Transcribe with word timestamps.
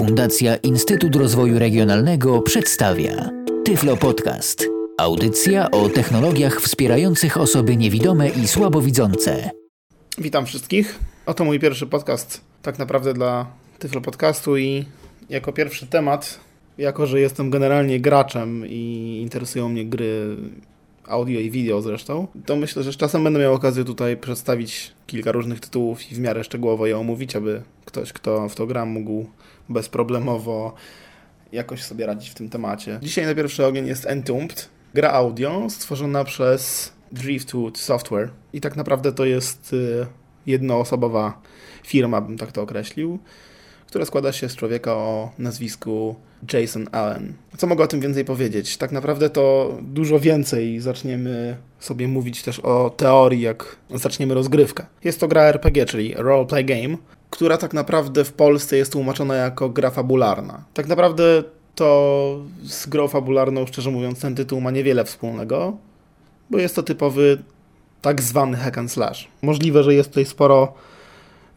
Fundacja 0.00 0.56
Instytut 0.56 1.16
Rozwoju 1.16 1.58
Regionalnego 1.58 2.42
przedstawia 2.42 3.30
Tyflo 3.64 3.96
Podcast. 3.96 4.66
Audycja 4.98 5.70
o 5.70 5.88
technologiach 5.88 6.60
wspierających 6.60 7.36
osoby 7.36 7.76
niewidome 7.76 8.28
i 8.28 8.48
słabowidzące. 8.48 9.50
Witam 10.18 10.46
wszystkich. 10.46 10.98
Oto 11.26 11.44
mój 11.44 11.60
pierwszy 11.60 11.86
podcast, 11.86 12.40
tak 12.62 12.78
naprawdę 12.78 13.14
dla 13.14 13.46
Tyflo 13.78 14.00
Podcastu 14.00 14.56
i 14.56 14.84
jako 15.30 15.52
pierwszy 15.52 15.86
temat, 15.86 16.40
jako 16.78 17.06
że 17.06 17.20
jestem 17.20 17.50
generalnie 17.50 18.00
graczem 18.00 18.66
i 18.66 19.18
interesują 19.22 19.68
mnie 19.68 19.86
gry 19.86 20.36
audio 21.06 21.40
i 21.40 21.50
video 21.50 21.82
zresztą, 21.82 22.26
to 22.46 22.56
myślę, 22.56 22.82
że 22.82 22.92
z 22.92 22.96
czasem 22.96 23.24
będę 23.24 23.40
miał 23.40 23.54
okazję 23.54 23.84
tutaj 23.84 24.16
przedstawić 24.16 24.92
kilka 25.06 25.32
różnych 25.32 25.60
tytułów 25.60 26.12
i 26.12 26.14
w 26.14 26.18
miarę 26.18 26.44
szczegółowo 26.44 26.86
je 26.86 26.98
omówić, 26.98 27.36
aby 27.36 27.62
ktoś, 27.84 28.12
kto 28.12 28.48
w 28.48 28.54
to 28.54 28.66
gra, 28.66 28.84
mógł 28.84 29.26
bezproblemowo 29.70 30.74
jakoś 31.52 31.82
sobie 31.82 32.06
radzić 32.06 32.30
w 32.30 32.34
tym 32.34 32.48
temacie. 32.48 32.98
Dzisiaj 33.02 33.26
na 33.26 33.34
pierwszy 33.34 33.66
ogień 33.66 33.86
jest 33.86 34.06
Entombed, 34.06 34.68
gra 34.94 35.10
audio 35.10 35.70
stworzona 35.70 36.24
przez 36.24 36.92
Driftwood 37.12 37.78
Software 37.78 38.30
i 38.52 38.60
tak 38.60 38.76
naprawdę 38.76 39.12
to 39.12 39.24
jest 39.24 39.72
y, 39.72 40.06
jednoosobowa 40.46 41.42
firma, 41.86 42.20
bym 42.20 42.38
tak 42.38 42.52
to 42.52 42.62
określił, 42.62 43.18
która 43.86 44.04
składa 44.04 44.32
się 44.32 44.48
z 44.48 44.56
człowieka 44.56 44.94
o 44.94 45.30
nazwisku 45.38 46.16
Jason 46.52 46.86
Allen. 46.92 47.34
Co 47.56 47.66
mogę 47.66 47.84
o 47.84 47.86
tym 47.86 48.00
więcej 48.00 48.24
powiedzieć? 48.24 48.76
Tak 48.76 48.92
naprawdę 48.92 49.30
to 49.30 49.76
dużo 49.82 50.20
więcej 50.20 50.80
zaczniemy 50.80 51.56
sobie 51.80 52.08
mówić 52.08 52.42
też 52.42 52.60
o 52.60 52.90
teorii, 52.96 53.40
jak 53.40 53.76
zaczniemy 53.94 54.34
rozgrywkę. 54.34 54.86
Jest 55.04 55.20
to 55.20 55.28
gra 55.28 55.42
RPG, 55.42 55.86
czyli 55.86 56.14
Role 56.16 56.46
Play 56.46 56.64
Game, 56.64 56.96
która 57.30 57.56
tak 57.56 57.74
naprawdę 57.74 58.24
w 58.24 58.32
Polsce 58.32 58.76
jest 58.76 58.92
tłumaczona 58.92 59.34
jako 59.34 59.68
gra 59.68 59.90
fabularna. 59.90 60.64
Tak 60.74 60.86
naprawdę 60.86 61.42
to 61.74 62.40
z 62.62 62.86
grą 62.86 63.08
fabularną, 63.08 63.66
szczerze 63.66 63.90
mówiąc, 63.90 64.20
ten 64.20 64.34
tytuł 64.34 64.60
ma 64.60 64.70
niewiele 64.70 65.04
wspólnego, 65.04 65.76
bo 66.50 66.58
jest 66.58 66.76
to 66.76 66.82
typowy 66.82 67.38
tak 68.02 68.22
zwany 68.22 68.56
hack 68.56 68.78
and 68.78 68.92
slash. 68.92 69.28
Możliwe, 69.42 69.82
że 69.82 69.94
jest 69.94 70.08
tutaj 70.08 70.24
sporo 70.24 70.72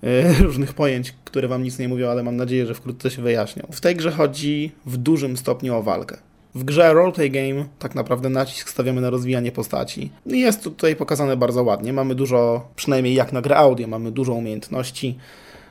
y, 0.03 0.33
różnych 0.47 0.73
pojęć, 0.73 1.13
które 1.25 1.47
wam 1.47 1.63
nic 1.63 1.79
nie 1.79 1.89
mówią, 1.89 2.09
ale 2.09 2.23
mam 2.23 2.35
nadzieję, 2.35 2.65
że 2.65 2.73
wkrótce 2.73 3.11
się 3.11 3.21
wyjaśnią. 3.21 3.67
W 3.71 3.81
tej 3.81 3.95
grze 3.95 4.11
chodzi 4.11 4.71
w 4.85 4.97
dużym 4.97 5.37
stopniu 5.37 5.75
o 5.75 5.83
walkę. 5.83 6.17
W 6.55 6.63
grze 6.63 6.93
Roleplay 6.93 7.31
Game 7.31 7.65
tak 7.79 7.95
naprawdę 7.95 8.29
nacisk 8.29 8.69
stawiamy 8.69 9.01
na 9.01 9.09
rozwijanie 9.09 9.51
postaci. 9.51 10.11
Jest 10.25 10.63
to 10.63 10.69
tutaj 10.69 10.95
pokazane 10.95 11.37
bardzo 11.37 11.63
ładnie. 11.63 11.93
Mamy 11.93 12.15
dużo, 12.15 12.67
przynajmniej 12.75 13.13
jak 13.13 13.33
na 13.33 13.41
grę 13.41 13.57
audio, 13.57 13.87
mamy 13.87 14.11
dużo 14.11 14.33
umiejętności 14.33 15.17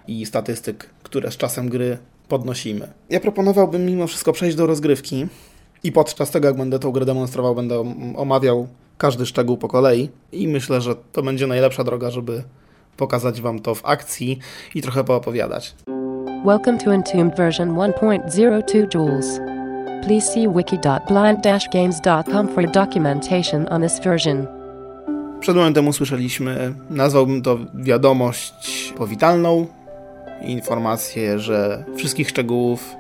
i 0.09 0.27
statystyk, 0.27 0.91
które 1.03 1.31
z 1.31 1.37
czasem 1.37 1.69
gry 1.69 1.99
podnosimy. 2.29 2.89
Ja 3.11 3.21
proponowałbym 3.21 3.87
mimo 3.87 4.07
wszystko 4.07 4.33
przejść 4.33 4.57
do 4.57 4.67
rozgrywki 4.67 5.27
i 5.85 5.93
podczas 5.93 6.31
tego, 6.31 6.49
jak 6.49 6.57
będę 6.57 6.79
tą 6.79 6.93
grę 6.93 7.07
demonstrował, 7.07 7.55
będę 7.55 7.95
omawiał 8.17 8.67
każdy 8.99 9.27
szczegół 9.27 9.57
po 9.57 9.69
kolei 9.69 10.09
i 10.33 10.49
myślę, 10.49 10.81
że 10.81 10.95
to 11.13 11.23
będzie 11.23 11.47
najlepsza 11.47 11.85
droga, 11.85 12.11
żeby 12.11 12.43
pokazać 12.97 13.41
Wam 13.41 13.61
to 13.61 13.75
w 13.75 13.87
akcji 13.87 14.39
i 14.75 14.83
trochę 14.83 15.05
poopowiadać. 15.05 15.75
Welcome 16.47 16.79
to 16.79 16.95
Entombed 16.95 17.37
version 17.37 17.75
1.02 17.75 18.95
joules. 18.95 19.41
Please 20.07 20.33
see 20.33 20.49
wiki.blind-games.com 20.49 22.49
for 22.49 22.71
documentation 22.71 23.67
on 23.71 23.83
this 23.83 24.01
version. 24.01 24.47
Przed 25.41 25.57
momentem 25.57 25.89
usłyszeliśmy, 25.89 26.75
nazwałbym 26.91 27.43
to 27.43 27.59
wiadomość 27.75 28.93
powitalną, 28.97 29.67
informację, 30.45 31.39
że 31.39 31.85
wszystkich 31.97 32.29
szczegółów 32.29 32.95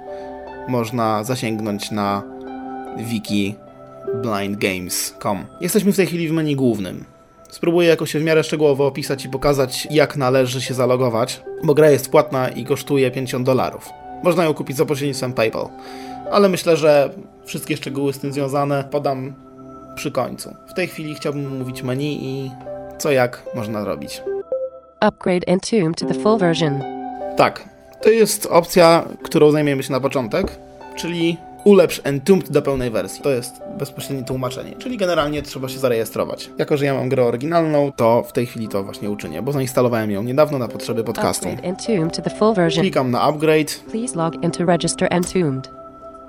można 0.69 1.25
zasięgnąć 1.25 1.91
na 1.91 2.23
wiki 2.99 3.55
blindgames.com. 4.23 5.47
Jesteśmy 5.61 5.93
w 5.93 5.97
tej 5.97 6.07
chwili 6.07 6.29
w 6.29 6.33
menu 6.33 6.57
głównym. 6.57 7.05
Spróbuję 7.51 7.89
jakoś 7.89 8.13
się 8.13 8.19
w 8.19 8.25
miarę 8.25 8.45
szczegółowo 8.45 8.87
opisać 8.87 9.25
i 9.25 9.29
pokazać, 9.29 9.89
jak 9.91 10.17
należy 10.17 10.63
się 10.63 10.75
zalogować, 10.75 11.43
bo 11.65 11.75
gra 11.75 11.91
jest 11.91 12.11
płatna 12.11 12.49
i 12.49 12.65
kosztuje 12.65 13.11
50 13.11 13.47
dolarów. 13.47 13.91
Można 14.23 14.45
ją 14.45 14.55
kupić 14.55 14.77
za 14.77 14.87
pośrednictwem 14.87 15.33
PayPal, 15.33 15.69
ale 16.31 16.49
myślę, 16.49 16.77
że 16.77 17.11
wszystkie 17.45 17.77
szczegóły 17.77 18.13
z 18.13 18.19
tym 18.19 18.33
związane 18.33 18.85
podam 18.91 19.35
przy 19.95 20.11
końcu. 20.11 20.55
W 20.69 20.75
tej 20.75 20.89
chwili 20.89 21.15
chciałbym 21.15 21.59
mówić 21.59 21.83
menu 21.83 22.19
i 22.23 22.51
co 22.99 23.11
jak 23.11 23.43
można 23.55 23.85
robić. 23.85 24.23
Upgrade 25.01 25.45
Entomb 25.47 25.97
to 25.97 26.07
the 26.07 26.15
full 26.15 26.39
version. 26.39 26.92
Tak, 27.37 27.69
to 28.03 28.11
jest 28.11 28.47
opcja, 28.47 29.05
którą 29.23 29.51
zajmiemy 29.51 29.83
się 29.83 29.93
na 29.93 30.01
początek, 30.01 30.59
czyli 30.97 31.37
ulepsz 31.65 32.01
Entombed 32.05 32.51
do 32.51 32.63
pełnej 32.63 32.91
wersji. 32.91 33.23
To 33.23 33.31
jest 33.31 33.63
bezpośrednie 33.79 34.25
tłumaczenie, 34.25 34.77
czyli 34.79 34.97
generalnie 34.97 35.43
trzeba 35.43 35.69
się 35.69 35.79
zarejestrować. 35.79 36.51
Jako, 36.59 36.77
że 36.77 36.85
ja 36.85 36.95
mam 36.95 37.09
grę 37.09 37.25
oryginalną, 37.25 37.93
to 37.97 38.23
w 38.23 38.33
tej 38.33 38.47
chwili 38.47 38.69
to 38.69 38.85
właśnie 38.85 39.11
uczynię, 39.11 39.43
bo 39.43 39.53
zainstalowałem 39.53 40.11
ją 40.11 40.23
niedawno 40.23 40.59
na 40.59 40.69
potrzeby 40.69 41.05
podcastu. 41.05 41.49
Klikam 42.81 43.11
na 43.11 43.23
upgrade. 43.23 43.75
Please 43.91 44.17
log 44.17 44.45
in 44.45 44.51
to 44.51 44.65
register 44.65 45.09
Entombed. 45.11 45.71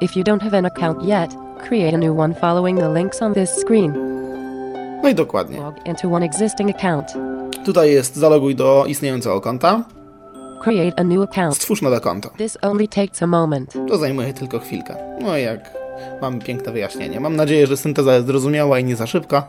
If 0.02 0.20
you 0.20 0.26
don't 0.26 0.42
have 0.42 0.58
an 0.58 0.66
account 0.66 1.04
yet, 1.04 1.32
create 1.68 1.96
a 1.96 1.98
new 1.98 2.20
one 2.20 2.34
following 2.34 2.80
the 2.80 2.90
links 2.94 3.22
on 3.22 3.34
this 3.34 3.50
screen. 3.50 3.94
No 5.04 5.10
i 5.10 5.16
dokładnie. 5.16 5.60
Log 5.60 5.76
into 5.86 6.10
one 6.10 6.26
existing 6.26 6.76
account. 6.76 7.14
Tutaj 7.66 7.92
jest 7.92 8.16
zaloguj 8.16 8.56
do 8.56 8.86
istniejącego 8.88 9.42
konta. 9.42 9.84
Create 10.64 11.00
a 11.00 11.04
new 11.04 11.22
account. 11.24 11.56
Stwórz 11.56 11.82
nowe 11.82 12.00
konto. 12.00 12.30
This 12.38 12.58
only 12.62 12.88
takes 12.88 13.24
a 13.24 13.28
moment. 13.28 13.74
To 13.88 13.98
zajmuje 13.98 14.34
tylko 14.34 14.60
chwilkę. 14.60 14.96
No 15.22 15.38
jak 15.38 15.72
mamy 16.22 16.40
piękne 16.40 16.72
wyjaśnienie. 16.72 17.20
Mam 17.20 17.36
nadzieję, 17.36 17.68
że 17.68 17.78
synteza 17.78 18.14
jest 18.16 18.28
zrozumiała 18.28 18.80
i 18.80 18.84
nie 18.84 18.96
za 18.96 19.08
szybka, 19.08 19.44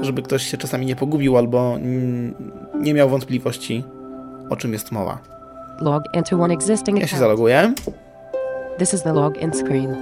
żeby 0.00 0.22
ktoś 0.22 0.42
się 0.42 0.56
czasami 0.56 0.86
nie 0.86 0.96
pogubił 0.96 1.36
albo 1.36 1.76
nie 2.74 2.94
miał 2.94 3.08
wątpliwości, 3.08 3.84
o 4.50 4.56
czym 4.56 4.72
jest 4.72 4.92
mowa. 4.92 5.18
Log 5.80 6.02
into 6.14 6.36
one 6.42 6.54
existing 6.54 6.98
Ja 6.98 7.06
się 7.06 7.16
account. 7.16 7.20
zaloguję. 7.20 7.72
This 8.78 8.94
is 8.94 9.02
the 9.02 9.12
login 9.12 9.52
screen. 9.54 9.96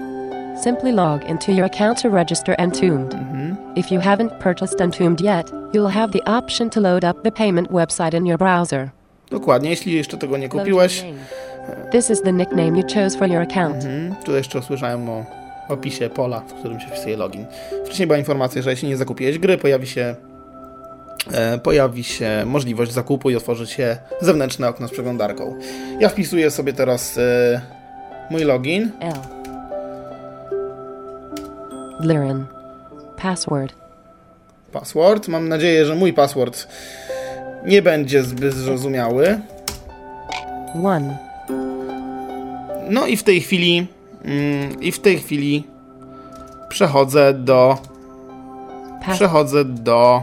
Simply 0.62 0.93
log 0.93 1.28
into 1.28 1.53
your 1.53 1.65
account 1.65 2.03
to 2.03 2.09
register 2.09 2.55
Entombed. 2.59 3.17
If 3.77 3.95
you 3.95 4.01
haven't 4.01 4.31
purchased 4.43 4.81
Entombed 4.81 5.21
yet, 5.21 5.51
you'll 5.72 5.93
have 5.93 6.12
the 6.12 6.25
option 6.37 6.71
to 6.71 6.81
load 6.81 7.05
up 7.05 7.22
the 7.22 7.33
payment 7.33 7.71
website 7.71 8.15
in 8.17 8.27
your 8.27 8.39
browser. 8.39 8.91
Dokładnie, 9.31 9.71
jeśli 9.71 9.95
jeszcze 9.95 10.17
tego 10.17 10.37
nie 10.37 10.49
kupiłeś. 10.49 11.05
This 11.93 12.11
is 12.11 12.23
the 12.23 12.33
nickname 12.33 12.79
you 12.79 12.85
chose 12.95 13.19
for 13.19 13.29
your 13.29 13.43
account. 13.43 13.85
Mhm. 13.85 14.15
Tu 14.25 14.37
jeszcze 14.37 14.59
usłyszałem 14.59 15.11
o 15.11 15.25
opisie 15.69 16.11
pola, 16.11 16.41
w 16.41 16.55
którym 16.55 16.81
się 16.81 16.87
wpisuje 16.87 17.17
login. 17.17 17.47
Wcześniej 17.85 18.07
była 18.07 18.19
informacja, 18.19 18.63
że 18.63 18.71
jeśli 18.71 18.89
nie 18.89 18.97
zakupiłeś 18.97 19.39
gry, 19.39 19.59
pojawi 19.59 19.87
się, 19.87 20.15
e, 21.33 21.59
pojawi 21.59 22.05
się 22.05 22.43
możliwość 22.47 22.93
zakupu 22.93 23.31
i 23.31 23.37
otworzy 23.37 23.67
się 23.67 23.97
zewnętrzne 24.21 24.69
okno 24.69 24.89
z 24.89 24.91
przeglądarką. 24.91 25.59
Ja 26.01 26.09
wpisuję 26.09 26.51
sobie 26.51 26.73
teraz 26.73 27.19
e, 27.19 27.61
mój 28.31 28.45
login. 28.45 28.91
L. 29.01 29.13
Liren. 32.01 32.47
Password. 33.17 33.75
Password. 34.73 35.29
Mam 35.29 35.49
nadzieję, 35.49 35.87
że 35.87 35.95
mój 35.95 36.13
password 36.13 36.67
nie 37.66 37.82
będzie 37.82 38.22
zbyt 38.22 38.54
zrozumiały. 38.54 39.41
1. 40.75 41.16
No 42.91 43.06
i 43.06 43.16
w 43.16 43.22
tej 43.22 43.41
chwili 43.41 43.87
mm, 44.25 44.81
i 44.81 44.93
w 44.93 45.00
tej 45.00 45.19
chwili 45.19 45.65
przechodzę 46.69 47.34
do 47.34 47.78
Pass- 49.06 49.15
przechodzę 49.15 49.65
do 49.65 50.22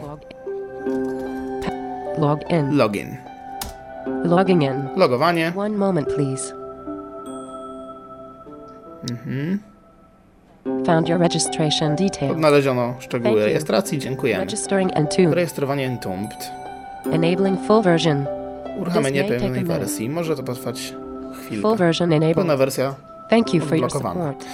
log, 2.17 2.51
in. 2.51 2.77
login. 2.77 3.17
Logging 4.23 4.63
in. 4.63 4.87
Logowanie. 4.95 5.53
One 5.57 5.77
moment, 5.77 6.07
please. 6.15 6.53
Found 10.85 11.09
your 11.09 11.19
registration 11.19 11.95
details. 11.95 12.31
Odnaleziono 12.31 12.93
szczegóły 12.99 13.45
rejestracji. 13.45 13.99
Dziękujemy. 13.99 14.40
Registering 14.43 14.91
Entombed. 14.97 15.33
Rejestrowanie 15.33 15.87
Entombed. 15.87 16.51
Enabling 17.11 17.59
full 17.67 17.81
version. 17.81 18.25
May 19.01 19.39
pełnej 19.39 19.63
wersji. 19.65 20.09
Może 20.09 20.35
to 20.35 20.43
potrwać 20.43 20.93
Full 21.33 21.33
chwilkę. 21.45 21.75
version 21.75 22.13
enabled. 22.13 22.35
Pełna 22.35 22.57
wersja. 22.57 22.95
Thank 23.29 23.53
you 23.53 23.65
for 23.65 23.77
your 23.77 23.91
support. 23.91 24.45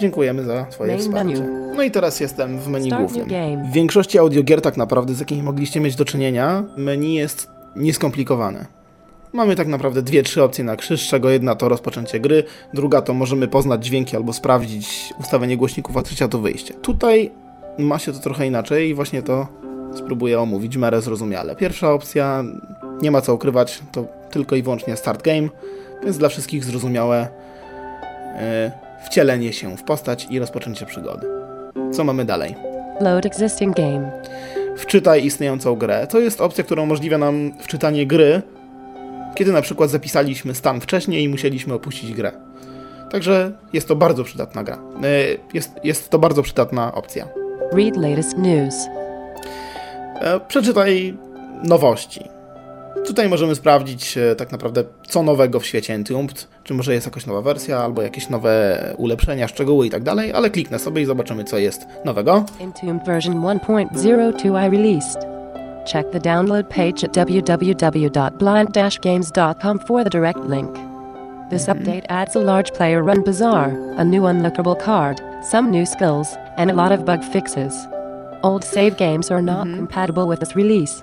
Dziękujemy 0.00 0.44
za 0.44 0.64
Twoje 0.64 0.92
Main 0.92 1.02
wsparcie. 1.02 1.34
menu. 1.40 1.74
No 1.76 1.82
i 1.82 1.90
teraz 1.90 2.20
jestem 2.20 2.58
w 2.58 2.68
menu 2.68 2.86
Start 2.86 3.02
głównym. 3.12 3.28
W 3.70 3.72
większości 3.72 4.18
audiogier 4.18 4.60
tak 4.62 4.76
naprawdę, 4.76 5.14
z 5.14 5.20
jakimi 5.20 5.42
mogliście 5.42 5.80
mieć 5.80 5.96
do 5.96 6.04
czynienia, 6.04 6.64
menu 6.76 7.14
jest 7.14 7.50
nieskomplikowane. 7.76 8.66
Mamy 9.32 9.56
tak 9.56 9.68
naprawdę 9.68 10.02
dwie, 10.02 10.22
trzy 10.22 10.42
opcje 10.42 10.64
na 10.64 10.76
krzyż, 10.76 11.02
z 11.06 11.08
czego 11.10 11.30
jedna 11.30 11.54
to 11.54 11.68
rozpoczęcie 11.68 12.20
gry, 12.20 12.44
druga 12.74 13.02
to 13.02 13.14
możemy 13.14 13.48
poznać 13.48 13.84
dźwięki 13.86 14.16
albo 14.16 14.32
sprawdzić 14.32 15.14
ustawienie 15.20 15.56
głośników, 15.56 15.96
a 15.96 16.02
trzecia 16.02 16.28
to 16.28 16.38
wyjście. 16.38 16.74
Tutaj 16.74 17.30
ma 17.78 17.98
się 17.98 18.12
to 18.12 18.18
trochę 18.18 18.46
inaczej 18.46 18.88
i 18.88 18.94
właśnie 18.94 19.22
to 19.22 19.46
spróbuję 19.94 20.40
omówić 20.40 20.76
w 20.76 20.80
miarę 20.80 21.00
zrozumiale. 21.00 21.56
Pierwsza 21.56 21.92
opcja, 21.92 22.44
nie 23.02 23.10
ma 23.10 23.20
co 23.20 23.34
ukrywać, 23.34 23.82
to 23.92 24.04
tylko 24.30 24.56
i 24.56 24.62
wyłącznie 24.62 24.96
start 24.96 25.22
game. 25.22 25.48
więc 26.04 26.18
dla 26.18 26.28
wszystkich 26.28 26.64
zrozumiałe 26.64 27.28
e, 28.36 28.72
wcielenie 29.06 29.52
się 29.52 29.76
w 29.76 29.82
postać 29.82 30.26
i 30.30 30.38
rozpoczęcie 30.38 30.86
przygody. 30.86 31.26
Co 31.92 32.04
mamy 32.04 32.24
dalej? 32.24 32.54
Load 33.00 33.26
existing 33.26 33.76
game. 33.76 34.10
Wczytaj 34.76 35.24
istniejącą 35.24 35.76
grę. 35.76 36.06
To 36.06 36.18
jest 36.20 36.40
opcja, 36.40 36.64
która 36.64 36.82
umożliwia 36.82 37.18
nam 37.18 37.52
wczytanie 37.60 38.06
gry, 38.06 38.42
kiedy 39.34 39.52
na 39.52 39.62
przykład 39.62 39.90
zapisaliśmy 39.90 40.54
stan 40.54 40.80
wcześniej 40.80 41.24
i 41.24 41.28
musieliśmy 41.28 41.74
opuścić 41.74 42.12
grę. 42.12 42.32
Także 43.10 43.52
jest 43.72 43.88
to 43.88 43.96
bardzo 43.96 44.24
przydatna 44.24 44.64
gra. 44.64 44.76
E, 44.76 45.08
Jest, 45.54 45.70
jest 45.84 46.10
to 46.10 46.18
bardzo 46.18 46.42
przydatna 46.42 46.94
opcja. 46.94 47.28
Read 47.72 47.96
latest 47.96 48.38
news. 48.38 48.74
E, 50.20 50.40
Przeczytaj 50.40 51.16
nowości. 51.62 52.24
Tutaj 53.06 53.28
możemy 53.28 53.54
sprawdzić 53.54 54.18
e, 54.18 54.36
tak 54.36 54.52
naprawdę, 54.52 54.84
co 55.08 55.22
nowego 55.22 55.60
w 55.60 55.66
świecie 55.66 55.94
Entombed, 55.94 56.48
czy 56.64 56.74
może 56.74 56.94
jest 56.94 57.06
jakaś 57.06 57.26
nowa 57.26 57.40
wersja, 57.42 57.78
albo 57.78 58.02
jakieś 58.02 58.28
nowe 58.28 58.78
ulepszenia, 58.96 59.48
szczegóły 59.48 59.86
i 59.86 59.90
tak 59.90 60.02
dalej, 60.02 60.32
ale 60.32 60.50
kliknę 60.50 60.78
sobie 60.78 61.02
i 61.02 61.06
zobaczymy, 61.06 61.44
co 61.44 61.58
jest 61.58 61.86
nowego. 62.04 62.44
Entombed 62.60 63.06
version 63.06 63.34
1.02 63.34 64.66
I 64.66 64.70
released. 64.70 65.18
Check 65.92 66.10
the 66.10 66.20
download 66.20 66.66
page 66.68 67.04
at 67.04 67.12
www.blind-games.com 67.12 69.78
for 69.78 70.04
the 70.04 70.10
direct 70.10 70.48
link. 70.48 70.70
This 71.50 71.68
update 71.68 72.02
adds 72.08 72.36
a 72.36 72.40
large 72.40 72.72
player-run 72.72 73.22
bazaar, 73.22 73.70
a 73.98 74.04
new 74.04 74.22
unlockable 74.22 74.76
card, 74.84 75.20
some 75.50 75.70
new 75.70 75.84
skills, 75.86 76.36
and 76.56 76.70
a 76.70 76.74
lot 76.74 76.92
of 76.92 77.04
bug 77.04 77.22
fixes. 77.22 77.86
Old 78.44 78.62
save 78.64 78.96
games 78.98 79.30
are 79.30 79.40
not 79.42 79.64
compatible 79.78 80.26
with 80.28 80.40
this 80.40 80.54
release. 80.56 81.02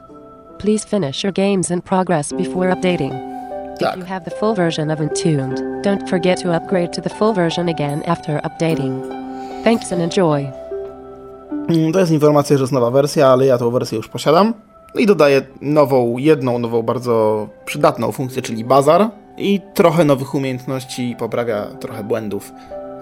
Please 0.60 0.86
finish 0.86 1.24
your 1.24 1.34
games 1.34 1.72
in 1.72 1.82
progress 1.82 2.32
before 2.34 2.70
updating. 2.70 3.12
Tak. 3.80 3.94
If 3.94 4.00
you 4.00 4.06
have 4.06 4.24
the 4.26 4.36
full 4.40 4.54
version 4.56 4.92
of 4.92 5.00
Entombed, 5.02 5.58
don't 5.84 6.08
forget 6.10 6.38
to 6.44 6.54
upgrade 6.54 6.94
to 6.94 7.02
the 7.02 7.10
full 7.10 7.34
version 7.34 7.68
again 7.70 8.04
after 8.06 8.40
updating. 8.44 9.02
Thanks 9.64 9.92
and 9.92 10.02
enjoy. 10.02 10.52
Mm, 11.68 11.92
To 11.94 12.00
jest 12.00 12.12
informacja, 12.12 12.58
że 12.58 12.64
jest 12.64 12.74
nowa 12.74 12.92
wersja, 12.92 13.28
ale 13.28 13.46
ja 13.46 13.58
tą 13.58 13.72
wersję 13.72 13.98
już 13.98 14.08
posiadam. 14.08 14.54
I 14.96 15.06
dodaję 15.06 15.42
nową, 15.62 16.18
jedną 16.18 16.60
nową, 16.60 16.82
bardzo 16.84 17.48
przydatną 17.66 18.12
funkcję, 18.12 18.42
czyli 18.42 18.66
bazar. 18.66 19.10
I 19.38 19.62
trochę 19.74 20.06
nowych 20.06 20.36
umiejętności 20.36 21.10
i 21.12 21.16
poprawia 21.16 21.66
trochę 21.80 22.04
błędów. 22.04 22.52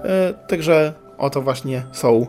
E, 0.03 0.33
Także 0.47 0.93
oto 1.17 1.41
właśnie 1.41 1.83
są 1.91 2.25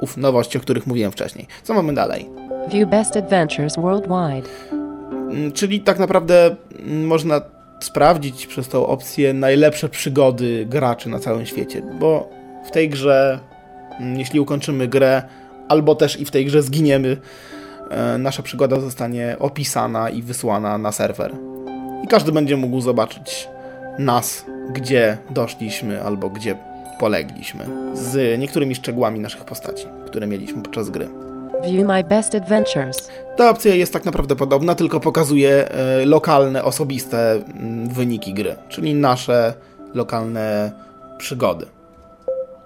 ów 0.00 0.16
nowości, 0.16 0.58
o 0.58 0.60
których 0.60 0.86
mówiłem 0.86 1.12
wcześniej. 1.12 1.46
Co 1.62 1.74
mamy 1.74 1.94
dalej? 1.94 2.28
View 2.72 2.88
best 2.88 3.16
adventures 3.16 3.76
worldwide. 3.76 4.48
Mm, 4.72 5.52
Czyli 5.52 5.80
tak 5.80 5.98
naprawdę 5.98 6.56
mm, 6.78 7.06
można 7.06 7.40
sprawdzić 7.80 8.46
przez 8.46 8.68
tą 8.68 8.86
opcję 8.86 9.32
najlepsze 9.32 9.88
przygody 9.88 10.66
graczy 10.66 11.08
na 11.08 11.18
całym 11.18 11.46
świecie, 11.46 11.82
bo 12.00 12.30
w 12.64 12.70
tej 12.70 12.88
grze, 12.88 13.38
mm, 14.00 14.18
jeśli 14.18 14.40
ukończymy 14.40 14.88
grę, 14.88 15.22
albo 15.68 15.94
też 15.94 16.20
i 16.20 16.24
w 16.24 16.30
tej 16.30 16.46
grze 16.46 16.62
zginiemy, 16.62 17.16
e, 17.90 18.18
nasza 18.18 18.42
przygoda 18.42 18.80
zostanie 18.80 19.36
opisana 19.38 20.10
i 20.10 20.22
wysłana 20.22 20.78
na 20.78 20.92
serwer. 20.92 21.34
I 22.04 22.08
każdy 22.08 22.32
będzie 22.32 22.56
mógł 22.56 22.80
zobaczyć 22.80 23.48
nas, 23.98 24.44
gdzie 24.72 25.18
doszliśmy 25.30 26.02
albo 26.02 26.30
gdzie 26.30 26.56
polegliśmy, 26.98 27.64
z 27.94 28.40
niektórymi 28.40 28.74
szczegółami 28.74 29.20
naszych 29.20 29.44
postaci, 29.44 29.86
które 30.06 30.26
mieliśmy 30.26 30.62
podczas 30.62 30.90
gry. 30.90 31.08
View 31.62 31.86
my 31.86 32.04
best 32.04 32.34
adventures. 32.34 33.08
Ta 33.36 33.50
opcja 33.50 33.74
jest 33.74 33.92
tak 33.92 34.04
naprawdę 34.04 34.36
podobna, 34.36 34.74
tylko 34.74 35.00
pokazuje 35.00 35.68
e, 35.68 36.04
lokalne, 36.06 36.64
osobiste 36.64 37.32
mm, 37.32 37.88
wyniki 37.88 38.34
gry, 38.34 38.56
czyli 38.68 38.94
nasze 38.94 39.54
lokalne 39.94 40.72
przygody. 41.18 41.66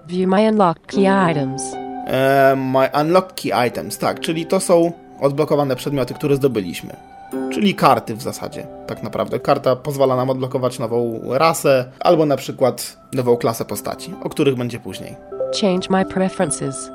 View 0.07 0.27
my 0.29 0.49
unlocked 0.49 0.85
key 0.85 1.31
items. 1.31 1.63
E, 2.07 2.55
my 2.55 2.89
unlock 3.01 3.33
key 3.33 3.67
items, 3.67 3.97
tak, 3.97 4.19
czyli 4.19 4.45
to 4.45 4.59
są 4.59 4.91
odblokowane 5.19 5.75
przedmioty, 5.75 6.13
które 6.13 6.35
zdobyliśmy. 6.35 7.12
Czyli 7.51 7.75
karty 7.75 8.15
w 8.15 8.21
zasadzie, 8.21 8.67
tak 8.87 9.03
naprawdę. 9.03 9.39
Karta 9.39 9.75
pozwala 9.75 10.15
nam 10.15 10.29
odblokować 10.29 10.79
nową 10.79 11.21
rasę, 11.29 11.85
albo 11.99 12.25
na 12.25 12.37
przykład 12.37 12.97
nową 13.13 13.37
klasę 13.37 13.65
postaci, 13.65 14.13
o 14.23 14.29
których 14.29 14.55
będzie 14.55 14.79
później. 14.79 15.15
Change 15.61 15.87
my 15.89 16.05
preferences. 16.05 16.91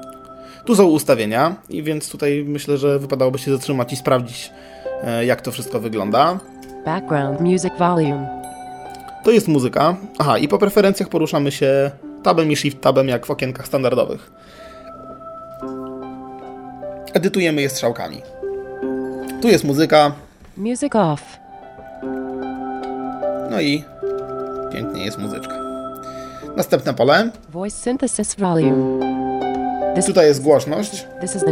Tu 0.65 0.77
są 0.77 0.87
ustawienia, 0.87 1.55
i 1.69 1.83
więc 1.83 2.11
tutaj 2.11 2.45
myślę, 2.47 2.79
że 2.79 2.99
wypadałoby 2.99 3.39
się 3.39 3.53
zatrzymać 3.53 3.93
i 3.93 3.97
sprawdzić, 3.97 4.53
e, 5.05 5.25
jak 5.25 5.41
to 5.41 5.53
wszystko 5.53 5.81
wygląda. 5.81 6.39
Background 6.85 7.41
music 7.41 7.73
volume. 7.79 8.39
To 9.25 9.31
jest 9.31 9.49
muzyka. 9.49 9.97
Aha, 10.19 10.39
i 10.39 10.49
po 10.49 10.59
preferencjach 10.59 11.09
poruszamy 11.09 11.53
się 11.53 11.91
tabem 12.23 12.53
i 12.53 12.57
shift 12.57 12.81
tabem 12.81 13.09
jak 13.09 13.27
w 13.27 13.31
okienkach 13.31 13.67
standardowych. 13.67 14.31
Edytujemy 17.15 17.63
je 17.63 17.69
strzałkami. 17.69 18.23
Tu 19.43 19.49
jest 19.49 19.65
muzyka, 19.65 20.13
Music 20.59 20.97
off. 20.97 21.39
no 23.51 23.61
i 23.61 23.85
pięknie 24.73 25.05
jest 25.05 25.19
muzyczka. 25.19 25.55
Następne 26.57 26.95
pole. 26.95 27.31
Voice 27.49 27.77
synthesis 27.77 28.35
volume. 28.35 29.05
This, 29.95 30.07
Tutaj 30.07 30.27
jest 30.27 30.43
głośność. 30.43 31.07
is, 31.23 31.43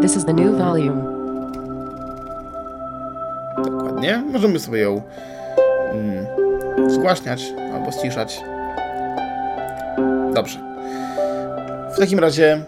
this 0.00 0.16
is 0.16 0.24
the 0.24 0.32
new 0.32 0.58
volume. 0.58 1.02
Dokładnie. 3.64 4.22
Możemy 4.32 4.58
sobie 4.58 4.80
ją 4.80 5.02
mm, 5.92 6.26
zgłaśniać 6.90 7.52
albo 7.74 7.92
ściszać. 7.92 8.40
Dobrze. 10.34 10.73
W 11.94 11.98
takim 11.98 12.18
razie 12.18 12.64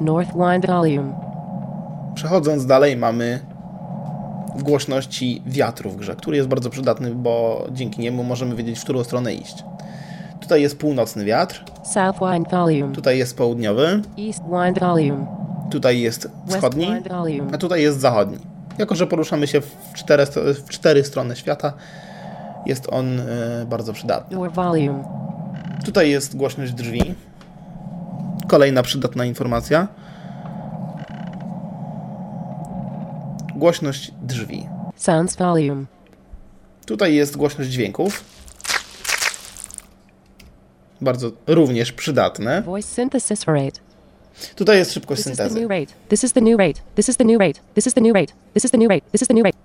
North 0.00 0.32
wind 0.32 0.66
volume. 0.66 1.12
Przechodząc 2.14 2.66
dalej 2.66 2.96
mamy 2.96 3.40
w 4.56 4.62
głośności 4.62 5.42
wiatru 5.46 5.90
w 5.90 5.96
grze, 5.96 6.16
który 6.16 6.36
jest 6.36 6.48
bardzo 6.48 6.70
przydatny, 6.70 7.14
bo 7.14 7.64
dzięki 7.72 8.00
niemu 8.00 8.24
możemy 8.24 8.54
wiedzieć, 8.56 8.78
w 8.78 8.84
którą 8.84 9.04
stronę 9.04 9.34
iść. 9.34 9.64
Tutaj 10.40 10.62
jest 10.62 10.78
północny 10.78 11.24
wiatr, 11.24 11.64
South 11.82 12.18
wind 12.20 12.50
volume. 12.50 12.92
tutaj 12.92 13.18
jest 13.18 13.36
południowy, 13.36 14.02
East 14.28 14.42
wind 14.44 14.78
volume. 14.80 15.26
tutaj 15.70 16.00
jest 16.00 16.28
wschodni, 16.48 16.88
a 17.52 17.58
tutaj 17.58 17.82
jest 17.82 18.00
zachodni. 18.00 18.38
Jako, 18.78 18.94
że 18.94 19.06
poruszamy 19.06 19.46
się 19.46 19.60
w 19.60 19.92
cztery, 19.94 20.26
w 20.66 20.68
cztery 20.68 21.04
strony 21.04 21.36
świata, 21.36 21.72
jest 22.66 22.88
on 22.92 23.20
e, 23.20 23.24
bardzo 23.70 23.92
przydatny. 23.92 24.36
Door 24.36 24.52
volume. 24.52 25.04
Tutaj 25.84 26.10
jest 26.10 26.36
głośność 26.36 26.72
drzwi. 26.72 27.14
Kolejna 28.48 28.82
przydatna 28.82 29.24
informacja. 29.24 29.88
Głośność 33.56 34.12
drzwi. 34.22 34.68
Sounds 34.96 35.36
volume. 35.36 35.84
Tutaj 36.86 37.14
jest 37.14 37.36
głośność 37.36 37.70
dźwięków. 37.70 38.24
Bardzo 41.00 41.30
również 41.46 41.92
przydatne. 41.92 42.62
Voice 42.62 42.88
synthesis 42.88 43.44
rate. 43.44 43.80
Tutaj 44.56 44.78
jest 44.78 44.92
szybkość 44.92 45.22
syntezy. 45.22 45.68
This 46.08 46.24
is 46.24 46.32
the 46.32 46.40
new 46.40 46.58
rate. 46.58 46.80
This 46.94 47.08
is 47.08 47.16
the 47.16 47.24
new 47.24 47.40
rate. 47.40 47.60
This 47.74 47.86
is 47.86 47.94
the 47.94 48.00
new 48.00 48.14
rate. 48.14 48.32
This 48.54 48.64
is 48.64 48.70
the 48.70 48.78
new 48.78 48.90
rate. 48.90 49.02
This 49.12 49.22
is 49.22 49.28
the 49.28 49.34
new 49.34 49.44
rate. 49.44 49.58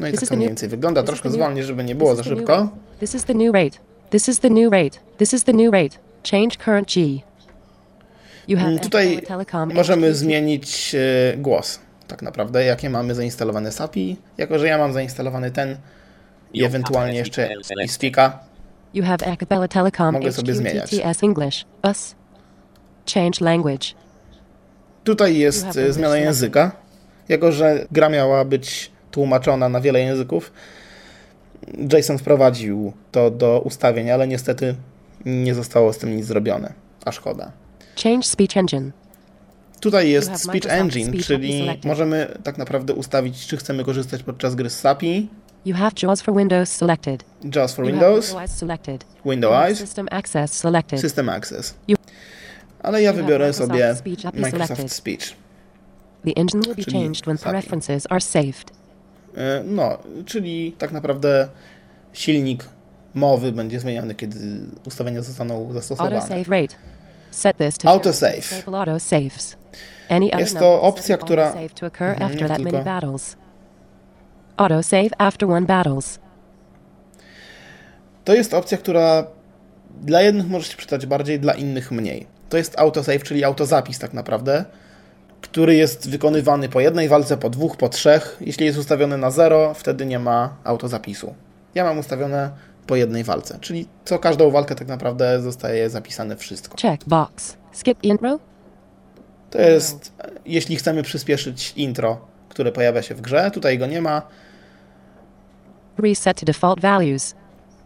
No 0.00 0.08
i 0.08 0.12
tak 0.12 0.28
to 0.28 0.36
mniej 0.36 0.48
więcej 0.48 0.68
wygląda. 0.68 1.02
Troszkę 1.02 1.30
zwolnię, 1.30 1.64
żeby 1.64 1.84
nie 1.84 1.94
było 1.94 2.16
za 2.16 2.24
szybko. 2.24 2.68
This 3.00 3.14
is 3.14 3.24
the 3.24 3.34
new 3.34 3.54
rate. 3.54 3.78
This 4.12 4.28
is 4.28 4.38
the 4.40 4.50
new 4.50 4.70
rate. 4.70 5.00
This 5.18 5.32
is 5.32 5.44
the 5.44 5.52
new 5.52 5.72
rate. 5.72 5.98
Change 6.22 6.58
current 6.58 6.88
G. 6.88 7.22
You 8.48 8.58
have 8.58 8.68
Mm, 8.70 8.78
Tutaj 8.78 9.20
możemy 9.74 10.14
zmienić 10.14 10.94
e, 10.94 11.36
głos. 11.36 11.80
Tak 12.08 12.22
naprawdę, 12.22 12.64
jakie 12.64 12.90
mamy 12.90 13.14
zainstalowane 13.14 13.72
SAPI. 13.72 14.16
Jako, 14.38 14.58
że 14.58 14.66
ja 14.66 14.78
mam 14.78 14.92
zainstalowany 14.92 15.50
ten 15.50 15.76
i 16.52 16.64
ewentualnie 16.64 17.18
jeszcze 17.18 17.48
i 17.84 17.88
Speaka. 17.88 18.38
You 18.94 19.04
have 19.04 19.26
Acapella 19.26 19.68
Telecom 19.68 20.12
Mogę 20.12 20.32
sobie 20.32 20.54
zmieniać. 20.54 20.94
English. 21.22 21.64
US. 21.82 22.14
Change 23.14 23.44
language. 23.44 23.86
Tutaj 25.04 25.38
jest 25.38 25.76
e, 25.76 25.92
zmiana 25.92 26.16
języka. 26.16 26.72
Jako, 27.28 27.52
że 27.52 27.86
gra 27.92 28.08
miała 28.08 28.44
być 28.44 28.90
tłumaczona 29.10 29.68
na 29.68 29.80
wiele 29.80 30.00
języków, 30.00 30.52
Jason 31.92 32.18
wprowadził 32.18 32.92
to 33.12 33.30
do 33.30 33.60
ustawień, 33.64 34.10
ale 34.10 34.28
niestety 34.28 34.74
nie 35.24 35.54
zostało 35.54 35.92
z 35.92 35.98
tym 35.98 36.16
nic 36.16 36.26
zrobione. 36.26 36.72
A 37.04 37.12
szkoda. 37.12 37.52
Change 38.02 38.26
speech 38.26 38.56
engine. 38.56 38.90
Tutaj 39.80 40.10
jest 40.10 40.36
Speech 40.36 40.66
Engine, 40.66 41.12
czyli 41.22 41.66
możemy 41.84 42.38
tak 42.42 42.58
naprawdę 42.58 42.94
ustawić, 42.94 43.46
czy 43.46 43.56
chcemy 43.56 43.84
korzystać 43.84 44.22
podczas 44.22 44.54
gry 44.54 44.70
z 44.70 44.80
SAPI, 44.80 45.28
You 45.64 45.74
have 45.76 45.92
JAWS 46.02 46.22
for 46.22 46.34
Windows 46.34 46.68
selected. 46.68 47.24
JAWS 47.44 47.74
for 47.74 47.86
Windows, 47.86 48.34
selected. 48.46 49.04
Windows, 49.24 49.78
System 49.78 50.08
access 50.10 50.52
selected. 50.52 51.00
System 51.00 51.28
Access. 51.28 51.74
Ale 52.82 53.02
ja 53.02 53.12
wybiorę 53.12 53.52
sobie 53.52 53.96
Microsoft. 54.34 54.92
Speech. 54.92 55.36
The 56.24 56.32
engine 56.36 56.62
will 56.62 56.74
be 56.74 56.92
changed 56.92 57.26
when 57.26 57.38
preferences 57.38 58.06
are 58.10 58.20
saved. 58.20 58.81
E, 59.36 59.62
No, 59.64 59.98
czyli 60.26 60.72
tak 60.78 60.92
naprawdę 60.92 61.48
silnik 62.12 62.64
mowy 63.14 63.52
będzie 63.52 63.80
zmieniany, 63.80 64.14
kiedy 64.14 64.36
ustawienia 64.86 65.22
zostaną 65.22 65.72
zastosowane. 65.72 66.16
Autosave 66.16 66.48
rate. 66.48 66.74
Set 67.30 67.56
this 67.56 67.78
to 67.78 67.88
Autosave. 67.88 68.42
autosaves. 68.66 69.56
Any 70.08 70.26
other 70.26 70.40
Jest 70.40 70.58
to 70.58 70.82
opcja, 70.82 71.18
która- 71.18 71.52
to 71.52 71.86
occur 71.86 72.06
Mhm, 72.06 72.22
after 72.32 72.48
that 72.48 72.58
many 72.58 72.84
battles. 72.84 73.36
Autosave 74.56 75.08
after 75.18 75.50
one 75.50 75.66
battles. 75.66 76.18
To 78.24 78.34
jest 78.34 78.54
opcja, 78.54 78.78
która 78.78 79.26
dla 80.00 80.22
jednych 80.22 80.48
może 80.48 80.64
się 80.70 80.76
przydać 80.76 81.06
bardziej, 81.06 81.40
dla 81.40 81.52
innych 81.54 81.90
mniej. 81.92 82.26
To 82.48 82.56
jest 82.56 82.78
autosave, 82.78 83.22
czyli 83.22 83.44
autozapis 83.44 83.98
tak 83.98 84.12
naprawdę, 84.12 84.64
który 85.42 85.74
jest 85.74 86.10
wykonywany 86.10 86.68
po 86.68 86.80
jednej 86.80 87.08
walce, 87.08 87.36
po 87.36 87.50
dwóch, 87.50 87.76
po 87.76 87.88
trzech. 87.88 88.36
Jeśli 88.40 88.66
jest 88.66 88.78
ustawiony 88.78 89.18
na 89.18 89.30
zero, 89.30 89.74
wtedy 89.74 90.06
nie 90.06 90.18
ma 90.18 90.56
autozapisu. 90.64 91.34
Ja 91.74 91.84
mam 91.84 91.98
ustawione 91.98 92.50
po 92.86 92.96
jednej 92.96 93.24
walce, 93.24 93.58
czyli 93.60 93.88
co 94.04 94.18
każdą 94.18 94.50
walkę 94.50 94.74
tak 94.74 94.88
naprawdę 94.88 95.42
zostaje 95.42 95.90
zapisane 95.90 96.36
wszystko. 96.36 96.76
Check 96.82 97.04
box. 97.04 97.56
Skip 97.72 98.04
intro. 98.04 98.38
To 99.50 99.60
jest, 99.60 100.12
jeśli 100.46 100.76
chcemy 100.76 101.02
przyspieszyć 101.02 101.72
intro, 101.76 102.20
które 102.48 102.72
pojawia 102.72 103.02
się 103.02 103.14
w 103.14 103.20
grze, 103.20 103.50
tutaj 103.50 103.78
go 103.78 103.86
nie 103.86 104.02
ma. 104.02 104.22
Reset 105.98 106.44
default 106.44 106.80
values. 106.80 107.34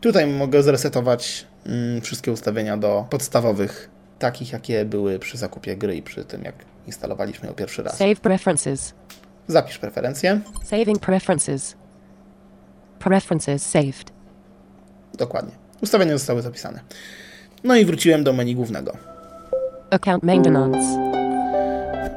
Tutaj 0.00 0.26
mogę 0.26 0.62
zresetować 0.62 1.46
mm, 1.66 2.00
wszystkie 2.00 2.32
ustawienia 2.32 2.76
do 2.76 3.06
podstawowych, 3.10 3.90
takich 4.18 4.52
jakie 4.52 4.84
były 4.84 5.18
przy 5.18 5.38
zakupie 5.38 5.76
gry 5.76 5.96
i 5.96 6.02
przy 6.02 6.24
tym, 6.24 6.42
jak 6.42 6.54
instalowaliśmy 6.86 7.48
ją 7.48 7.54
pierwszy 7.54 7.82
raz. 7.82 7.96
Save 7.96 8.20
preferences. 8.20 8.94
Zapisz 9.48 9.78
preferencje. 9.78 10.40
Saving 10.64 10.98
preferences. 10.98 11.76
Preferences 12.98 13.66
saved. 13.66 14.12
Dokładnie. 15.14 15.52
Ustawienia 15.82 16.12
zostały 16.12 16.42
zapisane. 16.42 16.80
No 17.64 17.76
i 17.76 17.84
wróciłem 17.84 18.24
do 18.24 18.32
menu 18.32 18.54
głównego. 18.54 18.96
Account 19.90 20.22
maintenance. 20.22 21.06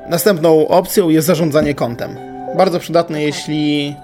Następną 0.09 0.67
opcją 0.67 1.09
jest 1.09 1.27
zarządzanie 1.27 1.75
kontem. 1.75 2.15
Bardzo 2.57 2.79
przydatne, 2.79 3.23
jeśli 3.23 3.95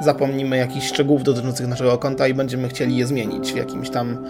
zapomnimy 0.00 0.56
jakichś 0.56 0.86
szczegółów 0.86 1.22
dotyczących 1.22 1.66
naszego 1.66 1.98
konta 1.98 2.28
i 2.28 2.34
będziemy 2.34 2.68
chcieli 2.68 2.96
je 2.96 3.06
zmienić 3.06 3.52
w 3.52 3.56
jakimś 3.56 3.90
tam 3.90 4.24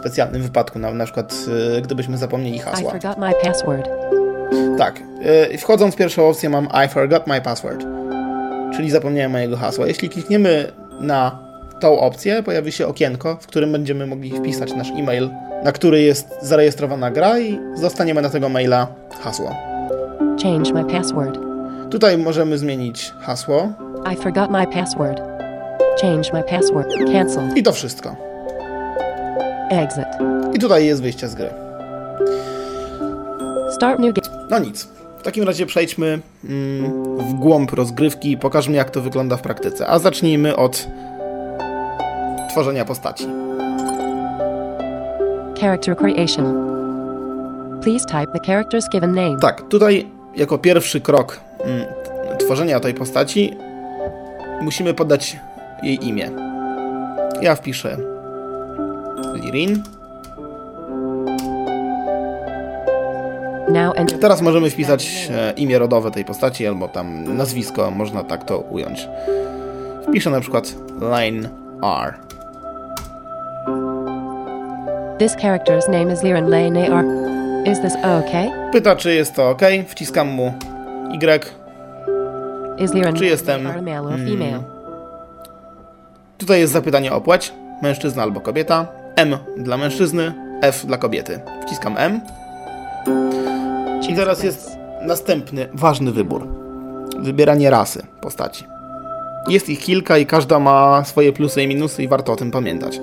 specjalnym 0.00 0.42
wypadku, 0.42 0.78
na, 0.78 0.90
na 0.94 1.04
przykład 1.04 1.34
y, 1.78 1.82
gdybyśmy 1.82 2.18
zapomnieli 2.18 2.56
I 2.56 2.60
hasła. 2.60 2.90
forgot 2.90 3.18
my 3.18 3.32
password. 3.42 3.88
Tak. 4.78 5.00
y, 5.52 5.58
Wchodząc 5.58 5.94
w 5.94 5.96
pierwszą 5.98 6.28
opcję 6.28 6.50
mam 6.50 6.68
I 6.86 6.88
forgot 6.88 7.26
my 7.26 7.40
password, 7.40 7.84
czyli 8.76 8.90
zapomniałem 8.90 9.30
mojego 9.32 9.56
hasła. 9.56 9.86
Jeśli 9.86 10.08
klikniemy 10.08 10.72
na 11.00 11.38
tą 11.80 12.00
opcję, 12.00 12.42
pojawi 12.42 12.72
się 12.72 12.86
okienko, 12.86 13.36
w 13.40 13.46
którym 13.46 13.72
będziemy 13.72 14.06
mogli 14.06 14.30
wpisać 14.38 14.74
nasz 14.74 14.88
e-mail, 14.90 15.30
na 15.64 15.72
który 15.72 16.02
jest 16.02 16.28
zarejestrowana 16.42 17.10
gra 17.10 17.38
i 17.38 17.58
dostaniemy 17.80 18.22
na 18.22 18.30
tego 18.30 18.48
maila 18.48 18.86
hasło. 19.22 19.54
Change 20.42 20.72
my 20.74 20.84
password. 20.84 21.38
Tutaj 21.90 22.18
możemy 22.18 22.58
zmienić 22.58 23.12
hasło 23.20 23.68
I 24.12 24.16
forgot 24.16 24.50
my 24.50 24.66
password. 24.66 25.20
Change 26.00 26.32
my 26.32 26.42
password. 26.42 26.88
Cancel. 27.12 27.42
i 27.56 27.62
to 27.62 27.72
wszystko. 27.72 28.29
Exit. 29.70 30.06
I 30.54 30.58
tutaj 30.58 30.86
jest 30.86 31.02
wyjście 31.02 31.28
z 31.28 31.34
gry. 31.34 31.50
Start 33.70 33.98
new 33.98 34.14
game. 34.14 34.46
No 34.50 34.58
nic. 34.58 34.88
W 35.18 35.22
takim 35.22 35.44
razie 35.44 35.66
przejdźmy 35.66 36.20
mm, 36.44 37.18
w 37.18 37.34
głąb 37.34 37.72
rozgrywki 37.72 38.32
i 38.32 38.36
pokażmy, 38.36 38.76
jak 38.76 38.90
to 38.90 39.00
wygląda 39.00 39.36
w 39.36 39.42
praktyce. 39.42 39.86
A 39.86 39.98
zacznijmy 39.98 40.56
od 40.56 40.88
tworzenia 42.50 42.84
postaci. 42.84 43.26
Character 45.60 45.96
creation. 45.96 46.70
Please 47.82 48.04
type 48.06 48.26
the 48.32 48.52
character's 48.52 48.88
given 48.92 49.14
name. 49.14 49.38
Tak, 49.40 49.68
tutaj 49.68 50.06
jako 50.36 50.58
pierwszy 50.58 51.00
krok 51.00 51.40
mm, 51.64 51.86
tworzenia 52.38 52.80
tej 52.80 52.94
postaci 52.94 53.56
musimy 54.60 54.94
podać 54.94 55.36
jej 55.82 56.08
imię. 56.08 56.30
Ja 57.42 57.54
wpiszę 57.54 58.19
Lirin. 59.34 59.82
Teraz 64.20 64.42
możemy 64.42 64.70
wpisać 64.70 65.28
e, 65.30 65.52
imię 65.52 65.78
rodowe 65.78 66.10
tej 66.10 66.24
postaci 66.24 66.66
albo 66.66 66.88
tam 66.88 67.36
nazwisko, 67.36 67.90
można 67.90 68.24
tak 68.24 68.44
to 68.44 68.58
ująć. 68.58 69.08
Wpiszę 70.08 70.30
na 70.30 70.40
przykład 70.40 70.74
Line 71.00 71.48
R. 71.82 72.14
This 75.18 75.36
character's 75.36 75.88
name 75.88 76.12
is 76.12 76.22
Liren 76.22 76.50
Lane 76.50 76.88
R. 76.88 77.04
Is 77.72 77.80
this 77.80 77.94
okay? 77.96 78.50
Pyta, 78.72 78.96
czy 78.96 79.14
jest 79.14 79.34
to 79.34 79.50
ok. 79.50 79.60
Wciskam 79.88 80.28
mu 80.28 80.52
Y. 81.14 81.46
Is 82.78 82.94
Liren 82.94 83.16
Czy 83.16 83.24
jestem, 83.24 83.66
mm, 83.66 83.84
female? 84.28 84.62
Tutaj 86.38 86.60
jest 86.60 86.72
zapytanie 86.72 87.12
o 87.12 87.20
płeć, 87.20 87.52
mężczyzna 87.82 88.22
albo 88.22 88.40
kobieta. 88.40 88.99
M 89.16 89.36
dla 89.56 89.76
mężczyzny, 89.76 90.34
F 90.62 90.86
dla 90.86 90.98
kobiety. 90.98 91.40
Wciskam 91.66 91.94
M. 91.98 92.20
I 94.08 94.14
teraz 94.14 94.42
jest 94.42 94.76
następny 95.02 95.68
ważny 95.72 96.12
wybór. 96.12 96.48
Wybieranie 97.18 97.70
rasy 97.70 98.02
postaci. 98.20 98.64
Jest 99.48 99.68
ich 99.68 99.80
kilka 99.80 100.18
i 100.18 100.26
każda 100.26 100.58
ma 100.58 101.04
swoje 101.04 101.32
plusy 101.32 101.62
i 101.62 101.68
minusy 101.68 102.02
i 102.02 102.08
warto 102.08 102.32
o 102.32 102.36
tym 102.36 102.50
pamiętać. 102.50 103.00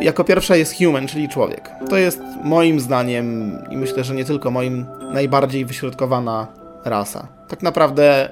Jako 0.00 0.24
pierwsza 0.24 0.56
jest 0.56 0.78
human, 0.78 1.06
czyli 1.06 1.28
człowiek. 1.28 1.70
To 1.88 1.96
jest 1.96 2.20
moim 2.42 2.80
zdaniem 2.80 3.58
i 3.70 3.76
myślę, 3.76 4.04
że 4.04 4.14
nie 4.14 4.24
tylko 4.24 4.50
moim 4.50 4.86
najbardziej 5.12 5.64
wyśrodkowana 5.64 6.46
rasa. 6.84 7.26
Tak 7.48 7.62
naprawdę 7.62 8.28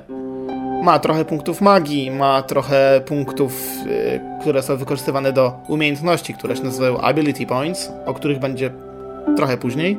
ma 0.83 0.99
trochę 0.99 1.25
punktów 1.25 1.61
magii, 1.61 2.11
ma 2.11 2.43
trochę 2.43 3.01
punktów, 3.07 3.53
y, 3.87 4.21
które 4.41 4.63
są 4.63 4.77
wykorzystywane 4.77 5.33
do 5.33 5.61
umiejętności, 5.69 6.35
które 6.35 6.57
się 6.57 6.63
nazywają 6.63 7.01
ability 7.01 7.47
points, 7.47 7.93
o 8.07 8.15
których 8.15 8.39
będzie 8.39 8.71
trochę 9.37 9.57
później. 9.57 9.99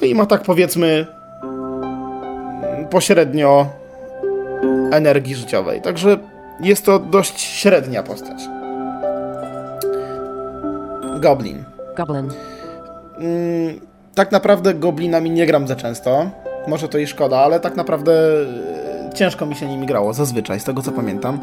No 0.00 0.06
i 0.06 0.14
ma 0.14 0.26
tak 0.26 0.42
powiedzmy 0.42 1.06
pośrednio 2.90 3.66
energii 4.92 5.34
życiowej. 5.34 5.82
Także 5.82 6.18
jest 6.60 6.84
to 6.84 6.98
dość 6.98 7.40
średnia 7.40 8.02
postać. 8.02 8.38
Goblin. 11.20 11.64
Goblin. 11.96 12.30
Mm, 13.18 13.80
tak 14.14 14.32
naprawdę 14.32 14.74
goblinami 14.74 15.30
nie 15.30 15.46
gram 15.46 15.68
za 15.68 15.76
często. 15.76 16.30
Może 16.68 16.88
to 16.88 16.98
i 16.98 17.06
szkoda, 17.06 17.38
ale 17.38 17.60
tak 17.60 17.76
naprawdę 17.76 18.12
ciężko 19.18 19.46
mi 19.46 19.56
się 19.56 19.66
nimi 19.66 19.86
grało, 19.86 20.14
zazwyczaj, 20.14 20.60
z 20.60 20.64
tego 20.64 20.82
co 20.82 20.92
pamiętam. 20.92 21.40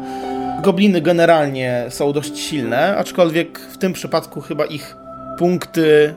Gobliny 0.62 1.00
generalnie 1.00 1.84
są 1.88 2.12
dość 2.12 2.38
silne, 2.38 2.96
aczkolwiek 2.96 3.58
w 3.58 3.78
tym 3.78 3.92
przypadku 3.92 4.40
chyba 4.40 4.64
ich 4.64 4.96
punkty 5.38 6.14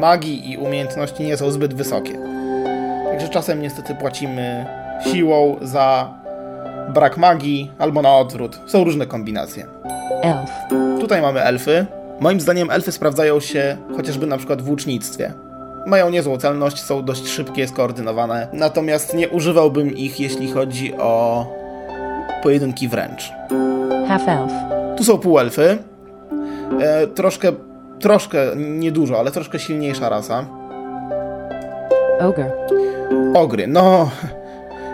magii 0.00 0.52
i 0.52 0.56
umiejętności 0.56 1.22
nie 1.22 1.36
są 1.36 1.50
zbyt 1.50 1.74
wysokie. 1.74 2.18
Także 3.10 3.28
czasem 3.28 3.62
niestety 3.62 3.94
płacimy 3.94 4.66
siłą 5.12 5.56
za 5.62 6.14
brak 6.94 7.16
magii, 7.16 7.70
albo 7.78 8.02
na 8.02 8.16
odwrót. 8.16 8.60
Są 8.66 8.84
różne 8.84 9.06
kombinacje. 9.06 9.66
Elf. 10.22 10.50
Tutaj 11.00 11.22
mamy 11.22 11.42
elfy. 11.42 11.86
Moim 12.20 12.40
zdaniem 12.40 12.70
elfy 12.70 12.92
sprawdzają 12.92 13.40
się 13.40 13.76
chociażby 13.96 14.26
na 14.26 14.36
przykład 14.36 14.62
w 14.62 14.68
łucznictwie. 14.68 15.32
Mają 15.86 16.10
niezłą 16.10 16.38
celność, 16.38 16.82
są 16.82 17.04
dość 17.04 17.28
szybkie, 17.28 17.68
skoordynowane, 17.68 18.48
natomiast 18.52 19.14
nie 19.14 19.28
używałbym 19.28 19.96
ich, 19.96 20.20
jeśli 20.20 20.50
chodzi 20.50 20.94
o 20.94 21.46
pojedynki 22.42 22.88
wręcz. 22.88 23.32
Half 24.08 24.28
elf. 24.28 24.52
Tu 24.96 25.04
są 25.04 25.18
półelfy. 25.18 25.78
E, 26.80 27.06
troszkę, 27.06 27.52
troszkę, 28.00 28.38
niedużo, 28.56 29.18
ale 29.18 29.30
troszkę 29.30 29.58
silniejsza 29.58 30.08
rasa. 30.08 30.46
Ogre. 32.20 32.50
Ogry, 33.34 33.66
no... 33.66 34.10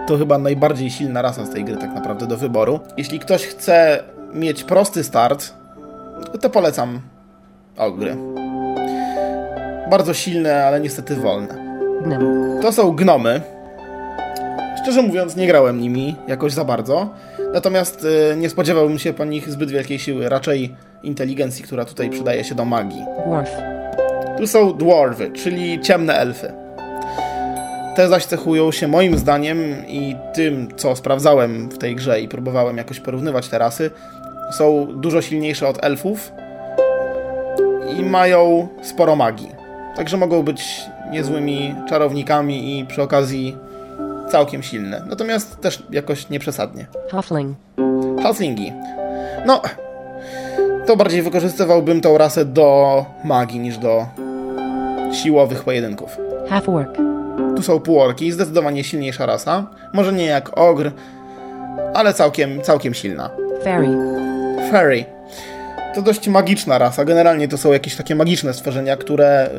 To 0.07 0.19
chyba 0.19 0.38
najbardziej 0.38 0.91
silna 0.91 1.23
rasa 1.23 1.45
z 1.45 1.50
tej 1.50 1.64
gry 1.64 1.76
tak 1.76 1.95
naprawdę 1.95 2.26
do 2.26 2.37
wyboru. 2.37 2.81
Jeśli 2.97 3.19
ktoś 3.19 3.47
chce 3.47 4.05
mieć 4.35 4.64
prosty 4.64 5.05
start, 5.05 5.55
to 6.41 6.50
polecam 6.50 7.00
ogry. 7.76 8.17
Bardzo 9.91 10.14
silne, 10.14 10.67
ale 10.67 10.81
niestety 10.81 11.17
wolne. 11.17 11.64
To 12.62 12.73
są 12.73 12.93
gnomy. 12.93 13.41
Szczerze 14.83 15.03
mówiąc, 15.03 15.37
nie 15.37 15.47
grałem 15.47 15.81
nimi 15.81 16.17
jakoś 16.29 16.53
za 16.53 16.64
bardzo. 16.64 17.11
Natomiast 17.55 18.05
y, 18.33 18.37
nie 18.37 18.50
spodziewałbym 18.50 18.99
się 18.99 19.12
po 19.12 19.25
nich 19.25 19.50
zbyt 19.50 19.71
wielkiej 19.71 19.99
siły, 19.99 20.29
raczej 20.29 20.75
inteligencji, 21.03 21.64
która 21.64 21.85
tutaj 21.85 22.11
przydaje 22.11 22.45
się 22.45 22.55
do 22.55 22.64
magii. 22.64 23.05
Dwarf. 23.26 23.50
Tu 24.38 24.47
są 24.47 24.76
dwarwy, 24.76 25.31
czyli 25.31 25.81
ciemne 25.81 26.14
elfy. 26.14 26.53
Te 27.97 28.09
zaś 28.09 28.25
cechują 28.25 28.73
się 28.73 28.88
moim 28.88 29.19
zdaniem 29.19 29.59
i 29.88 30.17
tym, 30.35 30.69
co 30.76 30.97
sprawdzałem 30.97 31.69
w 31.69 31.79
tej 31.79 31.97
grze 31.97 32.21
i 32.21 32.29
próbowałem 32.29 32.76
jakoś 32.76 33.00
porównywać 33.00 33.49
te 33.49 33.59
rasy, 33.59 33.91
są 34.59 34.87
dużo 34.97 35.23
silniejsze 35.23 35.69
od 35.69 35.85
elfów 35.85 36.33
i 37.99 38.03
mają 38.03 38.69
sporo 38.83 39.17
magii. 39.17 39.63
Także 39.97 40.17
mogą 40.17 40.43
być 40.43 40.85
niezłymi 41.11 41.75
czarownikami 41.89 42.79
i 42.79 42.85
przy 42.87 43.03
okazji 43.03 43.57
całkiem 44.31 44.63
silne. 44.63 45.03
Natomiast 45.07 45.61
też 45.61 45.83
jakoś 45.91 46.29
nieprzesadnie. 46.29 46.87
Huffling. 47.11 47.57
Halflingi. 48.23 48.73
No, 49.47 49.63
to 50.87 50.97
bardziej 50.97 51.23
wykorzystywałbym 51.23 52.01
tą 52.01 52.19
rasę 52.19 52.45
do 52.45 53.05
magii 53.25 53.61
niż 53.61 53.79
do 53.79 54.07
siłowych 55.13 55.65
pojedynków. 55.65 56.17
Half 56.49 56.69
orc. 56.69 56.97
Tu 57.57 57.63
są 57.63 57.81
półorki, 57.81 58.33
zdecydowanie 58.33 58.85
silniejsza 58.85 59.27
rasa. 59.27 59.67
Może 59.93 60.13
nie 60.13 60.25
jak 60.25 60.59
ogr, 60.59 60.91
ale 61.95 62.15
całkiem, 62.15 62.63
całkiem 62.63 62.95
silna. 62.95 63.31
Fairy. 63.65 63.89
Fairy. 64.71 65.05
To 65.95 66.03
dość 66.03 66.29
magiczna 66.29 66.79
rasa. 66.79 67.05
Generalnie 67.05 67.49
to 67.49 67.59
są 67.59 67.73
jakieś 67.73 67.97
takie 67.97 68.15
magiczne 68.15 68.55
stworzenia, 68.55 68.97
które, 68.97 69.51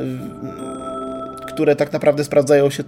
y, 1.42 1.46
które 1.46 1.75
tak 1.75 1.94
naprawdę 1.94 2.24
sprawdzają 2.24 2.70
się, 2.70 2.84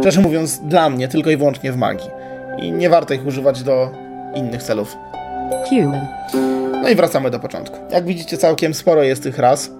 szczerze 0.00 0.20
mówiąc, 0.20 0.60
dla 0.64 0.90
mnie 0.90 1.08
tylko 1.08 1.30
i 1.30 1.36
wyłącznie 1.36 1.72
w 1.72 1.76
magii. 1.76 2.10
I 2.58 2.72
nie 2.72 2.90
warto 2.90 3.14
ich 3.14 3.26
używać 3.26 3.62
do 3.62 3.90
innych 4.34 4.62
celów. 4.62 4.96
Human. 5.68 6.06
No 6.82 6.88
i 6.88 6.94
wracamy 6.94 7.30
do 7.30 7.38
początku. 7.38 7.78
Jak 7.90 8.04
widzicie, 8.04 8.36
całkiem 8.36 8.74
sporo 8.74 9.02
jest 9.02 9.22
tych 9.22 9.38
ras, 9.38 9.70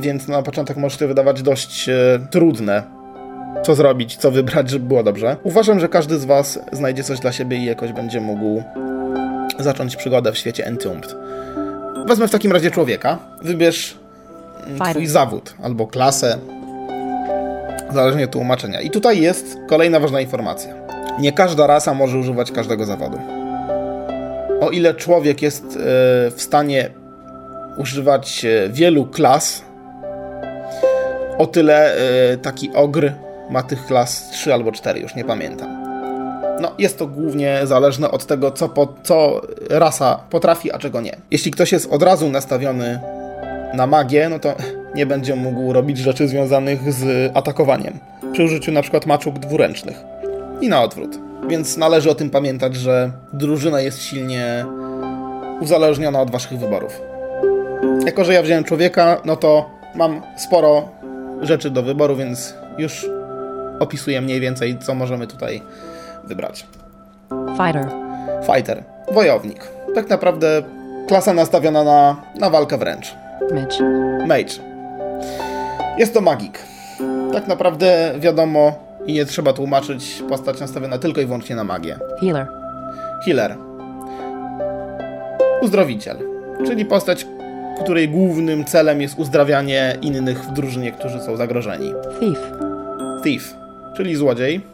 więc 0.00 0.28
na 0.28 0.42
początek 0.42 0.76
może 0.76 0.98
się 0.98 1.06
wydawać 1.06 1.42
dość 1.42 1.88
e, 1.88 1.94
trudne, 2.30 2.82
co 3.62 3.74
zrobić, 3.74 4.16
co 4.16 4.30
wybrać, 4.30 4.70
żeby 4.70 4.86
było 4.86 5.02
dobrze. 5.02 5.36
Uważam, 5.42 5.80
że 5.80 5.88
każdy 5.88 6.18
z 6.18 6.24
Was 6.24 6.58
znajdzie 6.72 7.04
coś 7.04 7.20
dla 7.20 7.32
siebie 7.32 7.56
i 7.56 7.64
jakoś 7.64 7.92
będzie 7.92 8.20
mógł 8.20 8.62
zacząć 9.58 9.96
przygodę 9.96 10.32
w 10.32 10.38
świecie 10.38 10.66
Entombed. 10.66 11.16
Wezmę 12.06 12.28
w 12.28 12.30
takim 12.30 12.52
razie 12.52 12.70
człowieka. 12.70 13.18
Wybierz 13.42 13.96
mm, 14.66 14.78
Fajnie. 14.78 14.94
Twój 14.94 15.06
zawód 15.06 15.54
albo 15.62 15.86
klasę, 15.86 16.38
zależnie 17.90 18.24
od 18.24 18.30
tłumaczenia. 18.30 18.80
I 18.80 18.90
tutaj 18.90 19.20
jest 19.20 19.56
kolejna 19.68 20.00
ważna 20.00 20.20
informacja. 20.20 20.74
Nie 21.18 21.32
każda 21.32 21.66
rasa 21.66 21.94
może 21.94 22.18
używać 22.18 22.52
każdego 22.52 22.84
zawodu. 22.84 23.18
O 24.60 24.70
ile 24.70 24.94
człowiek 24.94 25.42
jest 25.42 25.64
e, 25.64 25.70
w 26.30 26.34
stanie 26.36 26.90
używać 27.78 28.44
e, 28.44 28.68
wielu 28.68 29.06
klas, 29.06 29.62
o 31.38 31.46
tyle 31.46 31.96
e, 31.96 32.36
taki 32.36 32.70
ogr 32.74 33.12
ma 33.50 33.62
tych 33.62 33.86
klas 33.86 34.30
3 34.30 34.54
albo 34.54 34.72
4, 34.72 35.00
już 35.00 35.14
nie 35.14 35.24
pamiętam. 35.24 35.83
No, 36.60 36.72
jest 36.78 36.98
to 36.98 37.06
głównie 37.06 37.60
zależne 37.64 38.10
od 38.10 38.26
tego, 38.26 38.50
co, 38.50 38.68
po, 38.68 38.94
co 39.02 39.40
rasa 39.70 40.20
potrafi, 40.30 40.72
a 40.72 40.78
czego 40.78 41.00
nie. 41.00 41.16
Jeśli 41.30 41.50
ktoś 41.50 41.72
jest 41.72 41.92
od 41.92 42.02
razu 42.02 42.30
nastawiony 42.30 43.00
na 43.74 43.86
magię, 43.86 44.28
no 44.28 44.38
to 44.38 44.54
nie 44.94 45.06
będzie 45.06 45.36
mógł 45.36 45.72
robić 45.72 45.98
rzeczy 45.98 46.28
związanych 46.28 46.92
z 46.92 47.30
atakowaniem. 47.36 47.98
Przy 48.32 48.44
użyciu 48.44 48.72
na 48.72 48.82
przykład 48.82 49.06
maczug 49.06 49.38
dwuręcznych. 49.38 49.96
I 50.60 50.68
na 50.68 50.82
odwrót. 50.82 51.18
Więc 51.48 51.76
należy 51.76 52.10
o 52.10 52.14
tym 52.14 52.30
pamiętać, 52.30 52.76
że 52.76 53.10
drużyna 53.32 53.80
jest 53.80 54.02
silnie 54.02 54.64
uzależniona 55.60 56.20
od 56.20 56.30
waszych 56.30 56.58
wyborów. 56.58 57.00
Jako, 58.06 58.24
że 58.24 58.34
ja 58.34 58.42
wziąłem 58.42 58.64
człowieka, 58.64 59.20
no 59.24 59.36
to 59.36 59.70
mam 59.94 60.22
sporo 60.36 60.88
rzeczy 61.42 61.70
do 61.70 61.82
wyboru, 61.82 62.16
więc 62.16 62.54
już 62.78 63.06
opisuję 63.80 64.20
mniej 64.20 64.40
więcej, 64.40 64.78
co 64.78 64.94
możemy 64.94 65.26
tutaj 65.26 65.62
wybrać. 66.26 66.66
Fighter. 67.56 67.88
Fighter, 68.46 68.84
wojownik. 69.12 69.68
Tak 69.94 70.10
naprawdę 70.10 70.62
klasa 71.08 71.34
nastawiona 71.34 71.84
na, 71.84 72.16
na 72.40 72.50
walkę 72.50 72.78
wręcz. 72.78 73.14
Mage. 73.50 73.84
Mage. 74.26 74.54
Jest 75.98 76.14
to 76.14 76.20
magik. 76.20 76.58
Tak 77.32 77.48
naprawdę 77.48 78.14
wiadomo 78.18 78.72
i 79.06 79.12
nie 79.12 79.24
trzeba 79.24 79.52
tłumaczyć, 79.52 80.22
postać 80.28 80.60
nastawiona 80.60 80.98
tylko 80.98 81.20
i 81.20 81.26
wyłącznie 81.26 81.56
na 81.56 81.64
magię. 81.64 81.98
Healer. 82.20 82.46
Healer. 83.24 83.56
Uzdrowiciel. 85.62 86.16
Czyli 86.66 86.84
postać, 86.84 87.26
której 87.82 88.08
głównym 88.08 88.64
celem 88.64 89.00
jest 89.00 89.18
uzdrawianie 89.18 89.96
innych 90.02 90.44
w 90.44 90.52
drużynie, 90.52 90.92
którzy 90.92 91.20
są 91.20 91.36
zagrożeni. 91.36 91.92
Thief. 92.20 92.52
Thief, 93.24 93.54
czyli 93.96 94.16
złodziej. 94.16 94.73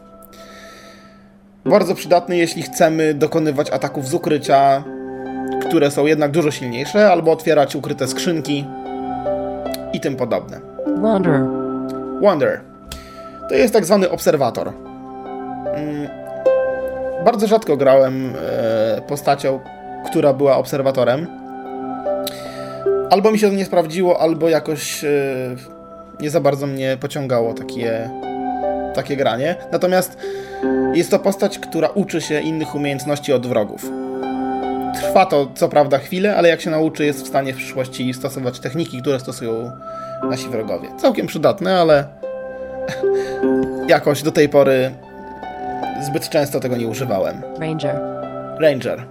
Bardzo 1.65 1.95
przydatny, 1.95 2.37
jeśli 2.37 2.61
chcemy 2.63 3.13
dokonywać 3.13 3.69
ataków 3.69 4.07
z 4.07 4.13
ukrycia, 4.13 4.83
które 5.67 5.91
są 5.91 6.05
jednak 6.05 6.31
dużo 6.31 6.51
silniejsze, 6.51 7.11
albo 7.11 7.31
otwierać 7.31 7.75
ukryte 7.75 8.07
skrzynki 8.07 8.65
i 9.93 9.99
tym 9.99 10.15
podobne. 10.15 10.59
Wanderer. 10.97 11.41
Wonder. 12.21 12.61
To 13.49 13.55
jest 13.55 13.73
tak 13.73 13.85
zwany 13.85 14.09
obserwator. 14.09 14.67
Mm, 15.75 16.07
Bardzo 17.25 17.47
rzadko 17.47 17.77
grałem 17.77 18.33
e, 18.97 19.01
postacią, 19.01 19.59
która 20.05 20.33
była 20.33 20.57
obserwatorem. 20.57 21.27
Albo 23.09 23.31
mi 23.31 23.39
się 23.39 23.49
to 23.49 23.53
nie 23.55 23.65
sprawdziło, 23.65 24.21
albo 24.21 24.49
jakoś 24.49 25.03
e, 25.03 25.09
nie 26.19 26.29
za 26.29 26.39
bardzo 26.39 26.67
mnie 26.67 26.97
pociągało 27.01 27.53
takie, 27.53 28.09
takie 28.95 29.17
granie. 29.17 29.55
Natomiast 29.71 30.17
jest 30.93 31.11
to 31.11 31.19
postać, 31.19 31.59
która 31.59 31.87
uczy 31.87 32.21
się 32.21 32.41
innych 32.41 32.75
umiejętności 32.75 33.33
od 33.33 33.47
wrogów. 33.47 33.91
Trwa 34.95 35.25
to 35.25 35.51
co 35.55 35.69
prawda 35.69 35.97
chwilę, 35.97 36.35
ale 36.35 36.49
jak 36.49 36.61
się 36.61 36.69
nauczy, 36.69 37.05
jest 37.05 37.23
w 37.23 37.27
stanie 37.27 37.53
w 37.53 37.57
przyszłości 37.57 38.13
stosować 38.13 38.59
techniki, 38.59 39.01
które 39.01 39.19
stosują 39.19 39.71
nasi 40.29 40.49
wrogowie. 40.49 40.89
Całkiem 40.97 41.27
przydatne, 41.27 41.79
ale 41.79 42.05
jakoś 43.87 44.23
do 44.23 44.31
tej 44.31 44.49
pory 44.49 44.91
zbyt 46.01 46.29
często 46.29 46.59
tego 46.59 46.77
nie 46.77 46.87
używałem. 46.87 47.41
Ranger. 47.59 47.99
Ranger. 48.59 49.03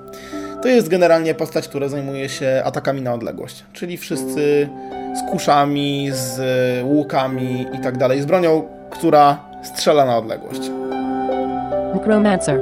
To 0.62 0.68
jest 0.68 0.88
generalnie 0.88 1.34
postać, 1.34 1.68
która 1.68 1.88
zajmuje 1.88 2.28
się 2.28 2.62
atakami 2.64 3.02
na 3.02 3.14
odległość, 3.14 3.64
czyli 3.72 3.96
wszyscy 3.96 4.68
z 5.14 5.30
kuszami, 5.30 6.10
z 6.12 6.40
łukami 6.84 7.66
i 7.72 7.78
tak 7.78 7.98
dalej, 7.98 8.22
z 8.22 8.26
bronią, 8.26 8.62
która 8.90 9.40
strzela 9.62 10.04
na 10.04 10.16
odległość. 10.16 10.79
Necromancer. 11.94 12.60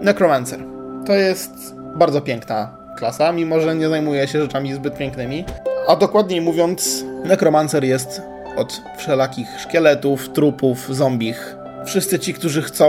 Necromancer. 0.00 0.60
To 1.06 1.12
jest 1.12 1.74
bardzo 1.96 2.20
piękna 2.20 2.76
klasa, 2.96 3.32
mimo 3.32 3.60
że 3.60 3.74
nie 3.74 3.88
zajmuje 3.88 4.28
się 4.28 4.40
rzeczami 4.40 4.74
zbyt 4.74 4.96
pięknymi. 4.96 5.44
A 5.88 5.96
dokładniej 5.96 6.40
mówiąc, 6.40 7.04
Necromancer 7.24 7.84
jest 7.84 8.22
od 8.56 8.82
wszelakich 8.96 9.48
szkieletów, 9.60 10.28
trupów, 10.28 10.96
zombich. 10.96 11.56
Wszyscy 11.84 12.18
ci, 12.18 12.34
którzy 12.34 12.62
chcą 12.62 12.88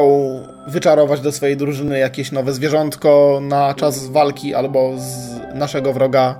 wyczarować 0.68 1.22
do 1.22 1.32
swojej 1.32 1.58
drużyny 1.58 2.00
jakieś 2.00 2.32
nowe 2.32 2.54
zwierzątko 2.54 3.40
na 3.42 3.74
czas 3.74 4.08
walki 4.08 4.56
albo 4.56 4.94
z 4.98 5.40
naszego 5.54 5.94
wroga 5.94 6.36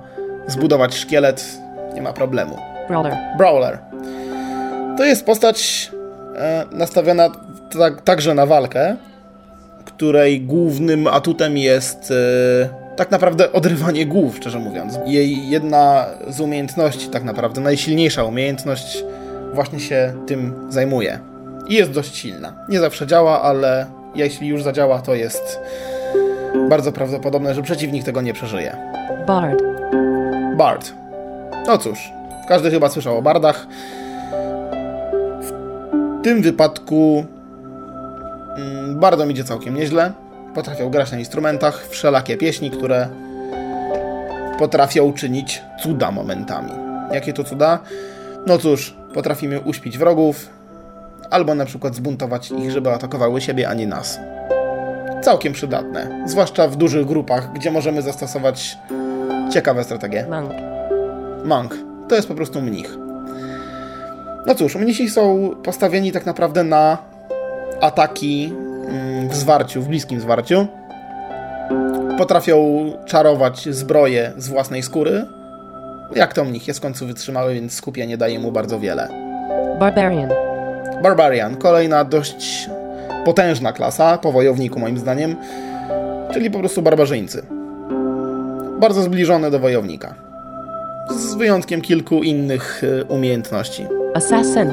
zbudować 0.46 0.94
szkielet, 0.94 1.58
nie 1.94 2.02
ma 2.02 2.12
problemu. 2.12 2.56
Brawler. 2.88 3.16
Brawler. 3.38 3.78
To 4.96 5.04
jest 5.04 5.26
postać 5.26 5.90
e, 6.36 6.64
nastawiona 6.72 7.30
tak, 7.78 8.02
także 8.02 8.34
na 8.34 8.46
walkę, 8.46 8.96
której 9.96 10.40
głównym 10.40 11.06
atutem 11.06 11.58
jest 11.58 12.10
e, 12.10 12.96
tak 12.96 13.10
naprawdę 13.10 13.52
odrywanie 13.52 14.06
głów, 14.06 14.36
szczerze 14.36 14.58
mówiąc. 14.58 14.98
Jej 15.06 15.50
jedna 15.50 16.06
z 16.28 16.40
umiejętności, 16.40 17.08
tak 17.08 17.24
naprawdę 17.24 17.60
najsilniejsza 17.60 18.24
umiejętność, 18.24 19.04
właśnie 19.54 19.80
się 19.80 20.12
tym 20.26 20.54
zajmuje. 20.68 21.18
I 21.68 21.74
jest 21.74 21.90
dość 21.90 22.16
silna. 22.16 22.52
Nie 22.68 22.80
zawsze 22.80 23.06
działa, 23.06 23.42
ale 23.42 23.86
jeśli 24.14 24.48
już 24.48 24.62
zadziała, 24.62 24.98
to 24.98 25.14
jest 25.14 25.60
bardzo 26.68 26.92
prawdopodobne, 26.92 27.54
że 27.54 27.62
przeciwnik 27.62 28.04
tego 28.04 28.22
nie 28.22 28.32
przeżyje. 28.32 28.76
Bard. 29.26 29.62
Bard. 30.56 30.92
No 31.66 31.78
cóż, 31.78 31.98
każdy 32.48 32.70
chyba 32.70 32.88
słyszał 32.88 33.18
o 33.18 33.22
bardach. 33.22 33.66
W 35.40 35.52
tym 36.22 36.42
wypadku 36.42 37.24
bardzo 38.88 39.26
mi 39.26 39.32
idzie 39.32 39.44
całkiem 39.44 39.74
nieźle. 39.74 40.12
Potrafią 40.54 40.90
grać 40.90 41.12
na 41.12 41.18
instrumentach, 41.18 41.86
wszelakie 41.88 42.36
pieśni, 42.36 42.70
które 42.70 43.08
potrafią 44.58 45.12
czynić 45.12 45.62
cuda 45.82 46.10
momentami. 46.10 46.72
Jakie 47.12 47.32
to 47.32 47.44
cuda? 47.44 47.78
No 48.46 48.58
cóż, 48.58 48.96
potrafimy 49.14 49.60
uśpić 49.60 49.98
wrogów, 49.98 50.50
albo 51.30 51.54
na 51.54 51.64
przykład 51.64 51.94
zbuntować 51.94 52.50
ich, 52.50 52.70
żeby 52.70 52.90
atakowały 52.90 53.40
siebie, 53.40 53.68
a 53.68 53.74
nie 53.74 53.86
nas. 53.86 54.18
Całkiem 55.22 55.52
przydatne, 55.52 56.22
zwłaszcza 56.26 56.68
w 56.68 56.76
dużych 56.76 57.06
grupach, 57.06 57.52
gdzie 57.52 57.70
możemy 57.70 58.02
zastosować 58.02 58.78
ciekawe 59.52 59.84
strategie. 59.84 60.26
Monk. 60.30 60.52
Monk. 61.44 61.74
To 62.08 62.14
jest 62.14 62.28
po 62.28 62.34
prostu 62.34 62.62
mnich. 62.62 62.96
No 64.46 64.54
cóż, 64.54 64.76
mnisi 64.76 65.10
są 65.10 65.50
postawieni 65.62 66.12
tak 66.12 66.26
naprawdę 66.26 66.64
na 66.64 66.98
ataki 67.80 68.52
mm, 68.88 69.28
w 69.28 69.34
zwarciu, 69.34 69.82
w 69.82 69.88
bliskim 69.88 70.20
zwarciu. 70.20 70.66
Potrafią 72.18 72.92
czarować 73.04 73.68
zbroje 73.70 74.32
z 74.36 74.48
własnej 74.48 74.82
skóry. 74.82 75.26
Jak 76.14 76.34
to 76.34 76.44
mnich 76.44 76.68
jest 76.68 76.80
w 76.80 76.82
końcu 76.82 77.06
wytrzymały, 77.06 77.54
więc 77.54 77.74
skupienie 77.74 78.16
daje 78.16 78.38
mu 78.38 78.52
bardzo 78.52 78.80
wiele. 78.80 79.08
Barbarian. 79.78 80.30
Barbarian, 81.02 81.56
kolejna 81.56 82.04
dość 82.04 82.68
potężna 83.24 83.72
klasa, 83.72 84.18
po 84.18 84.32
wojowniku 84.32 84.80
moim 84.80 84.98
zdaniem, 84.98 85.36
czyli 86.32 86.50
po 86.50 86.58
prostu 86.58 86.82
barbarzyńcy. 86.82 87.42
Bardzo 88.80 89.02
zbliżone 89.02 89.50
do 89.50 89.58
wojownika. 89.58 90.14
Z 91.10 91.34
wyjątkiem 91.34 91.80
kilku 91.80 92.22
innych 92.22 92.84
y, 92.84 93.04
umiejętności. 93.04 93.86
Assassin. 94.14 94.70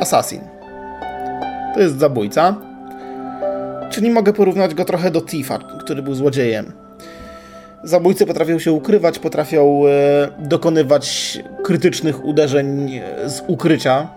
Assassin. 0.00 0.57
To 1.78 1.82
jest 1.82 1.98
zabójca. 1.98 2.54
Czyli 3.90 4.10
mogę 4.10 4.32
porównać 4.32 4.74
go 4.74 4.84
trochę 4.84 5.10
do 5.10 5.20
Thiefa, 5.20 5.58
który 5.58 6.02
był 6.02 6.14
złodziejem. 6.14 6.72
Zabójcy 7.82 8.26
potrafią 8.26 8.58
się 8.58 8.72
ukrywać, 8.72 9.18
potrafią 9.18 9.82
e, 9.86 10.28
dokonywać 10.38 11.38
krytycznych 11.64 12.24
uderzeń 12.24 12.94
e, 12.94 13.28
z 13.30 13.42
ukrycia, 13.46 14.08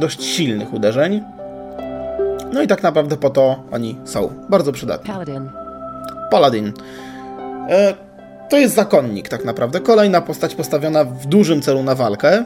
dość 0.00 0.24
silnych 0.24 0.74
uderzeń. 0.74 1.22
No 2.52 2.62
i 2.62 2.66
tak 2.66 2.82
naprawdę 2.82 3.16
po 3.16 3.30
to 3.30 3.62
oni 3.70 3.98
są 4.04 4.30
bardzo 4.48 4.72
przydatni. 4.72 5.12
Paladin. 5.12 5.50
Paladin. 6.30 6.72
E, 7.68 7.94
to 8.48 8.56
jest 8.56 8.74
zakonnik 8.74 9.28
tak 9.28 9.44
naprawdę. 9.44 9.80
Kolejna 9.80 10.20
postać 10.20 10.54
postawiona 10.54 11.04
w 11.04 11.26
dużym 11.26 11.62
celu 11.62 11.82
na 11.82 11.94
walkę. 11.94 12.44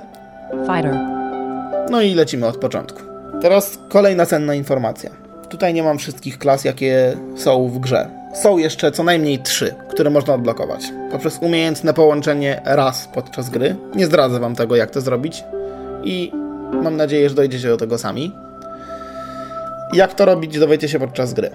Fighter. 0.51 0.99
No 1.91 2.03
i 2.03 2.15
lecimy 2.15 2.47
od 2.47 2.57
początku. 2.57 3.12
Teraz 3.41 3.79
kolejna 3.89 4.27
cenna 4.27 4.55
informacja. 4.55 5.11
Tutaj 5.49 5.75
nie 5.75 5.83
mam 5.83 5.99
wszystkich 5.99 6.39
klas, 6.39 6.65
jakie 6.65 7.17
są 7.37 7.69
w 7.69 7.79
grze. 7.79 8.09
Są 8.35 8.59
jeszcze 8.59 8.93
co 8.93 9.03
najmniej 9.03 9.39
trzy, 9.39 9.75
które 9.91 10.11
można 10.11 10.35
odblokować. 10.35 10.93
Poprzez 11.11 11.39
umiejętne 11.41 11.95
połączenie 11.95 12.63
raz 12.65 13.09
podczas 13.15 13.51
gry. 13.51 13.77
Nie 13.95 14.07
zdradzę 14.07 14.41
wam 14.41 14.55
tego, 14.55 14.77
jak 14.77 14.91
to 14.91 15.01
zrobić. 15.01 15.45
I 16.05 16.33
mam 16.83 16.97
nadzieję, 16.97 17.29
że 17.29 17.35
dojdziecie 17.35 17.69
do 17.69 17.77
tego 17.77 17.99
sami. 17.99 18.33
Jak 19.93 20.15
to 20.15 20.25
robić, 20.25 20.59
dowiecie 20.59 20.89
się 20.89 20.99
podczas 20.99 21.35
gry. 21.35 21.51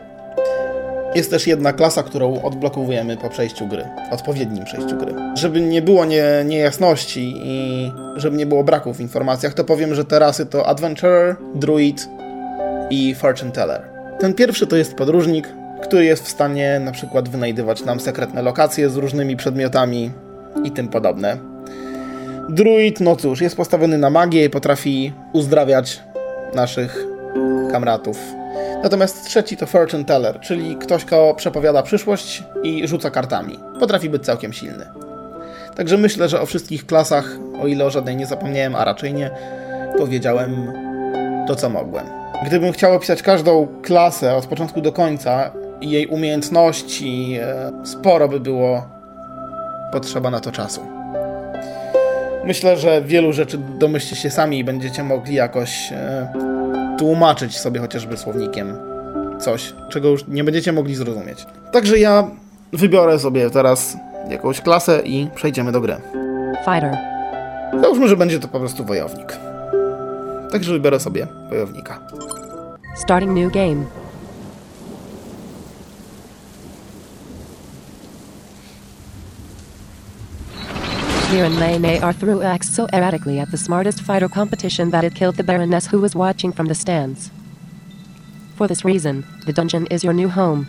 Jest 1.15 1.29
też 1.31 1.47
jedna 1.47 1.73
klasa, 1.73 2.03
którą 2.03 2.41
odblokowujemy 2.41 3.17
po 3.17 3.29
przejściu 3.29 3.67
gry, 3.67 3.85
odpowiednim 4.11 4.65
przejściu 4.65 4.97
gry. 4.97 5.13
Żeby 5.35 5.61
nie 5.61 5.81
było 5.81 6.05
nie, 6.05 6.23
niejasności 6.45 7.33
i 7.37 7.91
żeby 8.15 8.37
nie 8.37 8.45
było 8.45 8.63
braków 8.63 8.97
w 8.97 9.01
informacjach, 9.01 9.53
to 9.53 9.63
powiem, 9.63 9.95
że 9.95 10.05
te 10.05 10.19
rasy 10.19 10.45
to 10.45 10.67
Adventurer, 10.67 11.35
Druid 11.55 12.09
i 12.89 13.15
Fortune 13.15 13.51
Teller. 13.51 13.81
Ten 14.19 14.33
pierwszy 14.33 14.67
to 14.67 14.75
jest 14.75 14.93
podróżnik, 14.93 15.49
który 15.81 16.05
jest 16.05 16.25
w 16.25 16.29
stanie 16.29 16.79
na 16.79 16.91
przykład 16.91 17.29
wynajdywać 17.29 17.85
nam 17.85 17.99
sekretne 17.99 18.41
lokacje 18.41 18.89
z 18.89 18.95
różnymi 18.95 19.37
przedmiotami 19.37 20.11
i 20.63 20.71
tym 20.71 20.87
podobne. 20.87 21.37
Druid, 22.49 22.99
no 22.99 23.15
cóż, 23.15 23.41
jest 23.41 23.57
postawiony 23.57 23.97
na 23.97 24.09
magię 24.09 24.45
i 24.45 24.49
potrafi 24.49 25.13
uzdrawiać 25.33 26.03
naszych 26.53 27.05
kamratów. 27.71 28.17
Natomiast 28.83 29.25
trzeci 29.25 29.57
to 29.57 29.65
Fortune 29.65 30.05
Teller, 30.05 30.39
czyli 30.39 30.75
ktoś, 30.75 31.05
kto 31.05 31.33
przepowiada 31.33 31.83
przyszłość 31.83 32.43
i 32.63 32.87
rzuca 32.87 33.11
kartami. 33.11 33.59
Potrafi 33.79 34.09
być 34.09 34.25
całkiem 34.25 34.53
silny. 34.53 34.85
Także 35.75 35.97
myślę, 35.97 36.29
że 36.29 36.41
o 36.41 36.45
wszystkich 36.45 36.85
klasach, 36.85 37.25
o 37.61 37.67
ile 37.67 37.85
o 37.85 37.89
żadnej 37.89 38.15
nie 38.15 38.25
zapomniałem, 38.25 38.75
a 38.75 38.85
raczej 38.85 39.13
nie, 39.13 39.31
powiedziałem 39.97 40.73
to, 41.47 41.55
co 41.55 41.69
mogłem. 41.69 42.05
Gdybym 42.45 42.71
chciał 42.73 42.93
opisać 42.93 43.21
każdą 43.21 43.67
klasę 43.81 44.35
od 44.35 44.45
początku 44.45 44.81
do 44.81 44.91
końca 44.91 45.51
i 45.81 45.89
jej 45.89 46.07
umiejętności, 46.07 47.39
e, 47.41 47.71
sporo 47.85 48.27
by 48.27 48.39
było 48.39 48.87
potrzeba 49.91 50.31
na 50.31 50.39
to 50.39 50.51
czasu. 50.51 50.81
Myślę, 52.45 52.77
że 52.77 53.01
wielu 53.01 53.33
rzeczy 53.33 53.57
domyślcie 53.57 54.15
się 54.15 54.29
sami 54.29 54.59
i 54.59 54.63
będziecie 54.63 55.03
mogli 55.03 55.35
jakoś 55.35 55.91
e, 55.91 56.27
tłumaczyć 56.97 57.57
sobie 57.57 57.79
chociażby 57.79 58.17
słownikiem 58.17 58.77
coś, 59.39 59.73
czego 59.89 60.09
już 60.09 60.27
nie 60.27 60.43
będziecie 60.43 60.71
mogli 60.71 60.95
zrozumieć. 60.95 61.45
Także 61.71 61.99
ja 61.99 62.27
wybiorę 62.73 63.19
sobie 63.19 63.49
teraz 63.49 63.97
jakąś 64.29 64.61
klasę 64.61 65.01
i 65.05 65.27
przejdziemy 65.35 65.71
do 65.71 65.81
gry. 65.81 65.95
Fighter. 66.65 66.97
Załóżmy, 67.81 68.07
że 68.07 68.17
będzie 68.17 68.39
to 68.39 68.47
po 68.47 68.59
prostu 68.59 68.85
wojownik. 68.85 69.37
Także 70.51 70.73
wybiorę 70.73 70.99
sobie 70.99 71.27
wojownika. 71.49 71.99
Starting 72.95 73.31
new 73.31 73.53
game. 73.53 74.06
Lene 81.29 82.01
are 82.01 82.13
threw 82.13 82.41
axe 82.41 82.69
so 82.69 82.87
erratically 82.93 83.39
at 83.39 83.51
the 83.51 83.57
smartest 83.57 84.01
fighter 84.01 84.29
competition 84.29 84.91
that 84.91 85.03
it 85.03 85.13
killed 85.13 85.35
the 85.35 85.43
Baroness 85.43 85.87
who 85.87 85.99
was 85.99 86.15
watching 86.15 86.53
from 86.53 86.67
the 86.67 86.75
stands. 86.75 87.31
For 88.55 88.67
this 88.67 88.85
reason, 88.85 89.25
the 89.45 89.51
dungeon 89.51 89.87
is 89.87 90.03
your 90.03 90.13
new 90.13 90.29
home. 90.29 90.67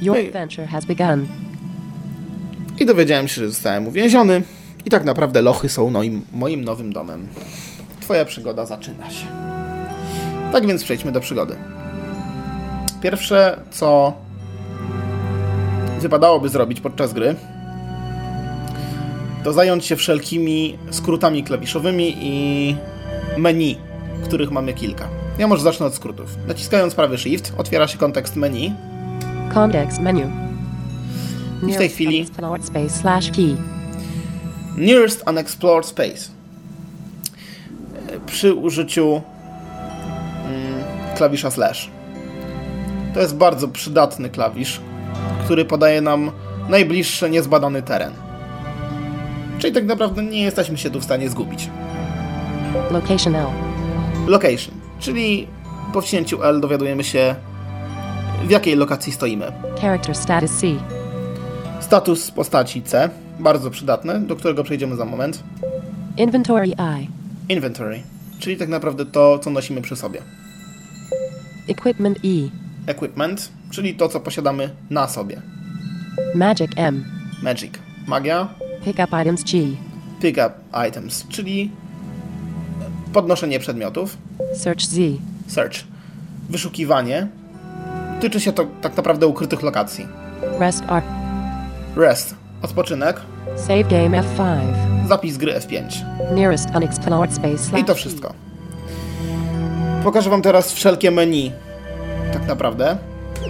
Your 0.00 0.16
adventure 0.16 0.66
has 0.66 0.86
begun. 0.86 1.28
I 2.78 2.86
dowiedziałem 2.86 3.28
się, 3.28 3.34
że 3.34 3.48
zostałem 3.48 3.86
uwięziony. 3.86 4.42
I 4.84 4.90
tak 4.90 5.04
naprawdę 5.04 5.42
lochy 5.42 5.68
są 5.68 5.90
moim, 5.90 6.22
moim 6.32 6.64
nowym 6.64 6.92
domem. 6.92 7.28
Twoja 8.00 8.24
przygoda 8.24 8.66
zaczyna 8.66 9.10
się. 9.10 9.26
Tak 10.52 10.66
więc 10.66 10.84
przejdźmy 10.84 11.12
do 11.12 11.20
przygody. 11.20 11.56
Pierwsze, 13.02 13.60
co 13.70 14.12
wypadałoby 16.00 16.48
zrobić 16.48 16.80
podczas 16.80 17.12
gry, 17.12 17.36
to 19.46 19.52
zająć 19.52 19.84
się 19.84 19.96
wszelkimi 19.96 20.78
skrótami 20.90 21.44
klawiszowymi 21.44 22.16
i 22.20 22.76
menu, 23.36 23.76
których 24.24 24.50
mamy 24.50 24.74
kilka. 24.74 25.08
Ja 25.38 25.46
może 25.46 25.62
zacznę 25.62 25.86
od 25.86 25.94
skrótów. 25.94 26.36
Naciskając 26.46 26.94
prawy 26.94 27.18
shift, 27.18 27.52
otwiera 27.58 27.88
się 27.88 27.98
kontekst 27.98 28.36
menu. 28.36 28.72
Context 29.54 30.00
menu. 30.00 30.22
I 31.68 31.72
w 31.72 31.76
tej 31.76 31.88
chwili. 31.88 32.26
Nearest 34.76 35.24
Unexplored 35.28 35.86
Space. 35.86 36.30
Przy 38.26 38.54
użyciu 38.54 39.22
mm, 40.44 40.84
klawisza 41.16 41.50
slash. 41.50 41.90
To 43.14 43.20
jest 43.20 43.36
bardzo 43.36 43.68
przydatny 43.68 44.30
klawisz, 44.30 44.80
który 45.44 45.64
podaje 45.64 46.00
nam 46.00 46.30
najbliższy 46.68 47.30
niezbadany 47.30 47.82
teren. 47.82 48.25
Czyli 49.66 49.74
tak 49.74 49.86
naprawdę 49.86 50.22
nie 50.22 50.42
jesteśmy 50.42 50.78
się 50.78 50.90
tu 50.90 51.00
w 51.00 51.04
stanie 51.04 51.30
zgubić. 51.30 51.70
Location 52.90 53.34
L. 53.34 53.46
Location, 54.26 54.74
czyli 54.98 55.46
po 55.92 56.00
wcięciu 56.00 56.42
L 56.42 56.60
dowiadujemy 56.60 57.04
się 57.04 57.34
w 58.44 58.50
jakiej 58.50 58.76
lokacji 58.76 59.12
stoimy. 59.12 59.52
Character 59.80 60.14
status 60.14 60.50
C. 60.50 60.66
Status 61.80 62.30
postaci 62.30 62.82
C, 62.82 63.10
bardzo 63.38 63.70
przydatny, 63.70 64.20
do 64.20 64.36
którego 64.36 64.64
przejdziemy 64.64 64.96
za 64.96 65.04
moment. 65.04 65.42
Inventory 66.16 66.66
I. 66.68 67.08
Inventory, 67.52 68.02
czyli 68.38 68.56
tak 68.56 68.68
naprawdę 68.68 69.06
to, 69.06 69.38
co 69.38 69.50
nosimy 69.50 69.82
przy 69.82 69.96
sobie. 69.96 70.22
Equipment 71.68 72.18
E. 72.18 72.50
Equipment, 72.92 73.52
czyli 73.70 73.94
to, 73.94 74.08
co 74.08 74.20
posiadamy 74.20 74.70
na 74.90 75.08
sobie. 75.08 75.42
Magic 76.34 76.70
M. 76.76 77.04
Magic, 77.42 77.72
magia. 78.06 78.65
Pick 78.86 79.00
up 79.00 79.12
items 79.22 79.42
G. 79.42 79.76
Pick 80.20 80.38
up 80.38 80.52
items, 80.88 81.26
czyli 81.28 81.70
podnoszenie 83.12 83.60
przedmiotów. 83.60 84.16
Search 84.54 84.80
Z. 84.80 84.98
Search, 85.46 85.76
wyszukiwanie. 86.50 87.26
Tyczy 88.20 88.40
się 88.40 88.52
to 88.52 88.66
tak 88.82 88.96
naprawdę 88.96 89.26
ukrytych 89.26 89.62
lokacji. 89.62 90.06
Rest 90.58 90.84
R. 90.88 91.02
Rest, 91.96 92.34
odpoczynek. 92.62 93.20
Save 93.56 93.88
game 93.88 94.22
F5. 94.22 94.60
Zapis 95.08 95.36
gry 95.36 95.52
F5. 95.52 96.04
Nearest 96.34 96.68
unexplored 96.74 97.34
space 97.34 97.80
I 97.80 97.84
to 97.84 97.94
wszystko. 97.94 98.34
Pokażę 100.04 100.30
Wam 100.30 100.42
teraz 100.42 100.72
wszelkie 100.72 101.10
menu, 101.10 101.52
tak 102.32 102.46
naprawdę. 102.46 102.96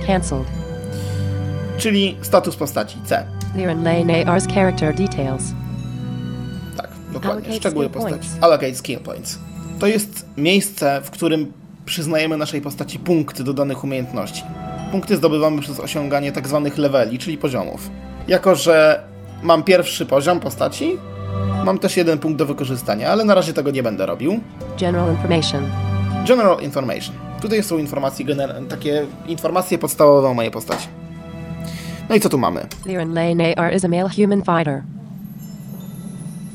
Cancelled. 0.06 0.46
czyli 1.78 2.16
status 2.22 2.56
postaci 2.56 2.96
C. 3.04 3.35
And 3.64 3.84
Lane 3.84 4.24
character 4.54 4.94
details. 4.94 5.42
Tak, 6.76 6.90
dokładnie. 7.12 7.52
Szczegóły 7.52 7.90
postaci. 7.90 8.28
Allocate 8.40 8.74
skill 8.74 8.98
points. 8.98 9.38
To 9.78 9.86
jest 9.86 10.26
miejsce, 10.36 11.00
w 11.04 11.10
którym 11.10 11.52
przyznajemy 11.84 12.36
naszej 12.36 12.60
postaci 12.60 12.98
punkty 12.98 13.44
do 13.44 13.54
danych 13.54 13.84
umiejętności. 13.84 14.42
Punkty 14.92 15.16
zdobywamy 15.16 15.60
przez 15.60 15.80
osiąganie 15.80 16.32
tak 16.32 16.48
zwanych 16.48 16.78
leveli, 16.78 17.18
czyli 17.18 17.38
poziomów. 17.38 17.90
Jako, 18.28 18.54
że 18.54 19.02
mam 19.42 19.62
pierwszy 19.62 20.06
poziom 20.06 20.40
postaci, 20.40 20.98
Mam 21.64 21.78
też 21.78 21.96
jeden 21.96 22.18
punkt 22.18 22.38
do 22.38 22.46
wykorzystania, 22.46 23.10
ale 23.10 23.24
na 23.24 23.34
razie 23.34 23.52
tego 23.52 23.70
nie 23.70 23.82
będę 23.82 24.06
robił. 24.06 24.40
General 24.80 25.10
information. 25.10 25.70
General 26.28 26.60
information. 26.60 27.14
Tutaj 27.42 27.62
są 27.62 27.78
informacje, 27.78 28.26
takie 28.68 29.06
informacje 29.26 29.78
podstawowe 29.78 30.28
o 30.28 30.34
mojej 30.34 30.50
postaci. 30.50 30.88
No 32.08 32.14
i 32.14 32.20
co 32.20 32.28
tu 32.28 32.38
mamy? 32.38 32.66
Liren 32.86 33.14
Lane 33.14 33.54
AR 33.56 33.74
is 33.74 33.84
a 33.84 33.88
male 33.88 34.08
human 34.08 34.42
fighter. 34.42 34.82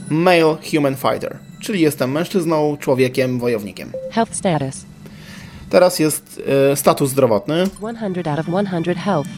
Male 0.09 0.57
human 0.73 0.95
fighter, 0.95 1.37
czyli 1.61 1.81
jestem 1.81 2.11
mężczyzną, 2.11 2.77
człowiekiem, 2.77 3.39
wojownikiem. 3.39 3.91
Health 4.11 4.35
status. 4.35 4.85
Teraz 5.69 5.99
jest 5.99 6.41
e, 6.71 6.75
status 6.75 7.09
zdrowotny. 7.11 7.67
100 7.67 7.87
out 8.29 8.39
of 8.39 8.45
100 8.45 8.95
health. 8.95 9.29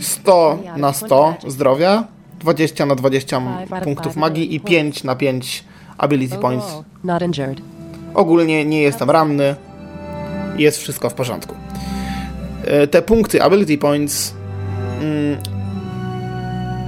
100 0.00 0.58
na 0.76 0.92
100 0.92 1.34
zdrowia, 1.48 2.04
20 2.40 2.86
na 2.86 2.94
20 2.94 3.42
punktów 3.84 4.16
magii 4.16 4.54
i 4.54 4.60
5 4.60 5.04
na 5.04 5.14
5 5.16 5.64
ability 5.98 6.38
points. 6.38 6.66
Not 7.04 7.22
injured. 7.22 7.60
Ogólnie 8.14 8.64
nie 8.64 8.82
jestem 8.82 9.10
ranny, 9.10 9.56
jest 10.56 10.78
wszystko 10.78 11.10
w 11.10 11.14
porządku. 11.14 11.54
E, 12.64 12.86
Te 12.86 13.02
punkty 13.02 13.42
ability 13.42 13.78
points 13.78 14.39
mm, 15.00 15.36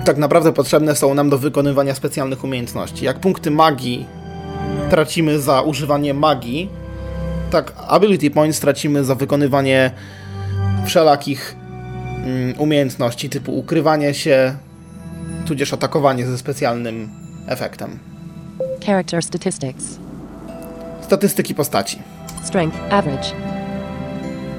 tak 0.04 0.16
naprawdę 0.16 0.52
potrzebne 0.52 0.96
są 0.96 1.14
nam 1.14 1.30
do 1.30 1.38
wykonywania 1.38 1.94
specjalnych 1.94 2.44
umiejętności. 2.44 3.04
Jak 3.04 3.20
punkty 3.20 3.50
magii 3.50 4.06
tracimy 4.90 5.40
za 5.40 5.60
używanie 5.60 6.14
magii, 6.14 6.68
tak 7.50 7.72
ability 7.88 8.30
points 8.30 8.60
tracimy 8.60 9.04
za 9.04 9.14
wykonywanie 9.14 9.90
wszelakich 10.84 11.56
mm, 12.24 12.54
umiejętności 12.58 13.30
typu 13.30 13.58
ukrywanie 13.58 14.14
się, 14.14 14.56
tudzież 15.46 15.72
atakowanie 15.72 16.26
ze 16.26 16.38
specjalnym 16.38 17.08
efektem. 17.46 17.98
Character 18.86 19.22
statistics. 19.22 19.84
Statystyki 21.02 21.54
postaci. 21.54 21.98
Strength, 22.44 22.78
average. 22.90 23.28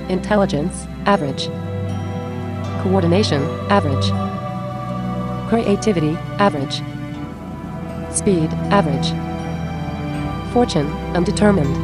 Intelligence, 0.10 0.88
average. 1.06 1.73
Coordination, 2.84 3.42
average. 3.70 4.12
Creativity, 5.50 6.18
average. 6.38 6.82
Speed, 8.12 8.54
average. 8.72 9.14
Fortune, 10.54 10.90
undetermined. 11.16 11.78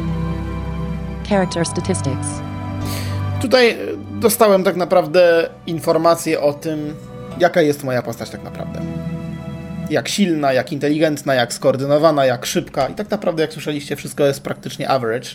Character 1.28 1.64
statistics. 1.66 2.28
Tutaj 3.42 3.70
e, 3.70 3.76
dostałem 4.20 4.64
tak 4.64 4.76
naprawdę 4.76 5.50
informacje 5.66 6.40
o 6.40 6.52
tym, 6.52 6.94
jaka 7.38 7.62
jest 7.62 7.84
moja 7.84 8.02
postać 8.02 8.30
tak 8.30 8.42
naprawdę. 8.42 8.80
Jak 9.90 10.08
silna, 10.08 10.52
jak 10.52 10.72
inteligentna, 10.72 11.34
jak 11.34 11.52
skoordynowana, 11.52 12.24
jak 12.24 12.46
szybka. 12.46 12.88
I 12.88 12.94
tak 12.94 13.10
naprawdę, 13.10 13.42
jak 13.42 13.52
słyszeliście, 13.52 13.96
wszystko 13.96 14.24
jest 14.24 14.42
praktycznie 14.42 14.88
average, 14.88 15.28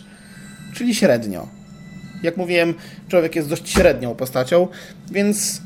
czyli 0.74 0.94
średnio. 0.94 1.48
Jak 2.22 2.36
mówiłem, 2.36 2.74
człowiek 3.08 3.36
jest 3.36 3.48
dość 3.48 3.70
średnią 3.70 4.14
postacią, 4.14 4.68
więc 5.10 5.62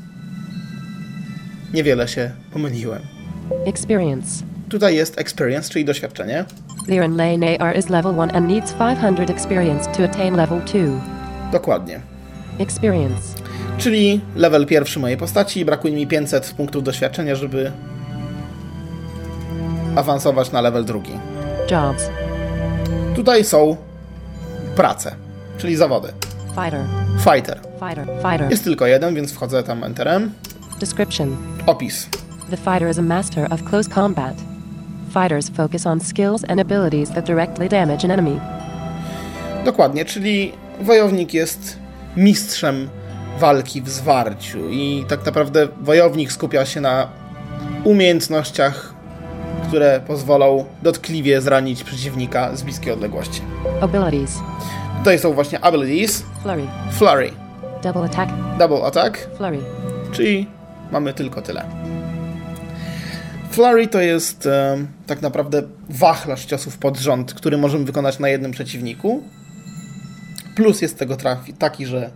niewiele 1.73 2.07
się 2.07 2.31
pomyliłem. 2.53 3.01
Experience. 3.65 4.43
Tutaj 4.69 4.95
jest 4.95 5.19
experience, 5.19 5.69
czyli 5.69 5.85
doświadczenie. 5.85 6.45
Liren 6.87 7.17
Lane 7.17 7.57
AR 7.59 7.77
is 7.77 7.89
level 7.89 8.11
1 8.11 8.35
and 8.35 8.47
needs 8.47 8.73
500 8.73 9.29
experience 9.29 9.91
to 9.91 10.03
attain 10.03 10.35
level 10.35 10.61
2. 10.61 11.51
Dokładnie. 11.51 11.99
Experience. 12.59 13.35
Czyli 13.77 14.21
level 14.35 14.65
pierwszy 14.65 14.99
mojej 14.99 15.17
postaci 15.17 15.65
brakuje 15.65 15.93
mi 15.93 16.07
500 16.07 16.53
punktów 16.57 16.83
doświadczenia, 16.83 17.35
żeby 17.35 17.71
awansować 19.95 20.51
na 20.51 20.61
level 20.61 20.85
drugi. 20.85 21.13
Jobs. 21.71 22.09
Tutaj 23.15 23.43
są 23.43 23.77
prace, 24.75 25.15
czyli 25.57 25.75
zawody. 25.75 26.13
Fighter. 26.55 26.85
Fighter. 27.23 27.59
Fighter. 27.79 28.07
Fighter. 28.21 28.51
Jest 28.51 28.63
tylko 28.63 28.85
jeden, 28.87 29.15
więc 29.15 29.33
wchodzę 29.33 29.63
tam 29.63 29.83
enterem. 29.83 30.31
Description. 30.79 31.37
Opis. 31.65 32.09
The 32.49 32.57
fighter 32.57 32.89
is 32.89 32.99
a 32.99 33.01
master 33.01 33.53
of 33.53 33.63
close 33.63 33.89
combat. 33.89 34.35
Fighters 35.13 35.49
focus 35.49 35.85
on 35.85 35.99
skills 35.99 36.43
and 36.49 36.59
abilities 36.59 37.09
that 37.09 37.25
directly 37.25 37.69
damage 37.69 38.05
an 38.05 38.11
enemy. 38.11 38.39
Dokładnie, 39.65 40.05
czyli 40.05 40.51
wojownik 40.81 41.33
jest 41.33 41.77
mistrzem 42.17 42.89
walki 43.39 43.81
w 43.81 43.89
zwarciu 43.89 44.69
i 44.69 45.05
tak 45.07 45.25
naprawdę 45.25 45.67
wojownik 45.81 46.31
skupia 46.31 46.65
się 46.65 46.81
na 46.81 47.07
umiejętnościach, 47.83 48.93
które 49.67 50.01
pozwolą 50.07 50.65
dotkliwie 50.83 51.41
zranić 51.41 51.83
przeciwnika 51.83 52.55
z 52.55 52.63
bliskiej 52.63 52.93
odległości. 52.93 53.41
Abilities. 53.81 54.39
Tutaj 55.01 55.19
są 55.19 55.33
właśnie 55.33 55.59
abilities, 55.59 56.23
Flurry. 56.43 56.67
flurry, 56.91 57.31
Double 57.83 58.01
attack. 58.03 58.31
double 58.59 58.83
attack, 58.85 59.27
Flurry. 59.37 59.59
czyli 60.11 60.47
mamy 60.91 61.13
tylko 61.13 61.41
tyle. 61.41 61.65
Flurry 63.51 63.87
to 63.87 64.01
jest 64.01 64.45
e, 64.45 64.77
tak 65.07 65.21
naprawdę 65.21 65.63
wachlarz 65.89 66.45
ciosów 66.45 66.77
pod 66.77 66.97
rząd, 66.97 67.33
który 67.33 67.57
możemy 67.57 67.85
wykonać 67.85 68.19
na 68.19 68.29
jednym 68.29 68.51
przeciwniku. 68.51 69.23
Plus 70.55 70.81
jest 70.81 70.97
tego 70.99 71.15
trafi, 71.17 71.53
taki, 71.53 71.85
że 71.85 72.09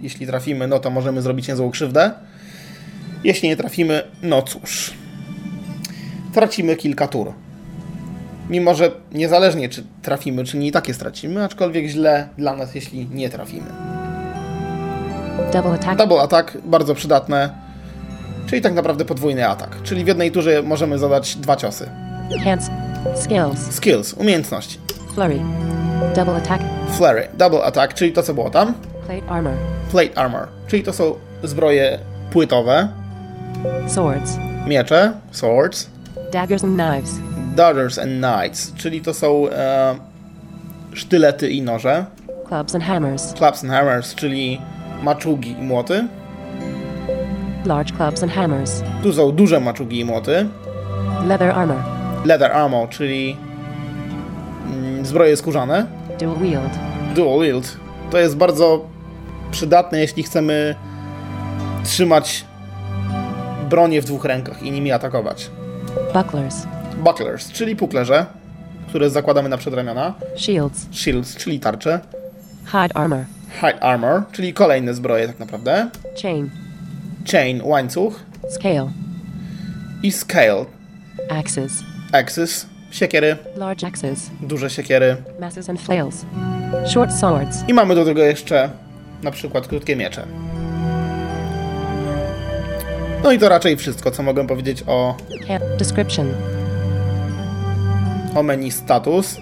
jeśli 0.00 0.26
trafimy, 0.26 0.66
no 0.66 0.78
to 0.78 0.90
możemy 0.90 1.22
zrobić 1.22 1.48
niezłą 1.48 1.70
krzywdę. 1.70 2.10
Jeśli 3.24 3.48
nie 3.48 3.56
trafimy, 3.56 4.02
no 4.22 4.42
cóż. 4.42 4.94
Tracimy 6.34 6.76
kilka 6.76 7.08
tur. 7.08 7.32
Mimo, 8.52 8.74
że 8.74 8.90
niezależnie 9.12 9.68
czy 9.68 9.84
trafimy, 10.02 10.44
czy 10.44 10.56
nie 10.56 10.66
i 10.66 10.72
takie 10.72 10.94
stracimy, 10.94 11.44
aczkolwiek 11.44 11.86
źle 11.86 12.28
dla 12.38 12.56
nas, 12.56 12.74
jeśli 12.74 13.06
nie 13.06 13.28
trafimy. 13.28 13.66
Double 15.52 15.72
attack. 15.72 15.98
Double 15.98 16.20
attack, 16.22 16.56
bardzo 16.64 16.94
przydatne, 16.94 17.50
czyli 18.46 18.62
tak 18.62 18.74
naprawdę 18.74 19.04
podwójny 19.04 19.48
atak. 19.48 19.82
Czyli 19.82 20.04
w 20.04 20.06
jednej 20.06 20.30
turze 20.30 20.62
możemy 20.62 20.98
zadać 20.98 21.36
dwa 21.36 21.56
ciosy. 21.56 21.90
Hands. 22.44 22.70
Skills. 23.14 23.74
Skills, 23.74 24.12
umiejętności. 24.14 24.78
Flurry. 25.14 25.40
Double 26.16 26.36
attack. 26.36 26.62
Flurry, 26.96 27.28
double 27.38 27.62
attack, 27.62 27.94
czyli 27.94 28.12
to 28.12 28.22
co 28.22 28.34
było 28.34 28.50
tam. 28.50 28.74
Plate 29.06 29.28
armor. 29.28 29.54
Plate 29.90 30.18
armor, 30.18 30.48
czyli 30.66 30.82
to 30.82 30.92
są 30.92 31.14
zbroje 31.42 31.98
płytowe, 32.30 32.88
Swords. 33.86 34.36
miecze, 34.66 35.12
swords, 35.30 35.90
Daggers 36.32 36.64
and 36.64 36.74
knives. 36.74 37.31
Daggers 37.56 37.98
and 37.98 38.10
knights, 38.10 38.72
czyli 38.74 39.00
to 39.00 39.14
są 39.14 39.48
e, 39.48 39.94
sztylety 40.92 41.50
i 41.50 41.62
noże. 41.62 42.04
Clubs 42.48 42.74
and 42.74 42.84
hammers. 42.84 43.32
Clubs 43.32 43.64
and 43.64 43.72
hammers, 43.72 44.14
czyli 44.14 44.60
maczugi 45.02 45.50
i 45.50 45.62
młoty. 45.62 46.08
Large 47.64 47.92
clubs 47.96 48.22
and 48.22 48.32
hammers. 48.32 48.82
Tu 49.02 49.12
są 49.12 49.32
duże 49.32 49.60
maczugi 49.60 50.00
i 50.00 50.04
młoty. 50.04 50.46
Leather 51.26 51.50
armor. 51.50 51.76
Leather 52.24 52.52
armor, 52.52 52.88
czyli 52.88 53.36
mm, 54.66 55.06
zbroje 55.06 55.36
skórzane. 55.36 55.86
Dual 56.18 56.38
wield. 56.38 56.72
Dual 57.14 57.40
wield. 57.40 57.76
To 58.10 58.18
jest 58.18 58.36
bardzo 58.36 58.84
przydatne, 59.50 60.00
jeśli 60.00 60.22
chcemy 60.22 60.74
trzymać 61.84 62.44
bronię 63.70 64.02
w 64.02 64.04
dwóch 64.04 64.24
rękach 64.24 64.62
i 64.62 64.70
nimi 64.70 64.92
atakować. 64.92 65.50
Bucklers. 66.14 66.56
Bucklers, 67.04 67.52
czyli 67.52 67.76
puklerze, 67.76 68.26
które 68.88 69.10
zakładamy 69.10 69.48
na 69.48 69.58
przedramiona. 69.58 70.14
Shields. 70.36 70.86
Shields, 70.92 71.36
czyli 71.36 71.60
tarcze. 71.60 72.00
Hide 72.66 72.96
armor. 72.96 73.24
Hide 73.60 73.80
armor, 73.82 74.22
czyli 74.32 74.54
kolejne 74.54 74.94
zbroje 74.94 75.26
tak 75.28 75.38
naprawdę. 75.38 75.90
Chain. 76.22 76.50
Chain, 77.32 77.60
łańcuch. 77.64 78.20
Scale. 78.50 78.90
I 80.02 80.12
scale, 80.12 80.64
Axes. 81.30 81.72
axes, 82.12 82.66
siekiery, 82.90 83.36
Large 83.56 83.86
axes. 83.86 84.30
duże 84.40 84.70
siekiery. 84.70 85.16
Masses 85.40 85.70
and 85.70 85.80
flails. 85.80 86.24
Short 86.86 87.12
swords. 87.12 87.64
I 87.68 87.74
mamy 87.74 87.94
do 87.94 88.04
tego 88.04 88.22
jeszcze 88.22 88.70
na 89.22 89.30
przykład 89.30 89.66
krótkie 89.68 89.96
miecze. 89.96 90.26
No 93.24 93.32
i 93.32 93.38
to 93.38 93.48
raczej 93.48 93.76
wszystko, 93.76 94.10
co 94.10 94.22
mogę 94.22 94.46
powiedzieć 94.46 94.84
o, 94.86 95.16
description. 95.78 96.28
O 98.34 98.42
menu 98.42 98.70
status. 98.70 99.36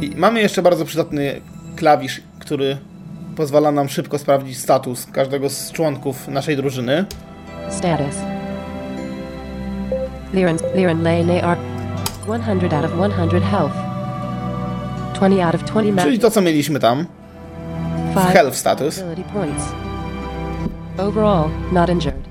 I 0.00 0.12
mamy 0.16 0.40
jeszcze 0.40 0.62
bardzo 0.62 0.84
przydatny 0.84 1.40
klawisz, 1.76 2.22
który 2.38 2.76
pozwala 3.36 3.72
nam 3.72 3.88
szybko 3.88 4.18
sprawdzić 4.18 4.58
status 4.58 5.06
każdego 5.06 5.48
z 5.50 5.72
członków 5.72 6.28
naszej 6.28 6.56
drużyny. 6.56 7.04
Status. 7.70 8.16
Liren, 10.32 10.58
Liren 10.74 11.02
Lane 11.02 11.42
AR. 11.42 11.58
100 12.22 12.76
out 12.76 12.84
of 12.84 12.92
100 12.92 13.40
health. 13.40 13.74
20 15.14 15.46
out 15.46 15.54
of 15.54 15.64
20 15.64 15.92
ma- 15.94 16.02
Czyli 16.02 16.18
to, 16.18 16.30
co 16.30 16.40
mieliśmy 16.40 16.80
tam. 16.80 17.06
Health 18.32 18.56
status. 18.56 19.04
Overall, 20.98 21.48
not 21.72 21.88
injured. 21.88 22.28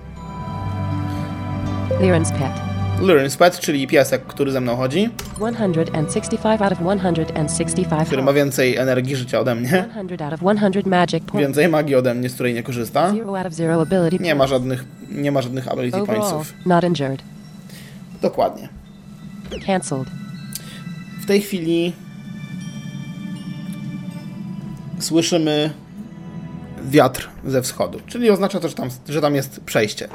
Liren's 2.01 2.31
pet. 2.31 2.66
Lurin 3.01 3.29
Spet, 3.29 3.59
czyli 3.59 3.87
piesek, 3.87 4.23
który 4.25 4.51
ze 4.51 4.61
mną 4.61 4.75
chodzi, 4.75 5.09
165 5.35 6.61
out 6.61 6.71
of 6.71 6.77
165 6.77 8.07
który 8.07 8.21
ma 8.23 8.33
więcej 8.33 8.77
energii 8.77 9.15
życia 9.15 9.39
ode 9.39 9.55
mnie, 9.55 9.85
100 10.07 10.25
out 10.25 10.33
of 10.33 10.39
100 10.39 10.89
magic 10.89 11.23
więcej 11.33 11.67
magii 11.67 11.95
ode 11.95 12.13
mnie, 12.13 12.29
z 12.29 12.33
której 12.33 12.53
nie 12.53 12.63
korzysta. 12.63 13.11
0 13.11 13.37
out 13.37 13.47
of 13.47 13.53
0 13.53 13.81
ability 13.81 14.23
Nie 14.23 14.35
ma 14.35 14.47
żadnych, 14.47 14.85
nie 15.11 15.31
ma 15.31 15.41
żadnych 15.41 15.67
ability 15.67 15.97
Overall, 15.97 16.21
pointsów. 16.21 16.53
not 16.65 16.83
injured. 16.83 17.23
Dokładnie. 18.21 18.69
Cancelled. 19.65 20.07
W 21.21 21.25
tej 21.25 21.41
chwili 21.41 21.93
słyszymy 24.99 25.69
wiatr 26.85 27.29
ze 27.45 27.61
wschodu, 27.61 27.99
czyli 28.07 28.29
oznacza 28.29 28.59
to, 28.59 28.69
że 28.69 28.75
tam, 28.75 28.89
że 29.09 29.21
tam 29.21 29.35
jest 29.35 29.59
przejście. 29.59 30.07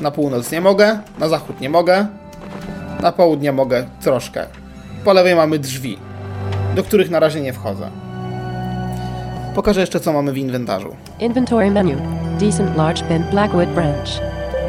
Na 0.00 0.10
północ 0.10 0.52
nie 0.52 0.60
mogę, 0.60 0.98
na 1.18 1.28
zachód 1.28 1.60
nie 1.60 1.70
mogę, 1.70 2.06
na 3.02 3.12
południe 3.12 3.52
mogę 3.52 3.84
troszkę. 4.00 4.46
Po 5.04 5.12
lewej 5.12 5.34
mamy 5.36 5.58
drzwi, 5.58 5.98
do 6.74 6.82
których 6.84 7.10
na 7.10 7.20
razie 7.20 7.40
nie 7.40 7.52
wchodzę. 7.52 7.88
Pokażę 9.54 9.80
jeszcze, 9.80 10.00
co 10.00 10.12
mamy 10.12 10.32
w 10.32 10.36
inwentarzu. 10.38 10.96
Inventory 11.20 11.70
menu. 11.70 11.96
Decent 12.40 12.76
large 12.76 13.02
bin 13.08 13.22
blackwood 13.30 13.68
branch. 13.68 14.08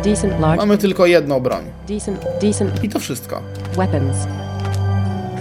Decent 0.03 0.39
large. 0.39 0.57
Mamy 0.57 0.77
tylko 0.77 1.05
jedną 1.05 1.39
broń. 1.39 1.63
Decent. 1.87 2.25
Decent 2.41 2.83
I 2.83 2.89
to 2.89 2.99
wszystko. 2.99 3.41
weapons. 3.77 4.17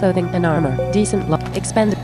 Clothing 0.01 0.35
and 0.35 0.45
armor. 0.47 0.73
Decent. 0.95 1.29
Lo- 1.29 1.39
expend. 1.55 1.97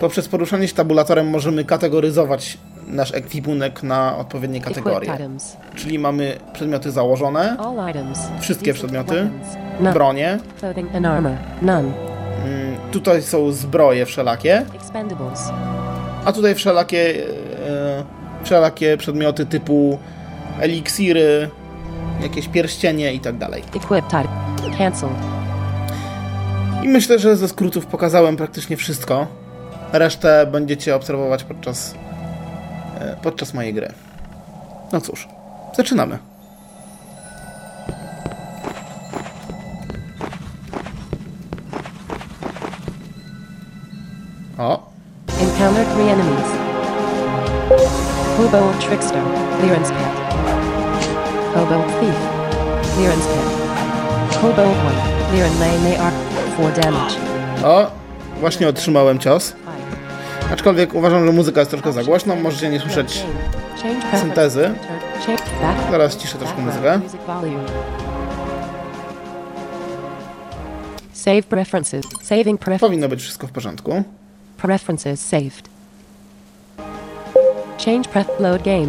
Poprzez 0.00 0.28
poruszanie 0.28 0.68
się 0.68 0.74
tabulatorem 0.74 1.30
możemy 1.30 1.64
kategoryzować 1.64 2.58
nasz 2.86 3.14
ekwipunek 3.14 3.82
na 3.82 4.16
odpowiednie 4.16 4.60
kategorie. 4.60 5.10
Czyli 5.74 5.98
mamy 5.98 6.36
przedmioty 6.52 6.90
założone. 6.90 7.56
Wszystkie 8.40 8.74
przedmioty? 8.74 9.28
bronie. 9.92 10.38
Mm, 12.44 12.76
Tutaj 12.90 13.22
są 13.22 13.52
zbroje 13.52 14.06
wszelakie, 14.06 14.64
a 16.24 16.32
tutaj 16.32 16.54
wszelakie, 16.54 17.26
e, 17.68 18.04
wszelakie 18.44 18.96
przedmioty 18.96 19.46
typu 19.46 19.98
eliksiry, 20.60 21.50
jakieś 22.22 22.48
pierścienie 22.48 23.14
i 23.14 23.20
tak 23.20 23.38
dalej. 23.38 23.62
I 26.82 26.88
myślę, 26.88 27.18
że 27.18 27.36
ze 27.36 27.48
skrótów 27.48 27.86
pokazałem 27.86 28.36
praktycznie 28.36 28.76
wszystko. 28.76 29.26
Resztę 29.92 30.46
będziecie 30.52 30.96
obserwować 30.96 31.44
podczas, 31.44 31.94
podczas 33.22 33.54
mojej 33.54 33.74
gry. 33.74 33.92
No 34.92 35.00
cóż, 35.00 35.28
zaczynamy. 35.76 36.18
O, 44.58 44.78
Encounter 45.40 45.84
three 45.94 46.08
enemies. 46.10 46.48
Hobo 48.36 48.72
Trickster, 48.80 49.22
Clearance 49.60 49.90
Pet. 49.92 50.14
Hobo 51.54 51.82
Thief, 52.00 52.16
Clearance 52.94 53.26
Pet. 53.28 53.54
Hobo 54.42 54.62
1, 54.62 54.76
Clearance 55.30 55.58
May 55.82 55.96
Arc, 55.96 56.14
4 56.56 56.82
damage. 56.82 57.14
o, 57.64 57.90
właśnie 58.40 58.68
otrzymałem 58.68 59.18
cios. 59.18 59.52
Aczkolwiek 60.52 60.94
uważam, 60.94 61.26
że 61.26 61.32
muzyka 61.32 61.60
jest 61.60 61.70
troszkę 61.70 61.92
za 61.92 62.04
głośna, 62.04 62.34
możecie 62.36 62.68
nie 62.68 62.80
słyszeć. 62.80 63.24
Preference. 63.80 64.18
syntezy. 64.18 64.74
Zaraz 65.90 66.16
ciszę 66.16 66.38
troszkę 66.38 66.62
muzykę. 66.62 67.00
Save 71.12 71.42
preferences. 71.42 72.04
Saving 72.22 72.60
pref- 72.60 72.78
Powinno 72.78 73.08
być 73.08 73.20
wszystko 73.22 73.46
w 73.46 73.50
porządku. 73.52 74.02
preferences 74.56 75.20
saved. 75.26 75.68
Change 77.84 78.08
pref 78.08 78.26
load 78.40 78.62
game. 78.62 78.88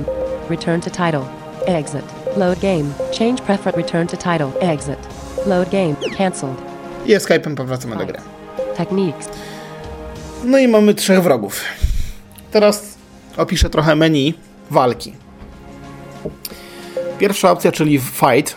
Return 0.49 0.81
to 0.81 0.89
title. 0.89 1.21
Exit. 1.65 2.03
Load 2.37 2.59
game. 2.59 2.83
Change 3.19 3.41
prefer 3.43 3.73
return 3.75 4.07
to 4.07 4.17
title. 4.17 4.51
Exit. 4.61 4.97
Load 5.47 5.69
game. 5.69 5.95
Cancelled. 6.17 6.55
I 7.05 7.15
Escape'em 7.15 7.55
powracamy 7.55 7.95
do 7.95 8.05
gry. 8.05 8.17
Techniques. 8.77 9.29
No 10.45 10.57
i 10.57 10.67
mamy 10.67 10.93
trzech 10.93 11.23
wrogów. 11.23 11.61
Teraz 12.51 12.97
opiszę 13.37 13.69
trochę 13.69 13.95
menu 13.95 14.33
walki. 14.71 15.13
Pierwsza 17.19 17.51
opcja, 17.51 17.71
czyli 17.71 17.99
fight, 17.99 18.55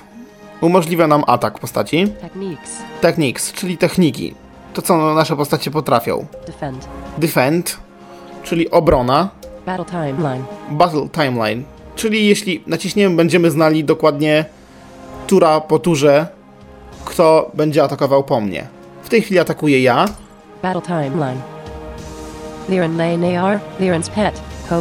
umożliwia 0.61 1.07
nam 1.07 1.25
atak 1.27 1.59
postaci. 1.59 2.07
Techniques. 2.21 2.77
Techniques, 3.01 3.53
czyli 3.53 3.79
techniki. 3.79 4.35
To, 4.75 4.83
co 4.83 5.15
nasze 5.15 5.37
postacie 5.37 5.71
potrafią. 5.71 6.27
Defend. 6.47 6.89
Defend, 7.19 7.79
czyli 8.43 8.71
obrona. 8.71 9.29
Battle 9.67 9.85
timeline. 9.85 10.45
Battle 10.71 11.09
timeline, 11.09 11.65
czyli 11.97 12.27
jeśli 12.27 12.63
naciśniemy, 12.67 13.17
będziemy 13.17 13.51
znali 13.51 13.85
dokładnie 13.85 14.45
tura 15.27 15.61
po 15.61 15.79
turze, 15.79 16.27
kto 17.05 17.51
będzie 17.55 17.83
atakował 17.83 18.25
po 18.25 18.41
mnie. 18.41 18.67
W 19.03 19.09
tej 19.09 19.23
chwili 19.23 19.39
atakuję 19.39 19.83
ja, 19.83 20.07
Battle 20.63 20.83
timeline. 20.83 21.58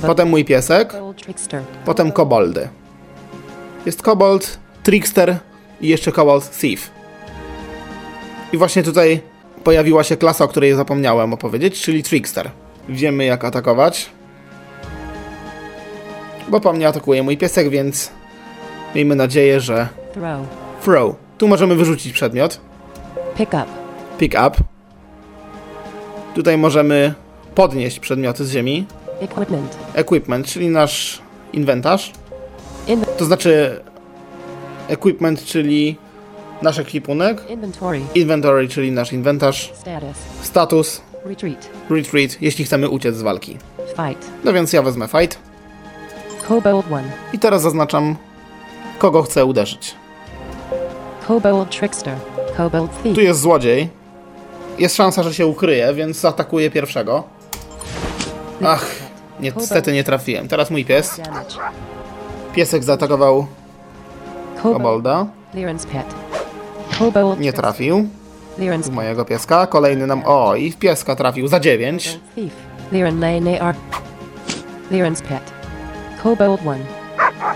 Potem 0.08 0.30
mój 0.30 0.46
piesek, 0.46 0.94
potem 1.86 2.12
koboldy. 2.12 2.70
Jest 3.86 4.02
kobold, 4.02 4.60
trickster 4.84 5.38
i 5.82 5.88
jeszcze 5.88 6.12
kobold 6.12 6.60
thief. 6.60 6.92
I 8.54 8.58
właśnie 8.58 8.84
tutaj 8.84 9.22
pojawiła 9.64 10.04
się 10.04 10.18
klasa, 10.18 10.46
o 10.46 10.48
której 10.48 10.74
zapomniałem 10.74 11.34
opowiedzieć, 11.34 11.82
czyli 11.82 12.04
trickster. 12.04 12.52
Wiemy 12.90 13.26
jak 13.26 13.46
atakować. 13.46 14.10
Bo 16.50 16.60
po 16.60 16.74
mnie 16.74 16.88
atakuje 16.88 17.24
mój 17.24 17.38
piesek, 17.38 17.70
więc 17.70 18.12
miejmy 18.96 19.16
nadzieję, 19.16 19.60
że 19.60 19.88
Throw. 20.14 20.48
throw. 20.84 21.16
Tu 21.38 21.48
możemy 21.48 21.76
wyrzucić 21.76 22.14
przedmiot. 22.14 22.60
Pick 23.38 23.54
up. 23.54 23.66
Pick 24.18 24.34
up. 24.48 24.58
Tutaj 26.36 26.58
możemy 26.58 27.14
podnieść 27.58 28.00
przedmioty 28.00 28.46
z 28.46 28.52
ziemi. 28.52 28.86
Equipment. 29.20 29.78
Equipment, 29.94 30.48
czyli 30.48 30.70
nasz 30.70 31.22
inwentarz. 31.54 32.12
In 32.88 33.02
To 33.18 33.26
znaczy 33.26 33.82
equipment, 34.88 35.44
czyli 35.46 35.98
nasz 36.62 36.80
ekwipunek. 36.80 37.50
inventory. 37.50 38.02
Inventory, 38.16 38.68
czyli 38.68 38.92
nasz 38.92 39.14
inwentarz. 39.14 39.74
Status. 39.76 40.18
Status, 40.42 41.02
Retreat. 41.26 41.70
retreat, 41.90 42.42
jeśli 42.42 42.66
chcemy 42.66 42.90
uciec 42.90 43.16
z 43.16 43.22
walki. 43.22 43.58
Fight. 43.88 44.32
No 44.44 44.54
więc 44.54 44.74
ja 44.74 44.82
wezmę 44.82 45.08
fight 45.08 45.40
Kobold 46.48 46.86
1. 46.90 47.04
i 47.34 47.40
teraz 47.40 47.62
zaznaczam, 47.62 48.16
kogo 49.00 49.24
chcę 49.24 49.46
uderzyć. 49.46 49.96
Kobold 51.28 51.70
Trickster. 51.70 52.16
Kobold 52.58 53.04
Thief. 53.04 53.16
Tu 53.16 53.22
jest 53.22 53.40
złodziej. 53.40 53.90
Jest 54.80 54.96
szansa, 54.96 55.24
że 55.24 55.34
się 55.34 55.48
ukryje, 55.48 55.94
więc 55.94 56.18
zaatakuję 56.20 56.72
pierwszego. 56.72 57.37
Ach, 58.66 58.86
niestety 59.40 59.94
nie 59.94 60.04
trafiłem. 60.04 60.48
Teraz 60.48 60.72
mój 60.72 60.86
pies. 60.86 61.22
Piesek 62.56 62.84
zaatakował 62.84 63.48
Kobold. 64.56 64.78
kobolda. 64.78 65.26
Nie 67.40 67.54
trafił. 67.54 68.08
Mojego 68.92 69.26
pieska. 69.26 69.68
Kolejny 69.68 70.08
nam. 70.08 70.22
O, 70.26 70.56
i 70.56 70.72
w 70.72 70.78
pieska 70.78 71.16
trafił 71.16 71.48
za 71.48 71.60
9. 71.60 72.08
Kobold 72.08 72.36
Thief. 72.36 72.54
Liren 72.92 73.20
Lane 73.20 73.62
AR. 73.62 73.76
Liren's 74.92 75.22
pet. 75.22 75.52
Kobold 76.24 76.62
1. 76.62 76.78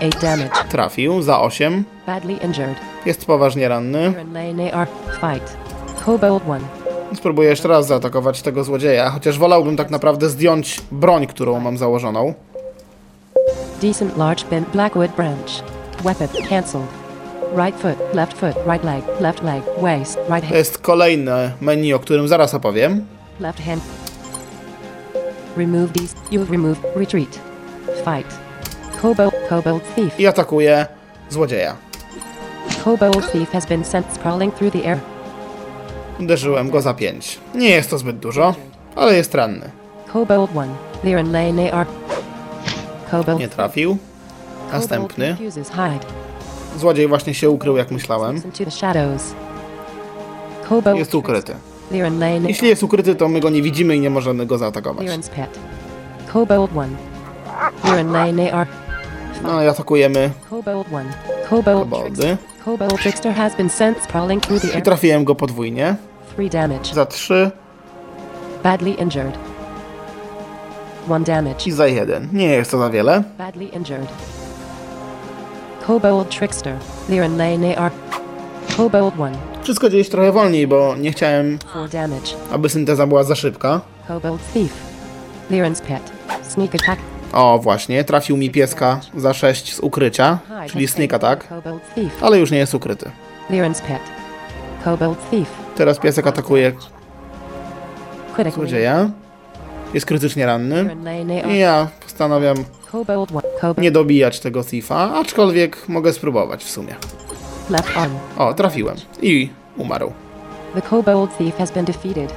8 0.00 0.10
damage. 0.20 0.50
Trafił 0.68 1.22
za 1.22 1.40
8. 1.40 1.84
Badly 2.06 2.32
injured. 2.32 2.76
Jest 3.06 3.26
poważnie 3.26 3.68
ranny. 3.68 4.08
Liren 4.08 4.32
Lane 4.32 4.72
AR. 4.72 4.88
Fight. 5.20 5.56
Kobold 6.06 6.42
1. 6.46 6.81
Spróbuję 7.16 7.48
jeszcze 7.48 7.68
raz 7.68 7.86
zaatakować 7.86 8.42
tego 8.42 8.64
złodzieja, 8.64 9.10
chociaż 9.10 9.38
wolałbym 9.38 9.76
tak 9.76 9.90
naprawdę 9.90 10.28
zdjąć 10.28 10.80
broń, 10.92 11.26
którą 11.26 11.60
mam 11.60 11.78
założoną. 11.78 12.34
Decent 13.82 14.16
large 14.16 14.44
bent 14.50 14.68
blackwood 14.70 15.10
branch. 15.10 15.50
Weapon 16.04 16.28
cancelled. 16.48 16.86
Right 17.56 17.80
foot, 17.80 18.14
left 18.14 18.38
foot, 18.38 18.54
right 18.66 18.84
leg, 18.84 19.04
left 19.20 19.42
leg, 19.42 19.62
waist, 19.82 20.16
right 20.16 20.28
To 20.28 20.46
hand, 20.46 20.50
jest 20.54 20.78
kolejne 20.78 21.52
menu, 21.60 21.94
o 21.94 21.98
którym 21.98 22.28
zaraz 22.28 22.54
opowiem. 22.54 23.06
left 23.40 23.60
hand. 23.60 23.82
Remove 25.56 25.92
these. 25.92 26.14
You 26.30 26.44
remove. 26.50 26.78
Retreat. 26.96 27.38
Fight. 28.04 28.38
Kobold, 29.02 29.34
Kobold 29.48 29.94
thief. 29.96 30.20
I 30.20 30.26
atakuję 30.26 30.86
złodzieja. 31.30 31.76
Kobold 32.84 33.32
thief 33.32 33.50
has 33.52 33.66
been 33.66 33.84
sent 33.84 34.06
sprawling 34.14 34.54
through 34.54 34.72
the 34.72 34.84
air. 34.88 34.98
Uderzyłem 36.22 36.70
go 36.70 36.80
za 36.80 36.94
5. 36.94 37.38
Nie 37.54 37.68
jest 37.68 37.90
to 37.90 37.98
zbyt 37.98 38.18
dużo, 38.18 38.54
ale 38.96 39.14
jest 39.14 39.34
ranny. 39.34 39.70
Kobold 40.12 40.50
1. 40.54 40.68
Liren 41.04 41.32
Lane 41.32 41.72
AR. 41.72 41.86
Kobold. 43.10 43.38
Nie 43.38 43.48
trafił. 43.48 43.96
Następny. 44.72 45.36
Złodziej 46.78 47.08
właśnie 47.08 47.34
się 47.34 47.50
ukrył, 47.50 47.76
jak 47.76 47.90
myślałem. 47.90 48.42
Jest 50.94 51.14
ukryty. 51.14 51.54
Jeśli 52.48 52.68
jest 52.68 52.82
ukryty, 52.82 53.14
to 53.14 53.28
my 53.28 53.40
go 53.40 53.50
nie 53.50 53.62
widzimy 53.62 53.96
i 53.96 54.00
nie 54.00 54.10
możemy 54.10 54.46
go 54.46 54.58
zaatakować. 54.58 55.06
Liren's 55.06 55.28
pet. 55.30 55.58
Kobold 56.32 56.70
1. 56.74 56.96
Liren 57.84 58.12
Lane 58.12 58.52
AR. 58.52 58.66
No 59.42 59.62
i 59.62 59.66
atakujemy 59.66 60.30
Kobold 60.50 60.86
1. 60.92 61.06
Kobold 61.50 61.78
koboldy. 61.78 62.36
I 64.78 64.82
trafiłem 64.82 65.24
go 65.24 65.34
podwójnie. 65.34 65.96
3 66.36 66.48
damage. 66.50 66.94
Za 66.94 67.06
3 67.06 67.50
Badly 68.62 68.90
injured. 68.90 69.38
1 71.08 71.24
damage. 71.24 71.66
i 71.66 71.72
za 71.72 71.86
1. 71.86 72.28
Nie 72.32 72.46
jest 72.48 72.70
to 72.70 72.78
za 72.78 72.90
wiele. 72.90 73.22
Badly 73.38 73.64
injured. 73.64 74.08
Kobold 75.86 76.28
Trickster. 76.30 76.74
Liren 77.08 77.36
Lane 77.36 77.76
AR. 77.76 77.92
Kobold 78.76 79.14
1. 79.18 79.36
Wszystko 79.62 79.88
dzieje 79.90 80.04
się 80.04 80.10
trochę 80.10 80.32
wolniej, 80.32 80.66
bo 80.66 80.94
nie 80.96 81.12
chciałem, 81.12 81.58
4 81.58 81.88
damage. 81.88 82.30
aby 82.52 82.68
synteza 82.68 83.06
była 83.06 83.24
za 83.24 83.34
szybka. 83.34 83.80
Kobold 84.08 84.40
Thief. 84.54 84.72
Liren's 85.50 85.82
pet. 85.82 86.12
Sneak 86.42 86.74
attack. 86.74 87.00
O, 87.32 87.58
właśnie, 87.58 88.04
trafił 88.04 88.36
mi 88.36 88.50
pieska 88.50 89.00
za 89.16 89.34
6 89.34 89.74
z 89.74 89.80
ukrycia, 89.80 90.38
czyli 90.66 90.88
sneak 90.88 91.12
attack, 91.14 91.48
ale 92.20 92.38
już 92.38 92.50
nie 92.50 92.58
jest 92.58 92.74
ukryty. 92.74 93.10
Liren's 93.50 93.82
pet. 93.82 94.00
Kobold 94.84 95.30
Thief. 95.30 95.61
Teraz 95.76 95.98
piesek 95.98 96.26
atakuje 96.26 96.72
złodzieja. 98.54 99.10
Jest 99.94 100.06
krytycznie 100.06 100.46
ranny. 100.46 100.96
I 101.50 101.58
ja 101.58 101.88
postanawiam 102.02 102.56
Kobold 102.92 103.30
1. 103.30 103.50
Kobold 103.60 103.78
nie 103.78 103.90
dobijać 103.90 104.40
tego 104.40 104.64
thiefa, 104.64 105.14
aczkolwiek 105.14 105.88
mogę 105.88 106.12
spróbować 106.12 106.64
w 106.64 106.70
sumie. 106.70 106.94
O, 108.38 108.54
trafiłem. 108.54 108.96
I 109.22 109.50
umarł. 109.76 110.12
The 110.74 110.82
Kobold 110.82 111.38
Thief 111.38 111.56
has 111.56 111.70
been 111.70 111.84
defeated. 111.84 112.34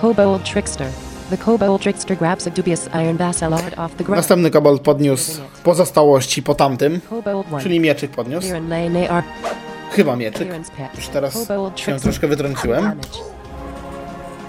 Kobold 0.00 0.44
Trickster. 0.44 0.86
The 1.30 1.36
Kobold 1.36 1.82
Trickster 1.82 2.16
grabs 2.16 2.46
a 2.46 2.50
dubious 2.50 2.88
iron 2.94 3.18
off 3.76 3.94
the 3.94 4.04
ground. 4.04 4.16
Następny 4.16 4.50
kobold 4.50 4.82
podniósł 4.82 5.40
pozostałości 5.64 6.42
po 6.42 6.54
tamtym, 6.54 7.00
Kobold 7.10 7.46
1. 7.46 7.60
czyli 7.60 7.80
mieczyk 7.80 8.10
podniósł. 8.10 8.48
Chyba 9.92 10.16
mieczyk. 10.16 10.48
Już 10.96 11.08
teraz 11.08 11.48
się 11.76 11.98
troszkę 12.00 12.26
wytrąciłem. 12.28 13.00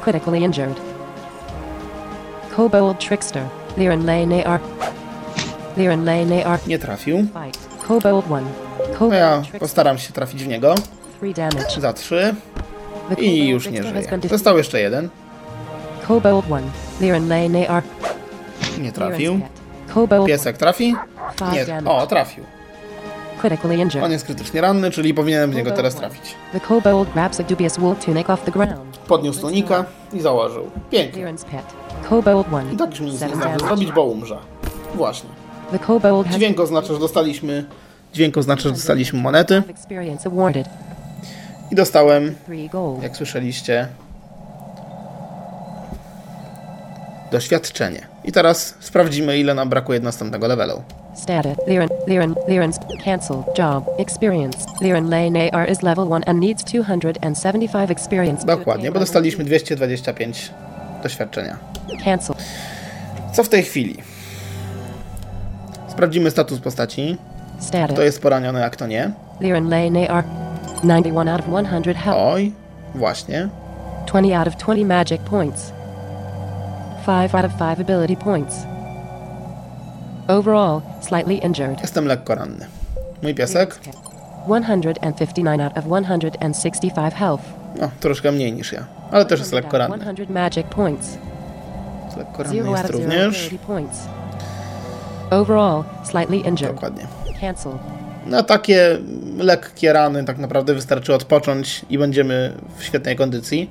Critically 0.04 0.40
injured. 0.40 0.82
Kobold 2.56 3.00
Trickster. 3.00 3.44
Liren 3.78 4.06
Lane 4.06 4.46
AR. 4.46 4.60
Liren 5.78 6.06
Lane 6.06 6.46
AR. 6.46 6.60
Nie 6.68 6.80
trafił. 6.80 7.28
Kobold 7.88 8.26
1. 8.26 8.44
No 8.80 9.00
Kobold 9.00 9.14
ja 9.14 9.42
postaram 9.60 9.98
się 9.98 10.14
trafić 10.14 10.44
w 10.44 10.48
niego. 10.48 10.76
3 11.22 11.34
damage. 11.34 11.82
Za 11.82 11.94
3 11.94 12.36
The 13.10 13.22
i 13.22 13.48
już 13.48 13.70
nie 13.70 13.84
żyje. 13.84 14.04
Został 14.30 14.58
jeszcze 14.58 14.80
jeden. 14.80 15.10
Kobold 16.08 16.46
1. 16.46 16.64
Liren 17.02 17.30
Lane 17.30 17.68
AR. 17.68 17.84
Nie 18.80 18.92
trafił. 18.92 19.40
Piesek 20.28 20.58
trafi? 20.58 20.96
5 21.40 21.54
Nie. 21.54 21.90
O, 21.90 22.08
trafił. 22.08 22.44
Critically 23.44 23.76
injured. 23.76 24.04
On 24.04 24.12
jest 24.12 24.26
krytycznie 24.26 24.62
ranny, 24.62 24.92
czyli 24.92 25.14
powinienem 25.14 25.52
w 25.52 25.56
niego 25.56 25.72
teraz 25.72 25.96
trafić. 25.96 26.36
The 26.52 26.60
kobold 26.60 27.14
grabs 27.14 27.40
a 27.40 27.44
dubious 27.44 27.78
wool 27.78 27.96
tunic 27.96 28.30
off 28.30 28.44
the 28.46 28.52
ground. 28.52 28.98
Podniósł 29.08 29.42
tunika 29.42 29.86
i 30.14 30.22
założył. 30.22 30.72
Pięknie. 30.92 31.26
Liren's 31.26 31.46
pet. 31.46 31.64
Kobold 32.10 32.48
1. 32.52 32.74
I 32.74 32.78
tak 32.78 32.90
już 32.90 33.00
mi 33.00 33.12
nic 33.12 33.22
nie 33.22 33.28
7 33.28 33.36
zdąży 33.36 33.58
damage. 33.58 33.68
zrobić, 33.68 33.92
bo 33.92 34.04
umrze. 34.04 34.38
Właśnie. 34.96 35.30
The 35.72 35.80
kobold 35.80 36.28
has 36.28 36.36
Dźwięk 36.36 36.60
oznacza, 36.60 36.94
że 36.94 37.00
dostaliśmy... 37.00 37.66
Dźwięk 38.14 38.38
oznacza, 38.38 38.62
że 38.64 38.72
dostaliśmy 38.72 39.20
monety 39.22 39.64
i 41.72 41.76
dostałem, 41.76 42.36
3 42.46 42.70
gold. 42.72 43.04
jak 43.04 43.18
słyszeliście, 43.18 43.88
doświadczenie. 47.32 48.08
I 48.24 48.32
teraz 48.32 48.76
sprawdzimy, 48.80 49.38
ile 49.38 49.54
nam 49.54 49.70
brakuje 49.70 50.00
do 50.00 50.04
następnego 50.06 50.48
levelu. 50.48 50.84
Status. 51.16 51.58
Liren. 51.68 51.90
Liren. 52.08 52.36
Liren's 52.48 52.80
cancel. 53.04 53.44
Job. 53.58 53.84
Experience. 53.98 54.66
Liren 54.82 55.10
Lane 55.10 55.50
AR 55.52 55.70
is 55.70 55.84
level 55.84 56.06
1 56.06 56.24
and 56.28 56.40
needs 56.40 56.64
275 56.64 57.92
experience. 57.92 58.46
Dokładnie, 58.46 58.92
bo 58.92 59.00
dostaliśmy 59.00 59.44
225 59.44 60.52
doświadczenia. 61.04 61.58
Cancel. 62.06 62.36
Co 63.34 63.44
w 63.44 63.50
tej 63.50 63.64
chwili? 63.64 63.98
Sprawdzimy 65.88 66.32
status 66.32 66.60
postaci. 66.60 67.18
Status. 67.60 67.94
Kto 67.94 68.04
jest 68.04 68.22
poraniony, 68.22 68.66
a 68.66 68.70
kto 68.70 68.88
nie. 68.88 69.12
Liren 69.42 69.70
Lane 69.70 70.10
AR. 70.10 70.24
91 70.84 71.28
out 71.30 71.42
of 71.42 71.48
100 71.48 71.98
health. 71.98 72.20
Oj, 72.22 72.52
właśnie. 72.96 73.50
20 74.06 74.40
out 74.40 74.48
of 74.48 74.56
20 74.56 74.86
magic 74.86 75.22
points. 75.22 75.72
5 77.06 77.36
out 77.36 77.46
of 77.46 77.52
5 77.60 77.80
ability 77.80 78.16
points. 78.18 78.73
Overall, 80.28 80.82
slightly 81.02 81.36
injured. 81.36 81.82
Jestem 81.82 82.06
lekko 82.06 82.36
ranny. 82.36 82.66
Mój 83.24 83.36
piesek? 83.36 83.80
159 84.46 85.62
out 85.62 85.78
of 85.78 85.86
165 85.86 87.14
health. 87.14 87.44
No, 87.82 87.90
troszkę 88.00 88.32
mniej 88.32 88.54
niż 88.54 88.72
ja. 88.72 88.86
Ale 89.12 89.26
też 89.26 89.40
jest 89.40 89.54
lekko 89.54 89.78
ranny. 89.78 89.98
100 89.98 90.34
magic 90.34 90.68
points. 90.68 91.18
Lekko 92.18 92.44
ranny 92.44 92.64
0 92.64 92.70
out 92.70 92.78
jest 92.78 92.90
of 92.90 93.02
0 93.02 93.26
również. 93.26 93.50
Overall, 95.32 95.84
slightly 96.04 96.38
injured. 96.38 96.74
Dokładnie. 96.76 97.08
Cancel. 97.42 97.72
Na 98.26 98.44
takie 98.44 98.98
lekkie 99.38 99.94
rany 99.94 100.24
tak 100.24 100.38
naprawdę 100.38 100.74
wystarczy 100.74 101.14
odpocząć 101.14 101.86
i 101.90 101.98
będziemy 101.98 102.54
w 102.78 102.84
świetnej 102.84 103.16
kondycji. 103.16 103.70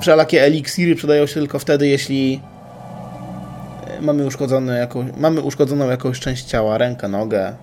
Wszelakie 0.00 0.42
eliksiry 0.42 0.94
przydają 0.94 1.26
się 1.26 1.34
tylko 1.34 1.58
wtedy, 1.58 1.88
jeśli 1.88 2.40
mamy, 4.04 4.26
uszkodzone 4.26 4.78
jako, 4.78 5.04
mamy 5.16 5.40
uszkodzoną 5.40 5.88
jakąś 5.90 6.20
część 6.20 6.44
ciała, 6.44 6.78
rękę, 6.78 7.08
nogę 7.08 7.54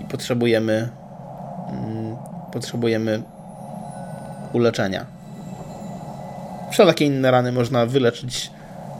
i 0.00 0.04
potrzebujemy 0.04 0.88
mm, 1.72 2.16
potrzebujemy 2.52 3.22
uleczenia. 4.52 5.06
Wszelakie 6.70 7.04
inne 7.04 7.30
rany 7.30 7.52
można 7.52 7.86
wyleczyć 7.86 8.50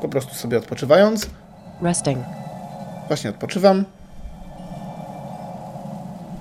po 0.02 0.08
prostu 0.08 0.34
sobie 0.34 0.58
odpoczywając. 0.58 1.30
Resting. 1.82 2.18
Właśnie 3.08 3.30
odpoczywam. 3.30 3.84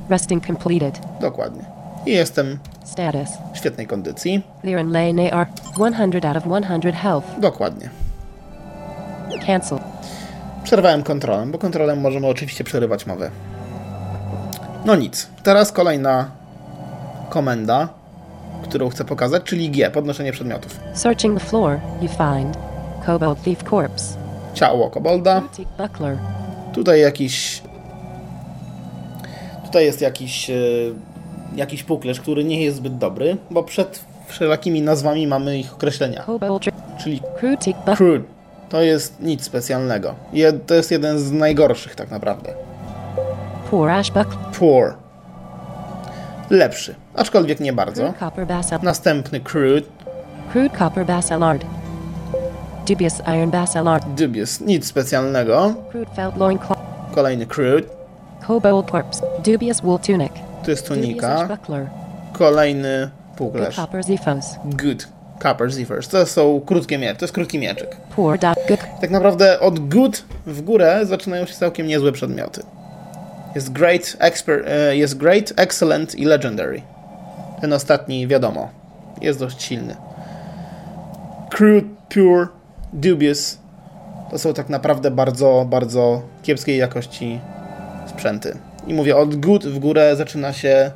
Resting 0.09 0.47
completed. 0.47 0.99
Dokładnie. 1.21 1.63
I 2.05 2.11
jestem 2.11 2.59
Status. 2.83 3.29
w 3.53 3.57
świetnej 3.57 3.87
kondycji. 3.87 4.43
Liren 4.63 4.91
Lane 4.91 5.31
AR. 5.31 5.47
100 5.73 5.85
out 6.27 6.37
of 6.37 6.43
100 6.43 6.91
health. 6.91 7.39
Dokładnie. 7.39 8.04
Cancel. 9.39 9.79
Przerwałem 10.63 11.03
kontrolę, 11.03 11.45
bo 11.45 11.57
kontrolę 11.57 11.95
możemy 11.95 12.27
oczywiście 12.27 12.63
przerywać 12.63 13.05
mowę. 13.05 13.31
No 14.85 14.95
nic. 14.95 15.27
Teraz 15.43 15.71
kolejna 15.71 16.31
komenda, 17.29 17.87
którą 18.63 18.89
chcę 18.89 19.05
pokazać, 19.05 19.43
czyli 19.43 19.69
G, 19.69 19.91
podnoszenie 19.91 20.31
przedmiotów. 20.31 20.79
Searching 20.93 21.39
the 21.39 21.45
floor, 21.45 21.79
you 22.01 22.07
find 22.07 22.57
Kobold 23.05 23.43
Thief 23.43 23.63
Corpse. 23.63 24.17
Ciało 24.53 24.89
kobolda. 24.89 25.41
Buckler. 25.77 26.17
Tutaj 26.73 27.01
jakiś... 27.01 27.61
Tutaj 29.65 29.85
jest 29.85 30.01
jakiś... 30.01 30.49
e, 30.49 30.53
jakiś 31.55 31.83
puklerz, 31.83 32.19
który 32.19 32.43
nie 32.43 32.63
jest 32.63 32.77
zbyt 32.77 32.97
dobry, 32.97 33.37
bo 33.51 33.63
przed 33.63 34.05
wszelakimi 34.27 34.81
nazwami 34.81 35.27
mamy 35.27 35.59
ich 35.59 35.73
określenia. 35.73 36.25
Czyli 36.97 37.21
crude. 37.95 38.34
To 38.75 38.81
jest 38.81 39.19
nic 39.19 39.43
specjalnego. 39.43 40.15
To 40.67 40.73
jest 40.73 40.91
jeden 40.91 41.19
z 41.19 41.31
najgorszych 41.31 41.95
tak 41.95 42.11
naprawdę. 42.11 42.53
Poor 43.71 43.89
Ash 43.89 44.11
Buckler. 44.11 44.37
Poor. 44.59 44.93
Lepszy, 46.49 46.95
aczkolwiek 47.13 47.59
nie 47.59 47.73
bardzo. 47.73 48.13
Następny 48.81 49.39
crude, 49.39 49.81
Crude 50.51 50.77
Copper 50.77 51.05
Basalard. 51.05 51.65
Dubious 52.87 53.21
Iron 53.35 53.51
Basalard. 53.51 54.05
dubious, 54.07 54.61
nic 54.61 54.87
specjalnego. 54.87 55.73
Crude 55.91 56.15
Felt 56.15 56.37
Loincloth. 56.37 56.81
Kolejny 57.13 57.45
crude, 57.45 57.87
Kobold 58.47 58.91
Corpse. 58.91 59.21
Dubious 59.45 59.81
Wool 59.81 59.99
Tunic. 59.99 60.31
to 60.65 60.71
jest 60.71 60.87
tunika. 60.87 61.57
Kolejny 62.33 63.09
Good 63.27 63.37
puklerz. 63.37 63.75
Copper 63.75 64.03
Ziphos. 64.03 64.45
Good. 64.65 65.14
Copper 65.43 65.71
zippers. 65.71 66.07
To 66.07 66.25
są 66.25 66.61
krótkie 66.65 66.97
miecze, 66.97 67.15
to 67.15 67.25
jest 67.25 67.33
krótki 67.33 67.59
mieczyk. 67.59 67.97
Tak 69.01 69.09
naprawdę 69.09 69.59
od 69.59 69.79
good 69.79 70.23
w 70.45 70.61
górę 70.61 70.99
zaczynają 71.03 71.45
się 71.45 71.53
całkiem 71.53 71.87
niezłe 71.87 72.11
przedmioty. 72.11 72.63
Jest 73.55 73.71
great, 73.71 74.17
exper, 74.19 74.63
e, 74.67 74.97
jest 74.97 75.17
great, 75.17 75.53
excellent 75.55 76.15
i 76.15 76.25
legendary. 76.25 76.81
Ten 77.61 77.73
ostatni, 77.73 78.27
wiadomo, 78.27 78.69
jest 79.21 79.39
dość 79.39 79.63
silny. 79.63 79.95
Crude, 81.49 81.87
pure, 82.09 82.47
dubious 82.93 83.57
to 84.31 84.39
są 84.39 84.53
tak 84.53 84.69
naprawdę 84.69 85.11
bardzo, 85.11 85.65
bardzo 85.69 86.21
kiepskiej 86.43 86.77
jakości 86.77 87.39
sprzęty. 88.07 88.57
I 88.87 88.93
mówię, 88.93 89.17
od 89.17 89.35
good 89.35 89.65
w 89.65 89.79
górę 89.79 90.15
zaczyna 90.15 90.53
się 90.53 90.91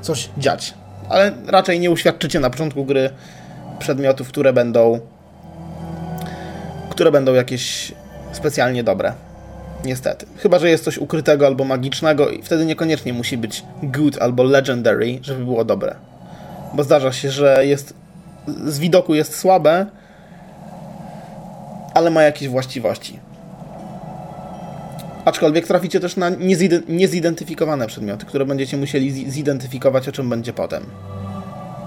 coś 0.00 0.28
dziać. 0.38 0.74
Ale 1.08 1.32
raczej 1.46 1.80
nie 1.80 1.90
uświadczycie 1.90 2.40
na 2.40 2.50
początku 2.50 2.84
gry 2.84 3.10
przedmiotów, 3.78 4.28
które 4.28 4.52
będą 4.52 5.00
które 6.90 7.12
będą 7.12 7.34
jakieś 7.34 7.92
specjalnie 8.32 8.84
dobre. 8.84 9.12
Niestety. 9.84 10.26
Chyba, 10.36 10.58
że 10.58 10.70
jest 10.70 10.84
coś 10.84 10.98
ukrytego 10.98 11.46
albo 11.46 11.64
magicznego 11.64 12.28
i 12.28 12.42
wtedy 12.42 12.64
niekoniecznie 12.64 13.12
musi 13.12 13.36
być 13.36 13.64
good 13.82 14.18
albo 14.20 14.42
legendary, 14.42 15.18
żeby 15.22 15.44
było 15.44 15.64
dobre. 15.64 15.94
Bo 16.74 16.82
zdarza 16.82 17.12
się, 17.12 17.30
że 17.30 17.66
jest 17.66 17.94
z 18.66 18.78
widoku 18.78 19.14
jest 19.14 19.38
słabe, 19.38 19.86
ale 21.94 22.10
ma 22.10 22.22
jakieś 22.22 22.48
właściwości. 22.48 23.18
Aczkolwiek 25.24 25.66
traficie 25.66 26.00
też 26.00 26.16
na 26.16 26.30
niezidentyfikowane 26.88 27.86
przedmioty, 27.86 28.26
które 28.26 28.46
będziecie 28.46 28.76
musieli 28.76 29.30
zidentyfikować, 29.30 30.08
o 30.08 30.12
czym 30.12 30.28
będzie 30.28 30.52
potem. 30.52 30.86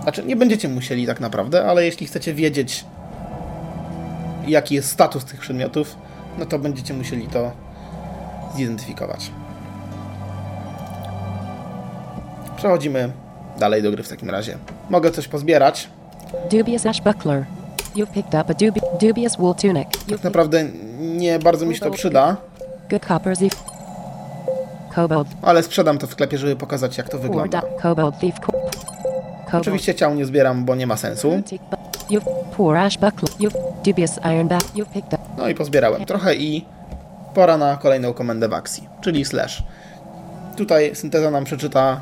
Znaczy, 0.04 0.24
nie 0.24 0.36
będziecie 0.36 0.70
musieli 0.70 1.08
tak 1.08 1.20
naprawdę, 1.20 1.66
ale 1.66 1.86
jeśli 1.86 2.08
chcecie 2.08 2.34
wiedzieć, 2.34 2.86
jaki 4.48 4.76
jest 4.76 4.90
status 4.90 5.26
tych 5.26 5.40
przedmiotów, 5.40 5.96
no 6.40 6.46
to 6.46 6.60
będziecie 6.60 6.94
musieli 6.94 7.28
to 7.28 7.52
zidentyfikować. 8.56 9.32
Przechodzimy 12.58 13.12
dalej 13.60 13.84
do 13.84 13.92
gry 13.92 14.04
w 14.04 14.10
takim 14.10 14.30
razie. 14.30 14.58
Mogę 14.90 15.12
coś 15.12 15.28
pozbierać. 15.28 15.90
Dubious 16.52 16.86
ash 16.86 17.02
buckler. 17.02 17.46
You've 17.96 18.12
picked 18.14 18.34
up 18.34 18.52
a 18.52 18.54
dubi 18.54 18.82
dubious 19.02 19.38
wool 19.38 19.56
tunic. 19.56 19.88
Tak 20.10 20.24
naprawdę 20.24 20.66
nie 21.00 21.40
bardzo 21.40 21.66
mi 21.66 21.76
się 21.76 21.82
to 21.82 21.92
przyda. 21.92 22.38
Good 22.90 23.06
copper 23.06 23.38
thief. 23.38 23.64
Ale 25.42 25.64
sprzedam 25.64 25.98
to 25.98 26.08
w 26.08 26.12
sklepie, 26.12 26.38
żeby 26.38 26.56
pokazać 26.56 26.98
jak 26.98 27.10
to 27.10 27.20
wygląda. 27.20 27.62
Thief. 28.20 28.36
Oczywiście 29.54 29.96
ciał 29.96 30.16
nie 30.16 30.26
zbieram, 30.26 30.66
bo 30.66 30.76
nie 30.76 30.88
ma 30.88 30.98
sensu. 30.98 31.42
No 35.38 35.50
i 35.50 35.56
pozbierałem 35.56 36.06
trochę 36.06 36.36
i 36.36 36.66
pora 37.34 37.58
na 37.58 37.78
kolejną 37.78 38.14
komendę 38.14 38.50
w 38.50 38.54
akcji, 38.54 38.88
czyli 39.02 39.26
slash. 39.26 39.64
Tutaj 40.58 40.96
synteza 40.96 41.32
nam 41.32 41.44
przeczyta, 41.44 42.02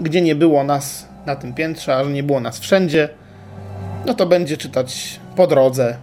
gdzie 0.00 0.20
nie 0.20 0.34
było 0.34 0.64
nas 0.64 1.06
na 1.26 1.36
tym 1.36 1.54
piętrze, 1.54 1.96
a 1.96 2.04
że 2.04 2.10
nie 2.10 2.22
było 2.22 2.40
nas 2.40 2.58
wszędzie, 2.58 3.08
no 4.06 4.14
to 4.14 4.26
będzie 4.26 4.56
czytać 4.56 5.20
po 5.36 5.46
drodze 5.46 5.96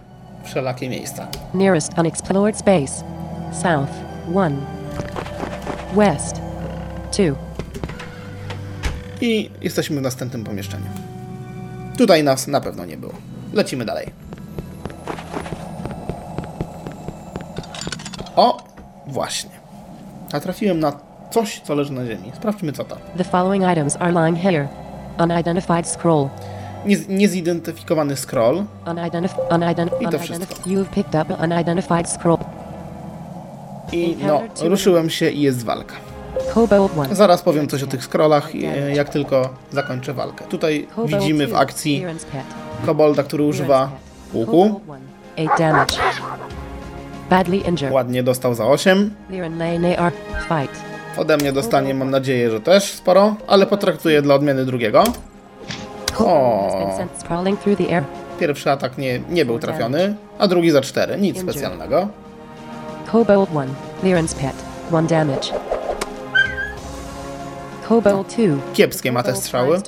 wszelakie 0.44 0.88
miejsca. 0.88 1.28
Nearest 1.54 1.98
unexplored 1.98 2.58
space. 2.58 3.04
South 3.52 3.92
1. 4.28 4.56
West 5.96 6.40
2. 7.12 7.45
I 9.20 9.50
jesteśmy 9.62 10.00
w 10.00 10.02
następnym 10.02 10.44
pomieszczeniu. 10.44 10.86
Tutaj 11.98 12.24
nas 12.24 12.46
na 12.46 12.60
pewno 12.60 12.84
nie 12.84 12.96
było. 12.96 13.12
Lecimy 13.52 13.84
dalej. 13.84 14.10
O, 18.36 18.58
właśnie. 19.06 19.50
A 20.32 20.40
trafiłem 20.40 20.80
na 20.80 20.92
coś, 21.30 21.60
co 21.60 21.74
leży 21.74 21.92
na 21.92 22.06
ziemi. 22.06 22.32
Sprawdźmy, 22.36 22.72
co 22.72 22.84
to. 22.84 22.96
The 23.16 23.24
following 23.24 23.64
items 23.72 23.96
are 23.96 24.12
lying 24.12 24.38
here. 24.38 24.68
Unidentified 25.18 25.88
scroll. 25.88 26.28
Nie, 26.86 26.96
niezidentyfikowany 27.08 28.16
scroll. 28.16 28.64
Unidentified. 28.86 29.52
Unident 29.52 29.92
I 30.00 30.08
to 30.08 30.18
wszystko. 30.18 30.54
You've 30.54 30.90
picked 30.94 31.14
up 31.22 31.40
unidentified 31.42 32.10
scroll. 32.10 32.38
I 33.92 34.16
no, 34.26 34.42
ruszyłem 34.62 35.10
się 35.10 35.30
i 35.30 35.40
jest 35.40 35.64
walka. 35.64 35.94
Cobalt 36.56 36.96
1. 36.96 37.16
Zaraz 37.16 37.42
powiem 37.42 37.68
coś 37.68 37.82
o 37.82 37.86
tych 37.86 38.04
scrollach, 38.04 38.54
e, 38.54 38.94
jak 38.94 39.08
tylko 39.08 39.48
zakończę 39.72 40.14
walkę. 40.14 40.44
Tutaj 40.44 40.88
widzimy 41.06 41.46
w 41.46 41.50
2. 41.50 41.58
akcji 41.58 41.96
Clearance 41.96 42.26
kobolda, 42.86 43.22
który 43.22 43.44
używa 43.44 43.90
łuku. 44.34 44.68
Cobalt 44.68 45.00
1. 45.36 45.48
8 45.48 45.58
damage. 45.58 45.94
Badly 47.30 47.56
injured. 47.56 47.92
Ładnie 47.92 48.22
dostał 48.22 48.54
za 48.54 48.66
8. 48.66 49.14
Liren 49.30 49.58
Lane 49.58 49.98
are 49.98 50.16
fight. 50.48 50.82
Ode 51.18 51.36
mnie 51.36 51.52
dostanie, 51.52 51.94
mam 51.94 52.10
nadzieję, 52.10 52.50
że 52.50 52.60
też 52.60 52.92
sporo, 52.92 53.34
ale 53.46 53.66
potraktuję 53.66 54.22
dla 54.22 54.34
odmiany 54.34 54.64
drugiego. 54.64 55.04
Air. 57.90 58.04
Pierwszy 58.40 58.70
atak 58.70 58.98
nie, 58.98 59.20
nie 59.30 59.44
był 59.44 59.58
trafiony, 59.58 60.14
a 60.38 60.48
drugi 60.48 60.70
za 60.70 60.80
4. 60.80 61.18
Nic 61.18 61.40
specjalnego. 61.40 62.08
Cobalt 63.12 63.50
1. 63.50 63.68
Liren's 64.04 64.34
pet. 64.34 64.54
1 64.92 65.06
damage. 65.06 65.75
Cobalt 67.88 68.28
2. 68.36 68.56
Kiepskie 68.74 69.12
ma 69.12 69.22
te 69.22 69.36
strzały. 69.36 69.80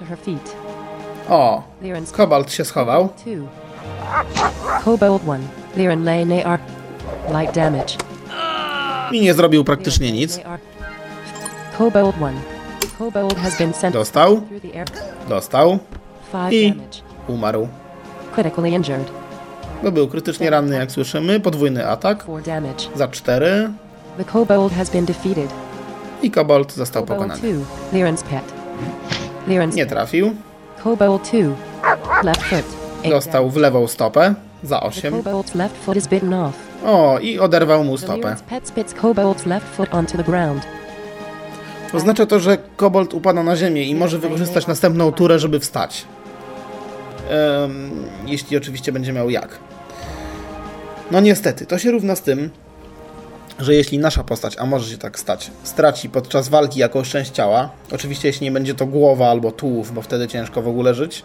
O, 1.28 1.62
Kobalt 2.12 2.52
się 2.52 2.64
schował. 2.64 3.08
2. 3.26 4.80
Cobalt 4.84 5.22
1. 5.22 5.40
Liren 5.76 6.04
Lane 6.04 6.58
light 7.40 7.54
damage. 7.54 7.96
I 9.12 9.20
nie 9.20 9.34
zrobił 9.34 9.64
praktycznie 9.64 10.12
nic. 10.12 10.40
Cobalt 11.78 12.14
1. 12.20 12.34
Cobalt 12.98 13.38
has 13.38 13.58
been 13.58 13.74
sent 13.74 13.94
Dostał, 13.94 14.40
dostał, 15.28 15.78
5 16.50 16.52
I- 17.28 17.32
umarł. 17.32 17.68
Critically 18.34 18.70
injured. 18.70 19.10
Bo 19.82 19.92
był 19.92 20.08
krytycznie 20.08 20.50
ranny, 20.50 20.76
jak 20.76 20.92
słyszymy. 20.92 21.40
Podwójny 21.40 21.88
atak 21.88 22.22
4 22.22 22.42
damage. 22.42 22.84
za 22.94 23.08
4 23.08 23.70
The 24.18 24.24
Cobalt 24.24 24.72
has 24.72 24.90
been 24.90 25.04
defeated. 25.04 25.50
I 26.22 26.30
Kobold 26.30 26.72
został 26.72 27.02
Cobalt 27.02 27.32
pokonany. 27.32 27.64
2. 27.92 27.98
Liren's 27.98 28.22
pet. 28.22 28.52
Liren's 29.48 29.74
Nie 29.74 29.86
trafił. 29.86 30.34
Cobalt 30.84 31.30
2. 31.30 32.22
Left 32.22 32.42
foot. 32.42 32.64
Eight 33.02 33.10
Dostał 33.10 33.50
w 33.50 33.56
lewą 33.56 33.86
stopę 33.86 34.34
za 34.62 34.80
damage. 34.80 35.00
The 35.00 35.08
8. 35.08 35.22
Cobalt's 35.22 35.56
left 35.56 35.76
foot 35.76 35.96
is 35.96 36.08
bitten 36.08 36.34
off. 36.34 36.54
O, 36.84 37.18
i 37.18 37.38
oderwał 37.38 37.84
mu 37.84 37.98
stopę. 37.98 38.36
Oznacza 41.92 42.26
to, 42.26 42.40
że 42.40 42.58
kobold 42.76 43.14
upada 43.14 43.42
na 43.42 43.56
ziemię 43.56 43.84
i 43.84 43.94
może 43.94 44.18
wykorzystać 44.18 44.66
następną 44.66 45.12
turę, 45.12 45.38
żeby 45.38 45.60
wstać. 45.60 46.04
Em, 47.30 47.90
jeśli 48.26 48.56
oczywiście 48.56 48.92
będzie 48.92 49.12
miał 49.12 49.30
jak. 49.30 49.58
No 51.10 51.20
niestety, 51.20 51.66
to 51.66 51.78
się 51.78 51.90
równa 51.90 52.16
z 52.16 52.22
tym, 52.22 52.50
że 53.58 53.74
jeśli 53.74 53.98
nasza 53.98 54.24
postać, 54.24 54.56
a 54.58 54.66
może 54.66 54.90
się 54.90 54.98
tak 54.98 55.18
stać, 55.18 55.50
straci 55.62 56.10
podczas 56.10 56.48
walki 56.48 56.80
jakąś 56.80 57.10
część 57.10 57.30
ciała, 57.30 57.70
oczywiście 57.92 58.28
jeśli 58.28 58.44
nie 58.44 58.52
będzie 58.52 58.74
to 58.74 58.86
głowa 58.86 59.30
albo 59.30 59.52
tułów, 59.52 59.94
bo 59.94 60.02
wtedy 60.02 60.28
ciężko 60.28 60.62
w 60.62 60.68
ogóle 60.68 60.94
żyć, 60.94 61.24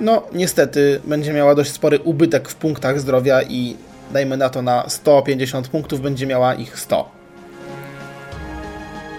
no 0.00 0.22
niestety 0.32 1.00
będzie 1.04 1.32
miała 1.32 1.54
dość 1.54 1.72
spory 1.72 1.98
ubytek 1.98 2.48
w 2.48 2.54
punktach 2.54 3.00
zdrowia 3.00 3.42
i 3.42 3.76
dajmy 4.12 4.36
na 4.36 4.48
to 4.48 4.62
na 4.62 4.88
150 4.88 5.68
punktów 5.68 6.00
będzie 6.00 6.26
miała 6.26 6.54
ich 6.54 6.78
100. 6.78 7.08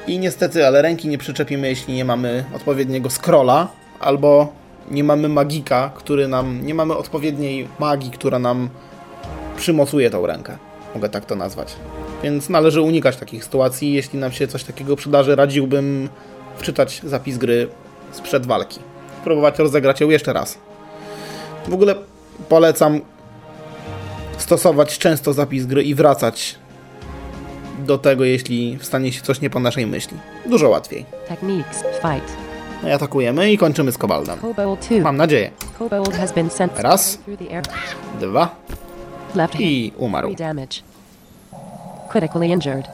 I 0.08 0.20
niestety, 0.20 0.68
ale 0.68 0.82
ręki 0.82 1.08
nie 1.08 1.18
przyczepimy, 1.18 1.68
jeśli 1.70 1.94
nie 1.94 2.06
mamy 2.06 2.44
odpowiedniego 2.56 3.10
scrolla, 3.10 3.68
albo 4.00 4.54
nie 4.92 5.04
mamy 5.04 5.30
magika, 5.30 5.92
który 5.96 6.28
nam. 6.28 6.66
Nie 6.66 6.74
mamy 6.74 6.96
odpowiedniej 6.96 7.68
magii, 7.80 8.12
która 8.12 8.40
nam 8.40 8.70
przymocuje 9.58 10.10
tą 10.10 10.28
rękę. 10.28 10.58
Mogę 10.96 11.10
tak 11.10 11.26
to 11.26 11.36
nazwać. 11.36 11.76
Więc 12.24 12.50
należy 12.50 12.82
unikać 12.82 13.18
takich 13.18 13.44
sytuacji. 13.44 13.94
Jeśli 13.94 14.20
nam 14.20 14.32
się 14.32 14.48
coś 14.48 14.64
takiego 14.64 14.96
przydarzy, 14.96 15.36
radziłbym 15.36 16.10
wczytać 16.58 17.02
zapis 17.04 17.38
gry 17.38 17.68
sprzed 18.12 18.46
walki. 18.46 18.80
Próbować 19.24 19.60
rozegrać 19.60 20.02
ją 20.02 20.10
jeszcze 20.10 20.34
raz. 20.34 20.58
W 21.68 21.74
ogóle 21.74 21.96
polecam 22.50 23.02
stosować 24.38 24.98
często 24.98 25.34
zapis 25.34 25.66
gry 25.66 25.84
i 25.84 25.96
wracać 25.96 26.56
do 27.86 27.98
tego, 27.98 28.24
jeśli 28.24 28.78
stanie 28.82 29.12
się 29.12 29.22
coś 29.22 29.42
nie 29.42 29.50
po 29.50 29.60
naszej 29.60 29.88
myśli. 29.88 30.18
Dużo 30.46 30.70
łatwiej. 30.70 31.06
Techniques. 31.28 31.82
Fight. 31.82 32.38
No 32.84 32.90
i 32.90 32.92
atakujemy 32.92 33.52
i 33.52 33.58
kończymy 33.58 33.92
z 33.92 33.98
Kobaldem. 33.98 34.40
Cobalt 34.40 34.88
2. 34.90 35.00
Mam 35.00 35.18
nadzieję. 35.18 35.52
Raz. 36.78 37.20
Dwa 38.20 38.56
i 39.60 39.92
umarł. 39.98 40.36
3 42.14 42.20
damage. 42.20 42.30
Critically 42.30 42.48
injured. 42.52 42.88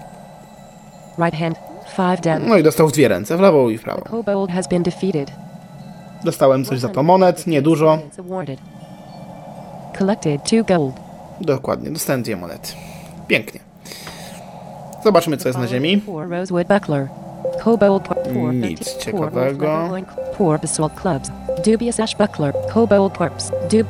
Right 1.18 1.36
hand. 1.36 1.56
5 1.98 2.22
damage. 2.22 2.50
No 2.50 2.58
i 2.58 2.64
dostał 2.64 2.88
w 2.88 2.92
dwie 2.92 3.08
ręce, 3.08 3.38
w 3.38 3.40
lewą 3.40 3.70
i 3.70 3.78
w 3.78 3.84
prawą. 3.84 4.02
Cobalt 4.12 4.52
has 4.52 4.68
been 4.68 4.84
defeated. 4.84 5.32
Dostałem 6.24 6.66
coś 6.66 6.80
za 6.80 6.90
to 6.90 7.04
monet, 7.04 7.48
niedużo. 7.48 8.00
It's 8.12 8.20
awarded. 8.20 8.60
Collected 9.98 10.42
2 10.44 10.78
gold. 10.78 10.96
Dokładnie, 11.42 11.92
dostałem 11.92 12.24
dwie 12.24 12.38
monety. 12.38 12.74
Pięknie. 13.28 13.60
Zobaczmy, 15.04 15.38
co 15.38 15.50
jest 15.50 15.60
na 15.60 15.68
ziemi. 15.68 16.02
Nic 18.54 18.98
ciekawego. 18.98 19.90
Poor 20.38 20.60
Basalt 20.62 20.94
Clubs. 21.02 21.32
Dubious 21.66 22.00
Ash 22.00 22.16
Buckler. 22.16 22.54
Cobalt 22.74 23.18
Corpse. 23.18 23.54
Dub. 23.72 23.88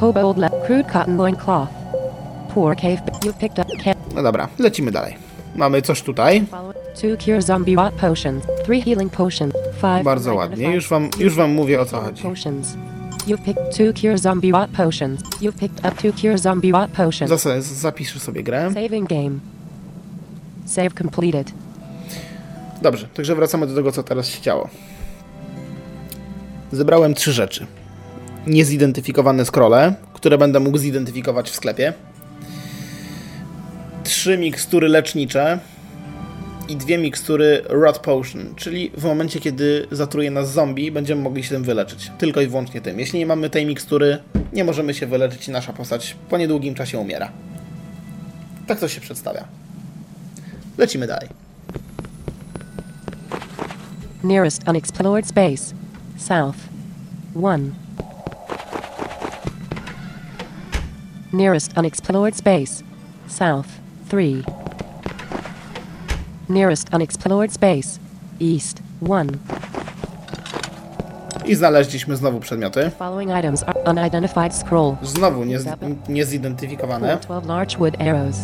Cobalt. 0.00 0.36
Crude 0.66 0.92
Cotton 0.92 1.16
Loin 1.16 1.36
Cloth. 1.36 1.83
Poor 2.54 2.76
Cave. 2.76 3.02
You've 3.24 3.38
picked 3.38 3.58
up. 3.58 3.66
No 4.14 4.22
dobra, 4.22 4.48
lecimy 4.58 4.90
dalej. 4.92 5.16
mamy 5.56 5.82
coś 5.82 6.02
tutaj. 6.02 6.44
Two 7.00 7.16
cure 7.24 7.42
zombie 7.42 7.76
rot 7.76 7.94
potions, 7.94 8.44
three 8.64 8.80
healing 8.82 9.12
potions, 9.12 9.54
five 9.80 10.04
Bardzo 10.04 10.34
ładnie. 10.34 10.70
Już 10.74 10.88
wam, 10.88 11.08
już 11.18 11.34
wam 11.34 11.50
mówię 11.52 11.80
o 11.80 11.84
co 11.84 12.00
chodzi. 12.00 12.22
potions. 12.22 12.74
You've 13.26 13.44
picked 13.44 13.76
two 13.76 14.00
cure 14.00 14.18
zombie 14.18 14.52
rot 14.52 14.70
potions. 14.70 15.20
You've 15.40 15.58
picked 15.60 15.78
up 15.92 16.02
two 16.02 16.12
cure 16.20 16.38
zombie 16.38 16.72
rot 16.72 16.90
potions. 16.90 17.30
Zas- 17.30 17.60
zapiszę 17.60 18.20
sobie 18.20 18.42
grę. 18.42 18.70
Saving 18.74 19.08
game. 19.08 19.30
Save 20.66 20.94
completed. 20.94 21.52
Dobrze, 22.82 23.08
także 23.08 23.34
wracamy 23.34 23.66
do 23.66 23.74
tego, 23.74 23.92
co 23.92 24.02
teraz 24.02 24.28
się 24.28 24.42
działo. 24.42 24.68
Zebrałem 26.72 27.14
trzy 27.14 27.32
rzeczy. 27.32 27.66
Niezidentyfikowane 28.46 29.44
scrolle, 29.44 29.94
które 30.12 30.38
będę 30.38 30.60
mógł 30.60 30.78
zidentyfikować 30.78 31.50
w 31.50 31.54
sklepie. 31.54 31.92
Trzy 34.04 34.38
mikstury 34.38 34.88
lecznicze 34.88 35.58
i 36.68 36.76
dwie 36.76 36.98
mikstury 36.98 37.62
Rot 37.68 37.98
Potion, 37.98 38.54
czyli 38.56 38.90
w 38.96 39.04
momencie, 39.04 39.40
kiedy 39.40 39.86
zatruje 39.90 40.30
nas 40.30 40.52
zombie, 40.52 40.92
będziemy 40.92 41.22
mogli 41.22 41.44
się 41.44 41.48
tym 41.48 41.64
wyleczyć. 41.64 42.10
Tylko 42.18 42.40
i 42.40 42.46
wyłącznie 42.46 42.80
tym. 42.80 43.00
Jeśli 43.00 43.18
nie 43.18 43.26
mamy 43.26 43.50
tej 43.50 43.66
mikstury, 43.66 44.18
nie 44.52 44.64
możemy 44.64 44.94
się 44.94 45.06
wyleczyć 45.06 45.48
i 45.48 45.50
nasza 45.50 45.72
postać 45.72 46.16
po 46.28 46.38
niedługim 46.38 46.74
czasie 46.74 46.98
umiera. 46.98 47.32
Tak 48.66 48.80
to 48.80 48.88
się 48.88 49.00
przedstawia. 49.00 49.44
Lecimy 50.78 51.06
dalej. 51.06 51.28
Nearest 54.24 54.68
unexplored 54.68 55.26
space. 55.26 55.74
South. 56.18 56.56
1. 57.36 57.74
Nearest 61.32 61.78
unexplored 61.78 62.36
space. 62.36 62.84
South. 63.28 63.83
3. 64.08 64.42
Nearest 66.48 66.94
unexplored 66.94 67.52
space. 67.52 67.98
East. 68.40 68.82
1. 69.02 69.38
I 71.46 71.54
znaleźliśmy 71.54 72.16
znowu 72.16 72.40
przedmioty. 72.40 72.90
Following 72.98 73.30
items 73.38 73.62
are 73.62 73.80
unidentified 73.80 74.54
scroll. 74.54 74.96
Znowu 75.02 75.44
nie, 75.44 75.58
niezidentyfikowane. 76.08 77.18
12 77.22 77.48
large 77.48 77.78
wood 77.78 78.00
arrows. 78.00 78.36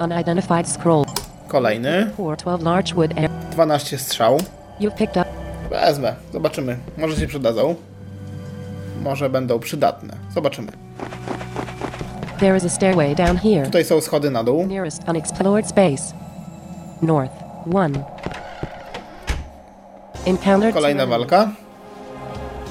Unidentified 0.00 0.68
scroll. 0.68 1.04
Kolejny. 1.48 2.10
4 2.14 2.36
12 2.36 2.64
large 2.64 2.94
wood 2.94 3.12
arrows. 3.18 3.50
12 3.52 3.98
strzał. 3.98 4.38
Wezmę. 5.70 6.14
Zobaczymy. 6.32 6.76
Może 6.98 7.16
się 7.16 7.26
przydadzą. 7.26 7.74
Może 9.02 9.30
będą 9.30 9.58
przydatne. 9.58 10.16
Zobaczymy. 10.34 10.72
There 12.40 12.56
is 12.56 12.64
a 12.64 12.68
stairway 12.68 13.14
down 13.14 13.36
here. 13.36 13.64
Tutaj 13.64 13.84
są 13.84 14.00
schody 14.00 14.30
na 14.30 14.44
dół. 14.44 14.66
Nearest 14.66 15.08
unexplored 15.08 15.66
space. 15.68 16.14
North. 17.02 17.32
1. 17.66 18.04
Encountered 20.26 20.74
Kolejna 20.74 21.06
walka. 21.06 21.48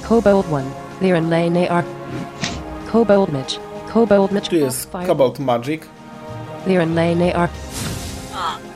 Kobold 0.08 0.46
1. 0.50 0.64
Liren 1.00 1.30
Lane 1.30 1.70
AR. 1.70 1.84
Kobold 2.92 3.32
Mitch. 3.32 3.60
Kobold 3.94 4.32
Mitch. 4.32 4.48
Tu 4.48 4.56
jest. 4.56 4.90
Cobalt 5.06 5.38
Magic. 5.38 5.82
Liren 6.66 6.94
Lane 6.94 7.34
AR. 7.34 7.48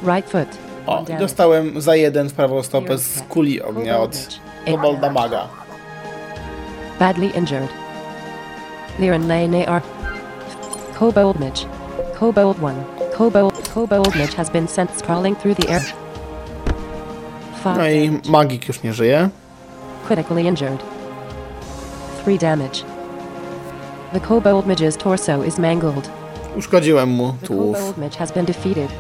Right 0.03 0.31
foot. 0.31 0.49
O, 0.87 0.99
One 0.99 1.19
dostałem 1.19 1.81
za 1.81 1.97
jeden 1.97 2.29
w 2.29 2.33
prawą 2.33 2.63
stopę 2.63 2.99
z 2.99 3.23
kuli 3.29 3.63
ognia 3.63 3.99
od 3.99 4.41
Kobolda 4.71 5.11
Maga. 5.11 5.49
Badly 6.99 7.27
injured. 7.27 7.69
Liren 8.99 9.29
Lane 9.29 9.67
AR. 9.67 9.83
Kobold 10.99 11.41
Mitch. 11.41 11.67
Kobold 12.21 12.59
1. 12.59 12.75
Kobold. 13.17 13.53
Kobold 13.75 14.15
Mitch 14.17 14.35
has 14.35 14.51
been 14.51 14.69
sent 14.69 14.91
sprawling 14.99 15.37
through 15.37 15.55
the 15.55 15.69
air. 15.71 15.83
Five 17.63 17.77
No 17.79 17.89
i 17.89 18.21
magik 18.29 18.69
już 18.69 18.83
nie 18.83 18.93
żyje. 18.93 19.29
critically 20.09 20.43
injured. 20.47 20.83
3 22.25 22.39
damage. 22.39 22.85
The 24.13 24.21
Kobold 24.21 24.67
Midge's 24.67 24.97
torso 24.97 25.43
is 25.45 25.59
mangled. 25.59 26.11
Uszkodziłem 26.57 27.09
mu 27.09 27.33
The 27.41 27.47
tułów. 27.47 27.77
Kobold 27.79 27.99
Midge 27.99 28.17
has 28.19 28.33
been 28.33 28.47
defeated. 28.47 28.91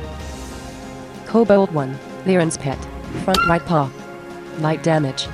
Kobold 1.32 1.70
1. 1.72 1.94
Liren's 2.26 2.58
pet. 2.58 2.78
Front 3.24 3.38
right 3.50 3.66
paw. 3.68 3.88
Light 4.62 4.84
damage. 4.84 5.28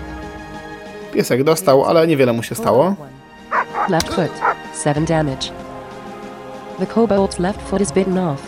Piesek 1.13 1.45
dostał, 1.45 1.85
ale 1.85 2.07
niewiele 2.07 2.33
mu 2.33 2.43
się 2.43 2.55
stało. 2.55 2.85
Kobold 2.85 3.11
1. 3.89 3.91
Left 3.91 4.09
foot. 4.15 4.31
7 4.85 5.05
damage. 5.05 5.51
The 6.81 6.87
Kobold's 6.87 7.39
left 7.39 7.61
foot 7.63 7.83
is 7.83 7.93
bitten 7.93 8.19
off. 8.19 8.41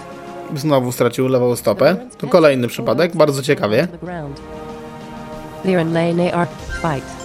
Znowu 0.56 0.92
stracił 0.92 1.28
lewą 1.28 1.56
stopę. 1.56 1.96
To 2.18 2.26
kolejny 2.26 2.68
przypadek, 2.68 3.16
bardzo 3.16 3.42
ciekawie. 3.42 3.88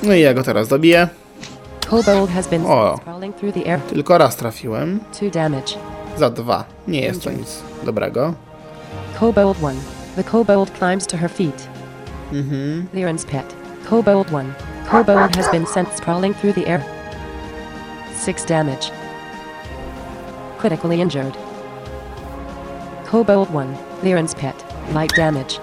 No 0.04 0.14
i 0.14 0.22
ja 0.22 0.34
go 0.34 0.44
teraz 0.44 0.68
dobiję. 0.68 1.08
O. 2.68 3.00
Tylko 3.90 4.18
raz 4.18 4.36
trafiłem. 4.36 5.00
2 5.22 5.30
damage. 5.30 5.74
Za 6.18 6.30
dwa. 6.30 6.64
Nie 6.88 7.02
jest 7.02 7.24
to 7.24 7.32
nic 7.32 7.64
dobrego. 7.84 8.34
Kobold 9.20 9.58
1. 9.62 9.76
The 10.16 10.24
kobold 10.24 10.72
climbs 10.78 11.08
to 11.08 11.18
her 11.18 11.32
feet. 11.32 11.68
Mhm. 12.34 12.88
Liren's 12.94 13.26
pet. 13.26 13.56
Kobold 13.90 14.32
1. 14.32 14.54
Kobold 14.92 15.36
has 15.36 15.52
been 15.52 15.66
sent 15.68 15.90
sprawling 15.98 16.36
through 16.38 16.56
the 16.56 16.68
air. 16.72 16.82
6 18.26 18.46
damage. 18.46 18.92
Critically 20.58 21.02
injured. 21.02 21.36
Kobold 23.06 23.50
1. 23.52 23.78
Liren's 24.04 24.34
pet. 24.34 24.56
Light 24.94 25.12
damage. 25.16 25.60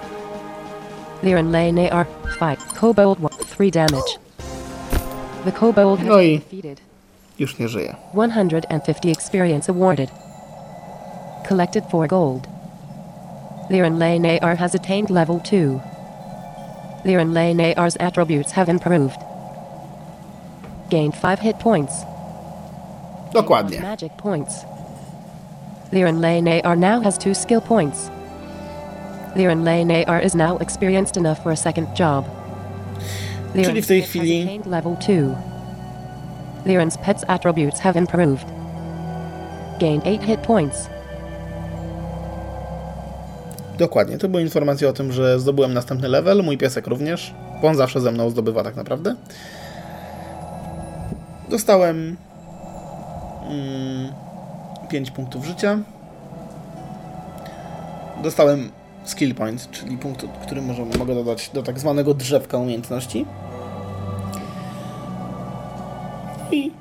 Liren 1.21 1.51
Lane 1.51 1.79
AR. 1.91 2.05
Fight. 2.39 2.59
Kobold 2.75 3.19
1. 3.19 3.31
3 3.31 3.71
damage. 3.71 4.17
The 5.45 5.51
kobold 5.51 5.99
has 5.99 6.07
No 6.07 6.19
i- 6.21 6.37
defeated. 6.37 6.81
Już 7.39 7.59
nie 7.59 7.67
żyje. 7.67 7.95
150 8.13 9.11
experience 9.11 9.69
awarded. 9.69 10.09
Collected 11.47 11.83
4 11.91 12.07
gold. 12.07 12.47
Liren 13.69 13.99
Lane 13.99 14.25
AR 14.41 14.55
has 14.55 14.75
attained 14.75 15.09
level 15.09 15.39
2. 15.39 15.79
Liren 17.05 17.33
Lane 17.33 17.73
AR's 17.77 17.97
attributes 17.99 18.51
have 18.53 18.69
improved. 18.71 19.17
Gained 20.89 21.15
5 21.15 21.39
hit 21.39 21.59
points. 21.59 21.93
Dokładnie. 23.33 23.79
Magic 23.81 24.11
points. 24.17 24.65
Liren 25.91 26.21
Lane 26.21 26.61
AR 26.63 26.75
now 26.77 26.99
has 27.01 27.17
2 27.17 27.33
skill 27.33 27.61
points. 27.61 28.09
Liren 29.35 29.63
Lane 29.65 29.91
AR 30.05 30.21
is 30.25 30.35
now 30.35 30.57
experienced 30.57 31.17
enough 31.17 31.39
for 31.43 31.51
a 31.51 31.55
second 31.55 31.87
job. 31.99 32.25
Liren's 33.55 33.67
Czyli 33.67 33.81
w 33.81 33.87
tej 33.87 34.01
chwili- 34.03 34.61
level 34.65 34.95
2. 34.95 35.35
Liren's 36.65 36.97
pet's 36.97 37.23
attributes 37.27 37.79
have 37.79 37.99
improved. 37.99 38.45
Gained 39.79 40.03
8 40.07 40.21
hit 40.27 40.39
points. 40.39 40.89
Dokładnie. 43.77 44.17
To 44.17 44.29
były 44.29 44.41
informacje 44.43 44.89
o 44.89 44.93
tym, 44.93 45.11
że 45.11 45.39
zdobyłem 45.39 45.73
następny 45.73 46.07
level. 46.07 46.43
Mój 46.43 46.57
piesek 46.57 46.87
również. 46.87 47.33
Bo 47.61 47.67
on 47.67 47.75
zawsze 47.75 48.01
ze 48.01 48.11
mną 48.11 48.29
zdobywa 48.29 48.63
tak 48.63 48.75
naprawdę. 48.75 49.15
Dostałem 51.49 52.17
mm, 53.49 54.11
5 54.85 55.11
punktów 55.11 55.45
życia. 55.45 55.79
Dostałem 58.23 58.71
skill 59.03 59.35
point, 59.35 59.71
czyli 59.71 59.97
punkt, 59.97 60.25
który 60.41 60.61
może, 60.61 60.85
mogę 60.85 61.15
dodać 61.15 61.49
do 61.53 61.63
tak 61.63 61.79
zwanego 61.79 62.13
drzewka 62.13 62.57
umiejętności. 62.57 63.25
I 66.51 66.71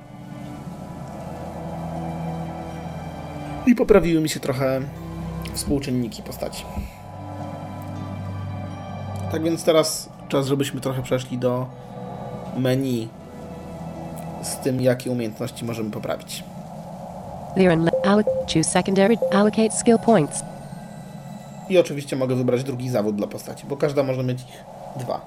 I 3.67 3.75
poprawiły 3.75 4.21
mi 4.21 4.29
się 4.29 4.41
trochę 4.41 4.81
współczynniki 5.55 6.23
postaci. 6.23 6.65
Tak 9.33 9.43
więc 9.43 9.65
teraz 9.65 10.09
czas, 10.29 10.47
żebyśmy 10.47 10.81
trochę 10.81 11.03
przeszli 11.03 11.39
do 11.39 11.67
menu 12.57 13.09
z 14.43 14.57
tym, 14.57 14.81
jakie 14.81 15.11
umiejętności 15.11 15.65
możemy 15.65 15.91
poprawić. 15.91 16.45
Choose 18.47 18.71
secondary 18.71 19.19
allocate 19.33 19.71
skill 19.71 19.99
points. 19.99 20.43
I 21.69 21.79
oczywiście 21.79 22.17
mogę 22.17 22.35
wybrać 22.35 22.65
drugi 22.65 22.91
zawód 22.91 23.17
dla 23.17 23.27
postaci, 23.27 23.67
bo 23.67 23.77
każda 23.77 24.03
może 24.03 24.23
mieć 24.23 24.41
ich 24.41 24.65
dwa. 24.97 25.21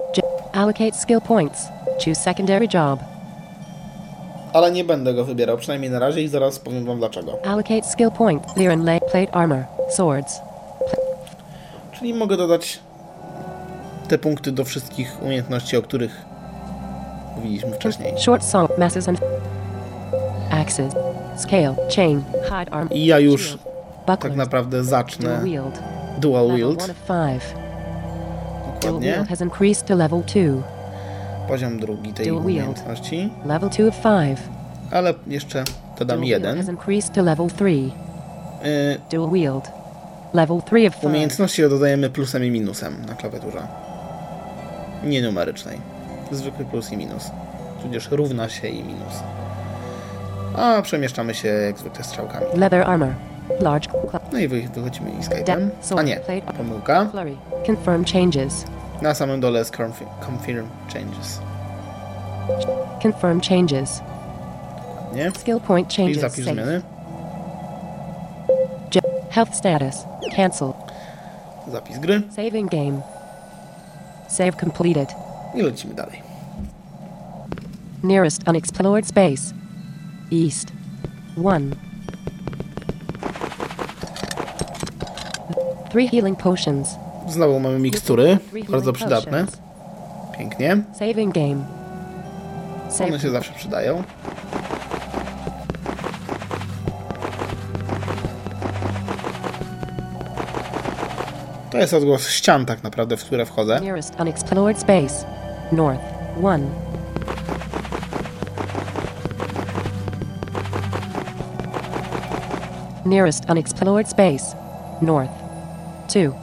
Allocate 0.52 0.92
skill 0.92 1.20
points. 1.20 1.68
Choose 2.04 2.14
secondary 2.14 2.68
job. 2.74 3.00
Ale 4.52 4.70
nie 4.72 4.84
będę 4.84 5.14
go 5.14 5.24
wybierał, 5.24 5.56
przynajmniej 5.56 5.90
na 5.90 5.98
razie 5.98 6.22
i 6.22 6.28
zaraz 6.28 6.58
powiem 6.58 6.84
wam 6.84 6.98
dlaczego. 6.98 7.38
Allocate 7.44 7.82
skill 7.82 8.10
point. 8.10 8.56
Liren 8.56 8.84
lay 8.84 9.00
plate 9.00 9.34
armor. 9.34 9.64
Swords. 9.90 10.40
Czyli 11.92 12.14
mogę 12.14 12.36
dodać 12.36 12.78
te 14.08 14.18
punkty 14.18 14.52
do 14.52 14.64
wszystkich 14.64 15.22
umiejętności, 15.22 15.76
o 15.76 15.82
których 15.82 16.24
mówiliśmy 17.36 17.72
wcześniej. 17.72 18.18
Short 18.18 18.44
saw 18.44 18.78
masses 18.78 19.08
and 19.08 19.20
axes. 20.50 20.94
Scale. 21.38 21.74
Chain. 21.96 22.22
Hide 22.44 22.72
arm. 22.72 22.88
I 22.90 23.06
ja 23.06 23.18
już 23.18 23.58
tak 24.06 24.36
naprawdę 24.36 24.70
Dual 24.76 24.84
zacznę 24.84 25.40
wield. 25.44 25.78
Dual 26.18 26.56
wield. 26.56 26.80
1 26.80 26.90
of 26.90 26.96
5. 26.96 27.42
Dual 28.62 28.80
Dokładnie. 28.80 29.12
wield 29.12 29.28
has 29.28 29.40
increased 29.40 29.86
to 29.86 29.94
level 29.94 30.22
2. 30.22 30.62
Poziom 31.48 31.78
drugi 31.80 32.12
tej 32.12 32.26
Dual 32.26 32.42
umiejętności. 32.42 33.30
Level 33.46 33.70
2 33.70 33.88
of 33.88 33.96
5. 33.96 34.38
Ale 34.90 35.14
jeszcze 35.26 35.64
dodam 35.98 36.16
Dual 36.16 36.28
wield 36.28 36.44
has 36.44 36.56
jeden. 36.56 36.74
increased 36.74 37.14
to 37.14 37.22
level 37.22 37.46
3. 37.50 37.64
Y, 37.70 37.90
Dual 39.10 39.30
wield. 39.32 39.70
Level 40.34 40.62
3 40.62 40.86
of 40.86 40.94
5. 40.94 41.04
Umiejętności 41.04 41.62
dodajemy 41.62 42.10
plusem 42.10 42.44
i 42.44 42.50
minusem 42.50 43.04
na 43.06 43.14
klawiaturze. 43.14 43.62
Nie 45.04 45.22
numerycznej. 45.22 45.78
Zwykły 46.32 46.64
plus 46.64 46.92
i 46.92 46.96
minus. 46.96 47.30
Tudzież 47.82 48.08
równa 48.10 48.48
się 48.48 48.68
i 48.68 48.82
minus. 48.84 49.14
A 50.60 50.82
przemieszczamy 50.82 51.34
się 51.34 51.48
jak 51.48 51.78
zwykle 51.78 52.04
strzałkami. 52.04 52.46
Leather 52.54 52.82
armor. 52.82 53.08
Large 53.60 53.88
No 54.32 54.38
i 54.38 54.48
wy- 54.48 54.68
wychodzimy 54.68 55.10
escape'em. 55.10 55.68
A 55.98 56.02
nie, 56.02 56.20
pomyłka. 56.56 57.06
Confirm 57.66 58.04
changes. 58.04 58.64
Na 59.02 59.14
samym 59.14 59.40
dole 59.40 59.58
jest 59.58 59.74
confi- 59.74 60.06
confirm 60.26 60.66
changes. 60.94 61.40
Confirm 63.02 63.40
changes. 63.40 64.02
Nie? 65.14 65.30
Skill 65.30 65.60
point 65.60 65.94
changes. 65.94 66.20
zapisz 66.20 66.44
Save. 66.44 66.54
zmiany. 66.54 66.82
Health 69.30 69.54
status. 69.54 70.04
Cancel. 70.36 70.72
Zapis 71.72 71.98
gry 71.98 72.22
Saving 72.36 72.70
game. 72.70 73.00
Save 74.28 74.52
completed. 74.60 75.08
i 75.54 75.62
lecimy 75.62 75.94
dalej. 75.94 76.22
Nearest 78.02 78.48
unexplored 78.48 79.06
space. 79.06 79.54
East. 80.32 80.72
1. 81.36 81.74
3 85.90 86.08
healing 86.08 86.38
potions. 86.38 86.96
Znowu 87.28 87.60
mamy 87.60 87.78
mikstury. 87.78 88.38
Bardzo 88.68 88.92
przydatne. 88.92 89.46
Pięknie. 90.38 90.82
Saving 90.98 91.34
game. 91.34 91.64
One 93.00 93.20
się 93.20 93.30
zawsze 93.30 93.52
przydają. 93.52 94.02
To 101.70 101.78
jest 101.78 101.94
odgłos 101.94 102.28
ścian 102.28 102.66
tak 102.66 102.82
naprawdę, 102.82 103.16
w 103.16 103.24
które 103.24 103.46
wchodzę. 103.46 103.80
Nearest 103.80 104.20
unexplored 104.20 104.80
space. 104.80 105.26
North. 105.72 106.04
1. 106.42 106.87
Nearest 113.08 113.46
unexplored 113.48 114.06
space. 114.06 114.54
North. 115.00 115.30
2. 116.08 116.34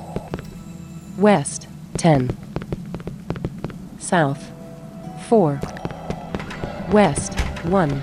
West. 1.19 1.67
10. 1.97 2.29
South. 3.99 4.39
4. 5.29 5.59
West. 6.91 7.33
1. 7.65 8.01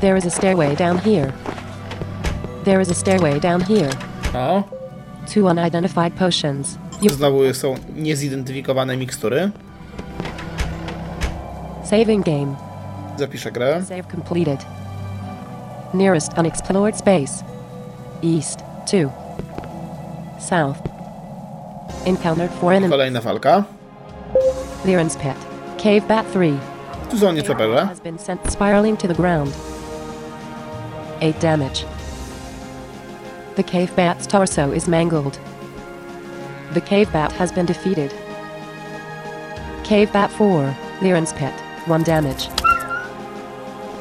There 0.00 0.16
is 0.16 0.24
a 0.26 0.30
stairway 0.30 0.76
down 0.76 0.98
here. 0.98 1.34
There 2.64 2.80
is 2.80 2.88
a 2.90 2.94
stairway 2.94 3.40
down 3.40 3.62
here. 3.62 3.90
O, 4.34 4.62
Two 5.26 5.48
unidentified 5.48 6.14
potions. 6.16 6.78
You 7.02 7.10
znowu 7.10 7.54
są 7.54 7.74
niezidentyfikowane 7.96 8.96
mikstury. 8.96 9.50
saving 11.84 12.24
game. 12.24 12.54
Zapiszę 13.18 13.52
grę. 13.52 13.82
Save 13.88 14.06
completed. 14.10 14.64
Nearest 15.94 16.32
unexplored 16.32 16.96
space. 16.96 17.44
East. 18.20 18.64
2. 18.86 19.12
South. 20.40 20.80
Encountered 22.04 22.50
enemies. 22.62 22.90
Kolejna 22.90 23.20
walka. 23.20 23.64
Clearance 24.82 25.16
pit. 25.16 25.36
Cave 25.78 26.08
bat 26.08 26.26
3. 26.32 26.58
Tu 27.10 27.18
są 27.18 27.32
nietoperze. 27.32 27.86
Has 27.86 28.00
been 28.00 28.18
sent 28.18 28.50
spiraling 28.50 28.96
to 28.96 29.06
the 29.06 29.14
ground. 29.14 29.54
8 31.20 31.38
damage. 31.40 31.86
The 33.54 33.62
cave 33.62 33.94
bat's 33.94 34.26
torso 34.26 34.72
is 34.72 34.88
mangled. 34.88 35.38
The 36.72 36.80
cave 36.80 37.12
bat 37.12 37.32
has 37.32 37.52
been 37.52 37.66
defeated. 37.66 38.12
Cave 39.84 40.12
bat 40.12 40.30
4. 40.32 40.74
Liren's 41.02 41.32
pit. 41.32 41.54
1 41.86 42.02
damage. 42.02 42.48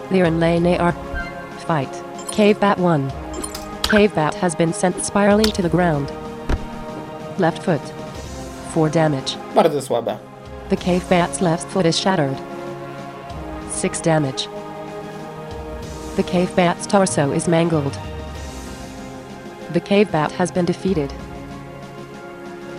Liren 0.10 0.40
lay 0.40 0.60
Naar. 0.60 1.13
Fight. 1.64 2.04
Cave 2.32 2.60
bat 2.60 2.78
1. 2.78 3.12
Cave 3.84 4.14
bat 4.16 4.34
has 4.36 4.56
been 4.56 4.74
sent 4.74 5.04
spiraling 5.04 5.52
to 5.54 5.62
the 5.62 5.70
ground. 5.70 6.12
Left 7.40 7.64
foot. 7.64 7.82
4 8.74 8.90
damage. 8.90 9.36
Bardzo 9.54 9.82
słabe. 9.82 10.18
The 10.70 10.78
cave 10.78 11.08
bat's 11.10 11.42
left 11.42 11.68
foot 11.68 11.86
is 11.86 12.00
shattered. 12.00 12.38
6 13.72 14.02
damage. 14.02 14.48
The 16.16 16.24
cave 16.24 16.56
bat's 16.56 16.86
torso 16.88 17.32
is 17.32 17.48
mangled. 17.48 17.98
The 19.74 19.80
cave 19.80 20.12
bat 20.12 20.32
has 20.34 20.52
been 20.52 20.66
defeated. 20.66 21.14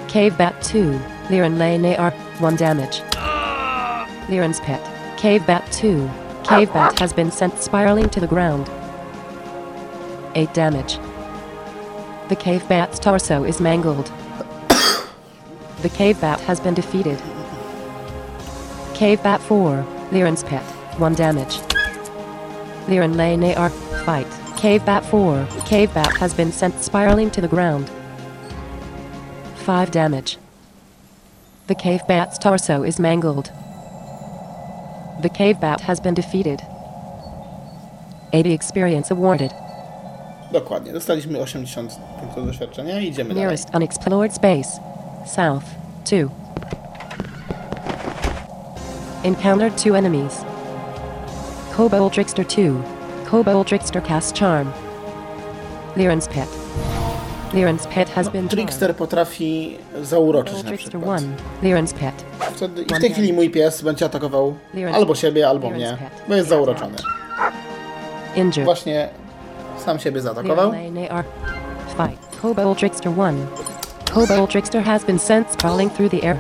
Cave 0.09 0.37
bat 0.39 0.63
2, 0.63 1.01
Liren 1.29 1.59
lay 1.59 1.79
Naar, 1.79 2.13
1 2.41 2.57
damage. 2.57 3.03
Liren's 4.29 4.61
pet. 4.61 4.81
Cave 5.17 5.45
bat 5.47 5.71
2. 5.73 6.09
Cave 6.45 6.73
bat 6.73 6.99
has 6.99 7.13
been 7.13 7.31
sent 7.31 7.59
spiraling 7.59 8.11
to 8.11 8.21
the 8.21 8.27
ground. 8.27 8.71
8 10.35 10.53
damage. 10.53 10.99
The 12.29 12.37
cave 12.37 12.69
bat's 12.69 12.99
torso 12.99 13.45
is 13.45 13.61
mangled. 13.61 14.13
the 15.83 15.91
cave 15.95 16.21
bat 16.21 16.41
has 16.41 16.61
been 16.61 16.75
defeated. 16.75 17.21
Cave 18.95 19.23
Bat 19.23 19.41
4, 19.41 19.85
Liren's 20.13 20.45
pet, 20.45 20.63
1 21.01 21.15
damage. 21.15 21.59
Liren 22.87 23.17
lay 23.17 23.37
Naar, 23.37 23.71
fight. 24.05 24.27
Cave 24.57 24.85
Bat 24.85 25.05
4, 25.07 25.49
Cave 25.67 25.93
Bat 25.93 26.17
has 26.19 26.33
been 26.33 26.53
sent 26.53 26.81
spiraling 26.81 27.31
to 27.33 27.41
the 27.41 27.49
ground. 27.49 27.91
5 29.57 29.91
damage. 29.91 30.39
The 31.67 31.75
Cave 31.75 32.07
Bat's 32.07 32.39
torso 32.39 32.83
is 32.85 33.01
mangled. 33.01 33.51
The 35.23 35.29
Cave 35.29 35.61
Bat 35.61 35.81
has 35.81 36.01
been 36.01 36.15
defeated. 36.15 36.61
80 38.33 38.53
experience 38.55 39.13
awarded. 39.13 39.53
Dokładnie. 40.53 40.93
Dostaliśmy 40.93 41.39
80 41.41 41.99
punktów 42.21 42.47
doświadczenia 42.47 43.01
i 43.01 43.09
idziemy 43.09 43.29
dalej. 43.29 43.43
Nearest 43.43 43.75
unexplored 43.75 44.35
space. 44.35 44.81
South. 45.27 45.65
2. 46.05 46.17
Encountered 49.25 49.83
two 49.83 49.97
enemies. 49.97 50.45
Kobold 51.77 52.13
Trickster 52.13 52.47
2. 52.47 52.83
Kobold 53.31 53.67
Trickster 53.67 54.03
cast 54.03 54.39
charm. 54.39 54.73
Liren's 55.97 56.29
pet. 56.29 56.64
Liren's 57.55 57.87
pet 57.87 58.11
has 58.11 58.29
been. 58.29 58.49
Trickster 58.49 58.97
potrafi 58.97 59.79
zauroczyć 60.03 60.63
na 60.63 60.73
przykład. 60.77 61.23
1. 61.23 61.35
Liren's 61.63 61.95
pet. 61.95 62.25
Wtedy, 62.55 62.83
I 62.83 62.95
w 62.95 63.01
tej 63.01 63.13
chwili 63.13 63.33
mój 63.33 63.51
pies 63.51 63.83
będzie 63.83 64.05
atakował 64.05 64.55
albo 64.95 65.15
siebie, 65.15 65.49
albo 65.49 65.71
mnie, 65.71 65.97
bo 66.29 66.35
jest 66.35 66.49
zauroczony. 66.49 66.97
Właśnie 68.65 69.09
sam 69.85 69.99
siebie 69.99 70.21
zaatakował. 70.21 70.73
Liren 70.73 70.95
lay 70.95 71.09
Naar. 71.09 71.25
Fight. 71.89 72.41
Kobold 72.43 72.79
Trickster 72.79 73.13
1. 73.13 73.47
Kobold 74.15 74.51
Trickster 74.51 74.83
has 74.83 75.05
been 75.05 75.19
sent 75.19 75.53
sprawling 75.53 75.93
through 75.93 76.11
the 76.11 76.29
air. 76.29 76.37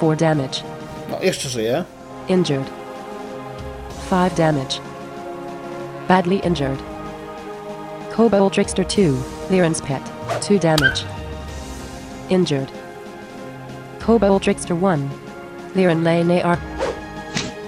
4 0.00 0.16
damage. 0.16 0.62
No, 1.10 1.16
jeszcze 1.22 1.48
żyje. 1.48 1.84
Injured. 2.28 2.70
5 4.10 4.34
damage. 4.34 4.80
Badly 6.08 6.34
injured. 6.36 6.78
Kobold 8.16 8.52
Trickster 8.52 8.86
2, 8.86 9.02
Liren's 9.50 9.80
pet, 9.80 10.02
2 10.42 10.58
damage. 10.58 11.04
Injured. 12.28 12.70
Kobold 14.00 14.42
Trickster 14.42 14.74
1, 14.74 15.10
Liren 15.74 16.02
lay 16.04 16.22
Naar. 16.22 16.58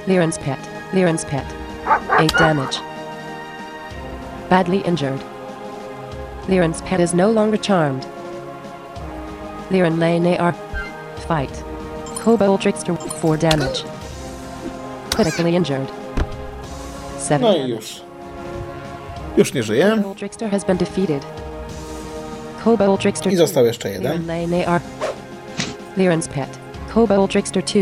Liren's 0.07 0.39
pet, 0.39 0.59
Liren's 0.93 1.24
pet, 1.24 1.45
8 2.18 2.37
damage. 2.39 2.81
Badly 4.49 4.79
injured. 4.79 5.22
Liren's 6.49 6.81
pet 6.83 7.01
is 7.01 7.14
no 7.14 7.31
longer 7.31 7.57
charmed. 7.59 8.07
Liren 9.70 9.99
lay 9.99 10.18
Naar. 10.18 10.55
Fight. 11.26 11.64
Kobold 12.22 12.61
Trickster, 12.61 12.97
4 12.97 13.37
damage. 13.37 13.85
Critically 15.11 15.55
injured. 15.55 15.91
7 17.18 17.41
No 17.43 17.53
damage. 17.53 17.68
już. 17.68 18.03
Już 19.37 19.53
nie 19.55 19.62
żyje. 19.62 19.91
Kobold 19.97 20.18
Trickster 20.18 20.51
has 20.51 20.64
been 20.64 20.76
defeated. 20.76 21.24
I 23.33 23.37
2. 23.37 23.37
został 23.37 23.65
jeszcze 23.65 23.91
jeden. 23.91 24.27
Liren's 25.97 26.29
pet. 26.29 26.59
Kobold 26.95 27.31
Trickster 27.31 27.63
2, 27.63 27.75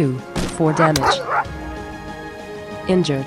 4 0.56 0.74
damage. 0.74 1.20
Injured. 2.88 3.26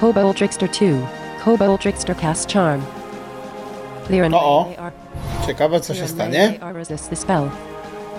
Kobold 0.00 0.36
Trickster 0.36 0.68
2. 0.68 1.08
Kobold 1.44 1.80
Trickster 1.80 2.16
cast 2.16 2.52
charm. 2.52 2.82
Uh-oh. 4.10 4.10
lay 4.10 4.30
Naar. 4.30 4.92
Ciekawe, 5.46 5.80
co 5.80 5.94
się 5.94 6.08
stanie. 6.08 6.54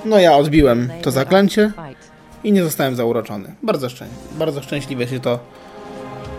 No 0.05 0.19
ja 0.19 0.37
odbiłem 0.37 0.91
to 1.01 1.11
zaklęcie 1.11 1.71
i 2.43 2.51
nie 2.51 2.63
zostałem 2.63 2.95
zauroczony. 2.95 3.55
Bardzo, 3.63 3.89
szczę 3.89 4.05
bardzo 4.31 4.61
szczęśliwie 4.61 5.07
się 5.07 5.19
to 5.19 5.39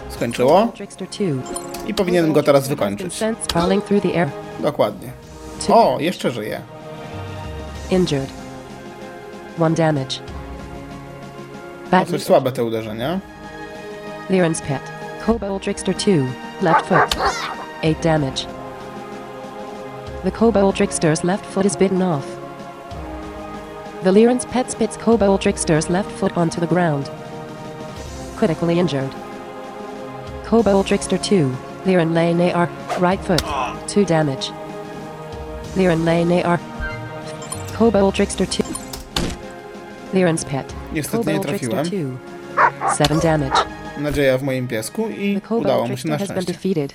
skończyło 0.09 0.69
Trickster 0.75 1.09
2. 1.09 1.27
i 1.87 1.95
powinienem 1.95 2.33
go 2.33 2.43
teraz 2.43 2.69
wykończyć. 2.69 3.21
Dokładnie. 4.61 5.24
Two. 5.67 5.75
O, 5.75 6.01
jeszcze 6.01 6.31
żyje. 6.31 6.61
Injured. 7.91 8.29
One 9.61 9.75
damage. 9.75 10.21
Bad 11.91 12.09
coś 12.09 12.23
słabe 12.23 12.53
te 12.53 12.65
uderzenia. 12.65 13.21
Lyran's 14.31 14.63
pet. 14.63 14.81
Kobold 15.27 15.63
Trickster 15.63 15.95
2. 15.95 16.11
Left 16.63 16.87
foot. 16.87 17.17
8 17.83 18.03
damage. 18.03 18.47
The 20.25 20.31
Kobold 20.31 20.75
Trickster's 20.75 21.25
left 21.25 21.47
foot 21.47 21.67
is 21.67 21.77
bitten 21.77 22.03
off. 22.03 22.27
The 24.03 24.13
Lyran's 24.13 24.45
pet 24.47 24.71
spits 24.71 24.97
Kobold 24.97 25.41
Trickster's 25.41 25.91
left 25.91 26.11
foot 26.11 26.37
onto 26.37 26.61
the 26.61 26.67
ground. 26.67 27.11
Critically 28.37 28.79
injured. 28.79 29.15
Kobold 30.45 30.87
Trickster 30.87 31.19
2. 31.19 31.51
Lyran 31.85 32.15
Lane 32.15 32.53
AR. 32.53 32.69
Right 32.99 33.21
foot. 33.21 33.43
2 33.89 34.05
damage. 34.05 34.51
Lyran 35.77 36.05
Lane 36.05 36.45
AR. 36.45 36.59
Kobold 37.79 38.15
Trickster 38.15 38.47
2. 38.47 38.65
Lyran's 40.15 40.45
pet. 40.45 40.75
Niestety 40.93 41.33
nie 41.33 41.41
trafiłem. 41.41 41.85
2. 41.87 42.97
7 42.99 43.21
damage. 43.21 43.57
Nadzieja 43.99 44.39
w 44.39 44.43
moim 44.43 44.69
piesku 44.69 45.09
i 45.09 45.41
udało 45.51 45.87
mu 45.89 45.97
się 45.97 46.09
na 46.09 46.19
szczęście. 46.19 46.53
defeated. 46.53 46.95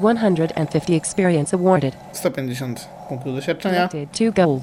150 0.00 0.90
experience 0.90 1.56
awarded. 1.56 1.96
150 2.12 2.88
punktów 3.08 3.34
doświadczenia, 3.34 3.88
Collected 3.88 4.32
2 4.32 4.46
gold. 4.46 4.62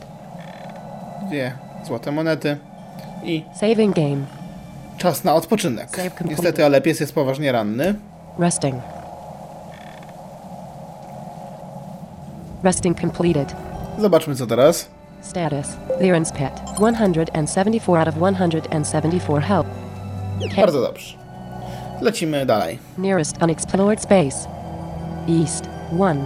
dwie 1.29 1.53
złote 1.85 2.11
monety 2.11 2.57
i 3.23 3.43
Saving 3.59 3.95
game. 3.95 4.17
czas 4.97 5.23
na 5.23 5.33
odpoczynek. 5.33 5.89
Niestety, 6.25 6.65
ale 6.65 6.81
pies 6.81 6.99
jest 6.99 7.13
poważnie 7.15 7.51
ranny. 7.51 7.95
Resting. 8.39 8.75
Resting 12.65 13.01
completed. 13.01 13.55
Zobaczmy 13.99 14.35
co 14.35 14.47
teraz. 14.47 14.89
Status. 15.21 15.67
Lyran's 16.01 16.31
pet. 16.31 16.61
174 16.75 17.99
out 17.99 18.07
of 18.07 18.15
174 18.15 19.41
help. 19.41 19.67
Bardzo 20.55 20.81
dobrze. 20.81 21.17
Lecimy 22.01 22.45
dalej. 22.45 22.79
Nearest 22.97 23.43
unexplored 23.43 24.01
space. 24.01 24.47
East. 25.41 25.69
1. 25.91 26.25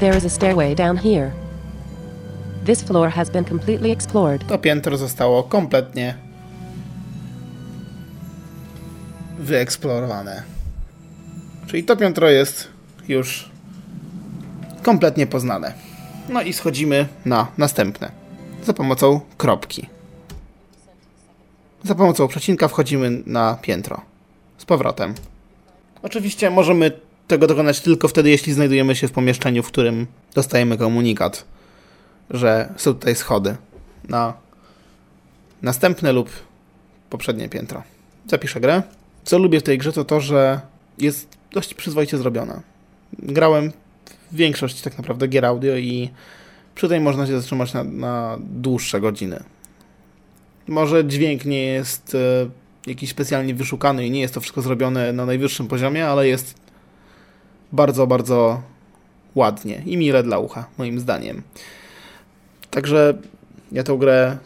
There 0.00 0.18
is 0.18 0.24
a 0.24 0.28
stairway 0.28 0.74
down 0.74 0.96
here. 0.96 1.30
This 2.66 2.82
floor 2.82 3.10
has 3.10 3.30
been 3.30 3.44
completely 3.44 3.92
explored. 3.92 4.46
To 4.46 4.58
piętro 4.58 4.96
zostało 4.96 5.42
kompletnie 5.42 6.14
wyeksplorowane. 9.38 10.42
Czyli 11.66 11.84
to 11.84 11.96
piętro 11.96 12.30
jest 12.30 12.68
już 13.08 13.53
kompletnie 14.84 15.26
poznane. 15.26 15.74
No 16.28 16.42
i 16.42 16.52
schodzimy 16.52 17.08
na 17.24 17.46
następne. 17.58 18.10
Za 18.62 18.72
pomocą 18.72 19.20
kropki. 19.38 19.86
Za 21.84 21.94
pomocą 21.94 22.28
przecinka 22.28 22.68
wchodzimy 22.68 23.22
na 23.26 23.58
piętro. 23.62 24.00
Z 24.58 24.64
powrotem. 24.64 25.14
Oczywiście 26.02 26.50
możemy 26.50 26.92
tego 27.28 27.46
dokonać 27.46 27.80
tylko 27.80 28.08
wtedy, 28.08 28.30
jeśli 28.30 28.52
znajdujemy 28.52 28.96
się 28.96 29.08
w 29.08 29.12
pomieszczeniu, 29.12 29.62
w 29.62 29.66
którym 29.66 30.06
dostajemy 30.34 30.78
komunikat, 30.78 31.44
że 32.30 32.74
są 32.76 32.94
tutaj 32.94 33.14
schody 33.14 33.56
na 34.08 34.34
następne 35.62 36.12
lub 36.12 36.30
poprzednie 37.10 37.48
piętro. 37.48 37.82
Zapiszę 38.26 38.60
grę. 38.60 38.82
Co 39.24 39.38
lubię 39.38 39.60
w 39.60 39.62
tej 39.62 39.78
grze 39.78 39.92
to 39.92 40.04
to, 40.04 40.20
że 40.20 40.60
jest 40.98 41.28
dość 41.52 41.74
przyzwoicie 41.74 42.18
zrobiona. 42.18 42.60
Grałem 43.18 43.72
większość 44.34 44.82
tak 44.82 44.98
naprawdę 44.98 45.28
gier 45.28 45.44
audio 45.44 45.76
i 45.76 46.10
przy 46.74 46.88
tej 46.88 47.00
można 47.00 47.26
się 47.26 47.40
zatrzymać 47.40 47.72
na, 47.72 47.84
na 47.84 48.38
dłuższe 48.40 49.00
godziny. 49.00 49.42
Może 50.68 51.04
dźwięk 51.04 51.44
nie 51.44 51.64
jest 51.64 52.14
e, 52.14 52.48
jakiś 52.86 53.10
specjalnie 53.10 53.54
wyszukany 53.54 54.06
i 54.06 54.10
nie 54.10 54.20
jest 54.20 54.34
to 54.34 54.40
wszystko 54.40 54.62
zrobione 54.62 55.12
na 55.12 55.26
najwyższym 55.26 55.68
poziomie, 55.68 56.06
ale 56.06 56.28
jest 56.28 56.54
bardzo, 57.72 58.06
bardzo 58.06 58.62
ładnie 59.34 59.82
i 59.86 59.96
mile 59.96 60.22
dla 60.22 60.38
ucha, 60.38 60.66
moim 60.78 61.00
zdaniem. 61.00 61.42
Także 62.70 63.18
ja 63.72 63.82
tę 63.82 63.98
grę 63.98 64.38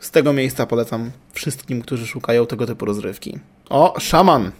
z 0.00 0.10
tego 0.10 0.32
miejsca 0.32 0.66
polecam 0.66 1.10
wszystkim, 1.32 1.82
którzy 1.82 2.06
szukają 2.06 2.46
tego 2.46 2.66
typu 2.66 2.84
rozrywki. 2.84 3.38
O, 3.68 3.94
szaman! 4.00 4.50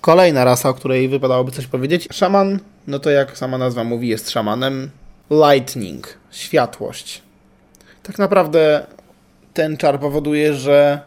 Kolejna 0.00 0.44
rasa, 0.44 0.68
o 0.68 0.74
której 0.74 1.08
wypadałoby 1.08 1.52
coś 1.52 1.66
powiedzieć. 1.66 2.08
Szaman, 2.12 2.58
no 2.86 2.98
to 2.98 3.10
jak 3.10 3.38
sama 3.38 3.58
nazwa 3.58 3.84
mówi, 3.84 4.08
jest 4.08 4.30
szamanem. 4.30 4.90
Lightning, 5.30 6.18
światłość. 6.30 7.22
Tak 8.02 8.18
naprawdę 8.18 8.86
ten 9.54 9.76
czar 9.76 10.00
powoduje, 10.00 10.54
że 10.54 11.00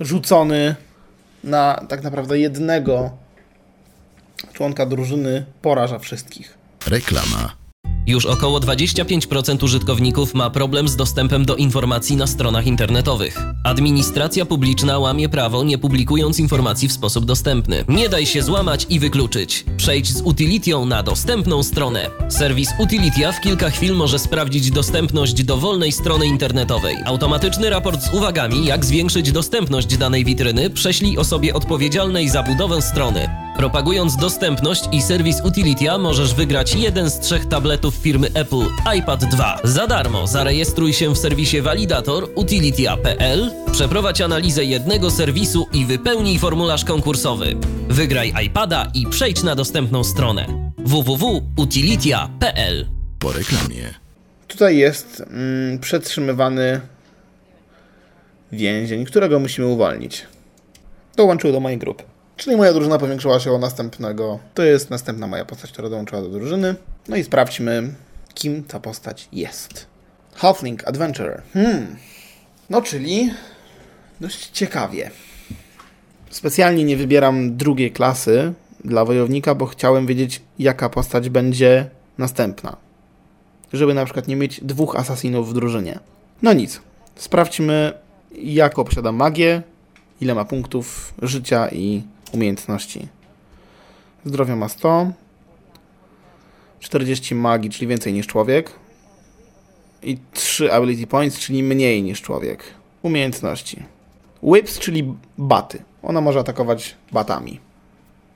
rzucony 0.00 0.74
na 1.44 1.84
tak 1.88 2.02
naprawdę 2.02 2.38
jednego 2.38 3.10
członka 4.52 4.86
drużyny 4.86 5.44
poraża 5.62 5.98
wszystkich. 5.98 6.58
Reklama. 6.86 7.61
Już 8.06 8.26
około 8.26 8.60
25% 8.60 9.64
użytkowników 9.64 10.34
ma 10.34 10.50
problem 10.50 10.88
z 10.88 10.96
dostępem 10.96 11.44
do 11.44 11.56
informacji 11.56 12.16
na 12.16 12.26
stronach 12.26 12.66
internetowych. 12.66 13.38
Administracja 13.64 14.46
publiczna 14.46 14.98
łamie 14.98 15.28
prawo, 15.28 15.64
nie 15.64 15.78
publikując 15.78 16.38
informacji 16.38 16.88
w 16.88 16.92
sposób 16.92 17.24
dostępny. 17.24 17.84
Nie 17.88 18.08
daj 18.08 18.26
się 18.26 18.42
złamać 18.42 18.86
i 18.88 18.98
wykluczyć. 18.98 19.64
Przejdź 19.76 20.12
z 20.12 20.22
Utilitią 20.22 20.86
na 20.86 21.02
dostępną 21.02 21.62
stronę. 21.62 22.10
Serwis 22.28 22.68
Utilitia 22.78 23.32
w 23.32 23.40
kilka 23.40 23.70
chwil 23.70 23.94
może 23.94 24.18
sprawdzić 24.18 24.70
dostępność 24.70 25.44
dowolnej 25.44 25.92
strony 25.92 26.26
internetowej. 26.26 26.96
Automatyczny 27.04 27.70
raport 27.70 28.02
z 28.02 28.14
uwagami, 28.14 28.66
jak 28.66 28.84
zwiększyć 28.84 29.32
dostępność 29.32 29.96
danej 29.96 30.24
witryny, 30.24 30.70
prześlij 30.70 31.18
osobie 31.18 31.54
odpowiedzialnej 31.54 32.28
za 32.28 32.42
budowę 32.42 32.82
strony. 32.82 33.28
Propagując 33.56 34.16
dostępność 34.16 34.84
i 34.92 35.02
serwis 35.02 35.40
Utilitia 35.44 35.98
możesz 35.98 36.34
wygrać 36.34 36.74
jeden 36.74 37.10
z 37.10 37.20
trzech 37.20 37.48
tabletów 37.48 37.94
firmy 37.94 38.28
Apple 38.34 38.64
iPad 38.98 39.24
2. 39.24 39.58
Za 39.64 39.86
darmo 39.86 40.26
zarejestruj 40.26 40.92
się 40.92 41.14
w 41.14 41.18
serwisie 41.18 41.60
Validator 41.60 42.28
utilitia.pl, 42.34 43.50
przeprowadź 43.72 44.20
analizę 44.20 44.64
jednego 44.64 45.10
serwisu 45.10 45.66
i 45.72 45.86
wypełnij 45.86 46.38
formularz 46.38 46.84
konkursowy. 46.84 47.56
Wygraj 47.88 48.32
iPada 48.46 48.90
i 48.94 49.06
przejdź 49.06 49.42
na 49.42 49.54
dostępną 49.54 50.04
stronę 50.04 50.72
www.utilitia.pl. 50.78 52.86
Po 53.18 53.32
reklamie. 53.32 53.94
Tutaj 54.48 54.76
jest 54.76 55.22
mm, 55.30 55.78
przetrzymywany 55.78 56.80
więzień, 58.52 59.04
którego 59.04 59.40
musimy 59.40 59.66
uwolnić. 59.66 60.26
Dołączył 61.16 61.52
do 61.52 61.60
mojej 61.60 61.78
grupy. 61.78 62.11
Czyli 62.42 62.56
moja 62.56 62.72
drużyna 62.72 62.98
powiększyła 62.98 63.40
się 63.40 63.52
o 63.52 63.58
następnego. 63.58 64.38
To 64.54 64.62
jest 64.62 64.90
następna 64.90 65.26
moja 65.26 65.44
postać, 65.44 65.72
która 65.72 65.88
dołączyła 65.88 66.22
do 66.22 66.28
drużyny. 66.28 66.74
No 67.08 67.16
i 67.16 67.24
sprawdźmy, 67.24 67.94
kim 68.34 68.64
ta 68.64 68.80
postać 68.80 69.28
jest. 69.32 69.86
Halfling 70.34 70.88
Adventurer. 70.88 71.42
Hmm. 71.52 71.96
No, 72.70 72.82
czyli 72.82 73.30
dość 74.20 74.50
ciekawie. 74.50 75.10
Specjalnie 76.30 76.84
nie 76.84 76.96
wybieram 76.96 77.56
drugiej 77.56 77.92
klasy 77.92 78.52
dla 78.84 79.04
wojownika, 79.04 79.54
bo 79.54 79.66
chciałem 79.66 80.06
wiedzieć, 80.06 80.42
jaka 80.58 80.88
postać 80.88 81.28
będzie 81.28 81.90
następna 82.18 82.76
żeby 83.72 83.94
na 83.94 84.04
przykład 84.04 84.28
nie 84.28 84.36
mieć 84.36 84.60
dwóch 84.64 84.96
asasinów 84.96 85.50
w 85.50 85.54
drużynie. 85.54 85.98
No 86.42 86.52
nic. 86.52 86.80
Sprawdźmy, 87.16 87.92
jaką 88.32 88.84
posiada 88.84 89.12
magię, 89.12 89.62
ile 90.20 90.34
ma 90.34 90.44
punktów 90.44 91.14
życia 91.22 91.68
i 91.68 92.02
umiejętności. 92.32 93.08
Zdrowia 94.24 94.56
ma 94.56 94.68
100. 94.68 95.12
40 96.80 97.34
magii, 97.34 97.70
czyli 97.70 97.86
więcej 97.86 98.12
niż 98.12 98.26
człowiek. 98.26 98.72
I 100.02 100.18
3 100.32 100.72
ability 100.72 101.06
points, 101.06 101.38
czyli 101.38 101.62
mniej 101.62 102.02
niż 102.02 102.22
człowiek. 102.22 102.64
Umiejętności. 103.02 103.82
Whips, 104.42 104.78
czyli 104.78 105.14
baty. 105.38 105.82
Ona 106.02 106.20
może 106.20 106.40
atakować 106.40 106.96
batami. 107.12 107.60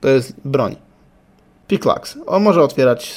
To 0.01 0.09
jest 0.09 0.32
broń. 0.44 0.76
Pickaxe. 1.68 2.26
On 2.26 2.42
może 2.42 2.62
otwierać 2.62 3.14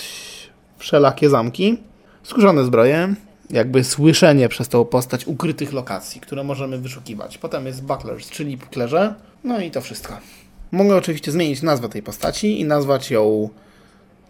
wszelakie 0.78 1.30
zamki. 1.30 1.78
Skórzane 2.24 2.64
zbroje, 2.66 3.16
jakby 3.50 3.84
słyszenie 3.84 4.50
przez 4.50 4.68
tą 4.68 4.86
postać 4.86 5.28
ukrytych 5.28 5.74
lokacji, 5.74 6.22
które 6.22 6.44
możemy 6.44 6.78
wyszukiwać. 6.78 7.38
Potem 7.38 7.66
jest 7.66 7.84
Butlers, 7.84 8.30
czyli 8.30 8.58
puklerze. 8.58 9.16
No 9.44 9.60
i 9.60 9.72
to 9.72 9.82
wszystko. 9.82 10.18
Mogę 10.72 10.96
oczywiście 10.96 11.32
zmienić 11.32 11.62
nazwę 11.62 11.90
tej 11.90 12.04
postaci 12.04 12.60
i 12.60 12.66
nazwać 12.66 13.12
ją 13.12 13.50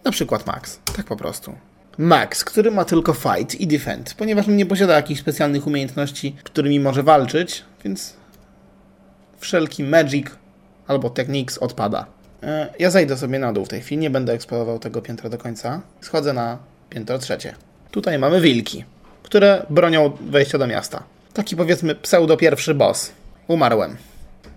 na 0.04 0.10
przykład 0.10 0.46
Max. 0.46 0.78
Tak 0.96 1.06
po 1.06 1.16
prostu. 1.16 1.54
Max, 1.98 2.44
który 2.44 2.70
ma 2.70 2.84
tylko 2.84 3.12
fight 3.12 3.54
i 3.54 3.66
defend, 3.66 4.14
ponieważ 4.14 4.46
nie 4.46 4.66
posiada 4.66 4.94
jakichś 4.94 5.20
specjalnych 5.20 5.66
umiejętności, 5.66 6.36
którymi 6.42 6.80
może 6.80 7.02
walczyć, 7.02 7.64
więc 7.84 8.14
wszelki 9.38 9.84
magic 9.84 10.26
albo 10.86 11.10
techniques 11.10 11.58
odpada. 11.58 12.06
E, 12.42 12.74
ja 12.78 12.90
zejdę 12.90 13.16
sobie 13.16 13.38
na 13.38 13.52
dół 13.52 13.64
w 13.64 13.68
tej 13.68 13.80
chwili, 13.80 14.00
nie 14.00 14.10
będę 14.10 14.32
eksplorował 14.32 14.78
tego 14.78 15.02
piętra 15.02 15.30
do 15.30 15.38
końca. 15.38 15.80
Schodzę 16.00 16.32
na 16.32 16.58
piętro 16.90 17.18
trzecie. 17.18 17.54
Tutaj 17.90 18.18
mamy 18.18 18.40
wilki, 18.40 18.84
które 19.22 19.66
bronią 19.70 20.10
wejścia 20.20 20.58
do 20.58 20.66
miasta. 20.66 21.02
Taki 21.34 21.56
powiedzmy 21.56 21.94
pseudo 21.94 22.36
pierwszy 22.36 22.74
boss. 22.74 23.12
Umarłem. 23.48 23.96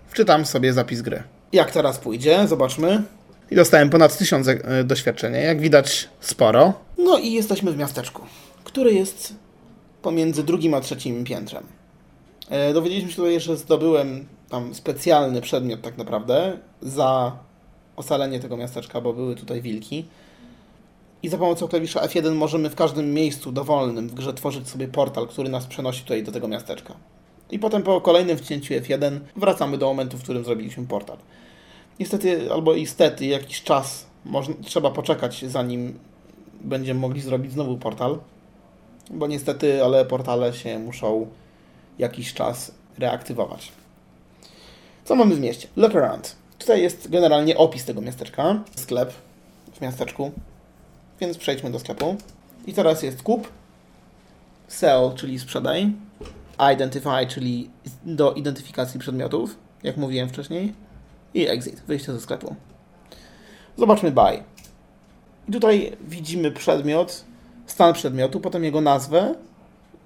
Wczytam 0.08 0.46
sobie 0.46 0.72
zapis 0.72 1.02
gry. 1.02 1.22
Jak 1.54 1.70
teraz 1.70 1.98
pójdzie? 1.98 2.48
Zobaczmy. 2.48 3.02
I 3.50 3.54
dostałem 3.54 3.90
ponad 3.90 4.18
1000 4.18 4.48
e, 4.48 4.84
doświadczenia. 4.84 5.38
Jak 5.38 5.60
widać, 5.60 6.08
sporo. 6.20 6.72
No 6.98 7.18
i 7.18 7.32
jesteśmy 7.32 7.72
w 7.72 7.76
miasteczku, 7.76 8.22
które 8.64 8.92
jest 8.92 9.34
pomiędzy 10.02 10.44
drugim 10.44 10.74
a 10.74 10.80
trzecim 10.80 11.24
piętrem. 11.24 11.64
E, 12.50 12.72
dowiedzieliśmy 12.72 13.10
się 13.10 13.16
tutaj, 13.16 13.40
że 13.40 13.56
zdobyłem 13.56 14.26
tam 14.48 14.74
specjalny 14.74 15.40
przedmiot 15.40 15.82
tak 15.82 15.98
naprawdę 15.98 16.58
za 16.82 17.38
ocalenie 17.96 18.40
tego 18.40 18.56
miasteczka, 18.56 19.00
bo 19.00 19.12
były 19.12 19.34
tutaj 19.34 19.62
wilki. 19.62 20.04
I 21.22 21.28
za 21.28 21.38
pomocą 21.38 21.68
klawisza 21.68 22.00
F1 22.00 22.34
możemy 22.34 22.70
w 22.70 22.74
każdym 22.74 23.14
miejscu 23.14 23.52
dowolnym 23.52 24.08
w 24.08 24.14
grze 24.14 24.34
tworzyć 24.34 24.68
sobie 24.68 24.88
portal, 24.88 25.28
który 25.28 25.48
nas 25.48 25.66
przenosi 25.66 26.02
tutaj 26.02 26.22
do 26.22 26.32
tego 26.32 26.48
miasteczka. 26.48 26.94
I 27.54 27.58
potem 27.58 27.82
po 27.82 28.00
kolejnym 28.00 28.38
wcięciu 28.38 28.74
F1 28.74 29.20
wracamy 29.36 29.78
do 29.78 29.86
momentu, 29.86 30.18
w 30.18 30.22
którym 30.22 30.44
zrobiliśmy 30.44 30.86
portal. 30.86 31.16
Niestety, 32.00 32.52
albo 32.52 32.74
istety, 32.74 33.26
jakiś 33.26 33.62
czas 33.62 34.06
można, 34.24 34.54
trzeba 34.64 34.90
poczekać, 34.90 35.44
zanim 35.44 35.98
będziemy 36.60 37.00
mogli 37.00 37.20
zrobić 37.20 37.52
znowu 37.52 37.78
portal. 37.78 38.18
Bo 39.10 39.26
niestety, 39.26 39.84
ale 39.84 40.04
portale 40.04 40.52
się 40.52 40.78
muszą 40.78 41.26
jakiś 41.98 42.34
czas 42.34 42.72
reaktywować. 42.98 43.72
Co 45.04 45.14
mamy 45.14 45.34
w 45.34 45.40
mieście? 45.40 45.68
Look 45.76 45.96
around. 45.96 46.36
Tutaj 46.58 46.82
jest 46.82 47.10
generalnie 47.10 47.56
opis 47.56 47.84
tego 47.84 48.00
miasteczka. 48.00 48.62
Sklep 48.76 49.12
w 49.72 49.80
miasteczku. 49.80 50.32
Więc 51.20 51.38
przejdźmy 51.38 51.70
do 51.70 51.78
sklepu. 51.78 52.16
I 52.66 52.72
teraz 52.72 53.02
jest 53.02 53.22
kup. 53.22 53.48
Sell, 54.68 55.12
czyli 55.16 55.38
sprzedaj. 55.38 55.92
Identify, 56.72 57.26
czyli 57.28 57.70
do 58.04 58.32
identyfikacji 58.32 59.00
przedmiotów, 59.00 59.58
jak 59.82 59.96
mówiłem 59.96 60.28
wcześniej. 60.28 60.74
I 61.34 61.48
exit, 61.48 61.82
wyjście 61.86 62.12
ze 62.12 62.20
sklepu. 62.20 62.54
Zobaczmy 63.76 64.10
buy. 64.10 64.42
I 65.48 65.52
tutaj 65.52 65.96
widzimy 66.08 66.50
przedmiot, 66.50 67.24
stan 67.66 67.94
przedmiotu, 67.94 68.40
potem 68.40 68.64
jego 68.64 68.80
nazwę 68.80 69.34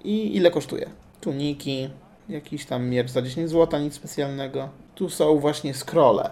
i 0.04 0.36
ile 0.36 0.50
kosztuje. 0.50 0.90
Tuniki, 1.20 1.88
jakiś 2.28 2.66
tam 2.66 2.88
miecz 2.88 3.10
za 3.10 3.22
10 3.22 3.50
zł, 3.50 3.80
nic 3.80 3.94
specjalnego. 3.94 4.68
Tu 4.94 5.10
są 5.10 5.38
właśnie 5.38 5.74
scrolle. 5.74 6.30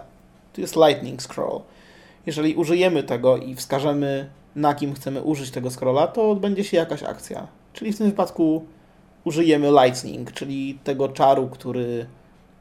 Tu 0.53 0.61
jest 0.61 0.75
lightning 0.75 1.21
scroll. 1.21 1.61
Jeżeli 2.25 2.55
użyjemy 2.55 3.03
tego 3.03 3.37
i 3.37 3.55
wskażemy 3.55 4.29
na 4.55 4.75
kim 4.75 4.93
chcemy 4.93 5.21
użyć 5.21 5.51
tego 5.51 5.71
scrolla, 5.71 6.07
to 6.07 6.31
odbędzie 6.31 6.63
się 6.63 6.77
jakaś 6.77 7.03
akcja. 7.03 7.47
Czyli 7.73 7.93
w 7.93 7.97
tym 7.97 8.07
wypadku 8.07 8.65
użyjemy 9.27 9.71
lightning, 9.71 10.31
czyli 10.31 10.79
tego 10.83 11.09
czaru, 11.09 11.47
który 11.47 12.05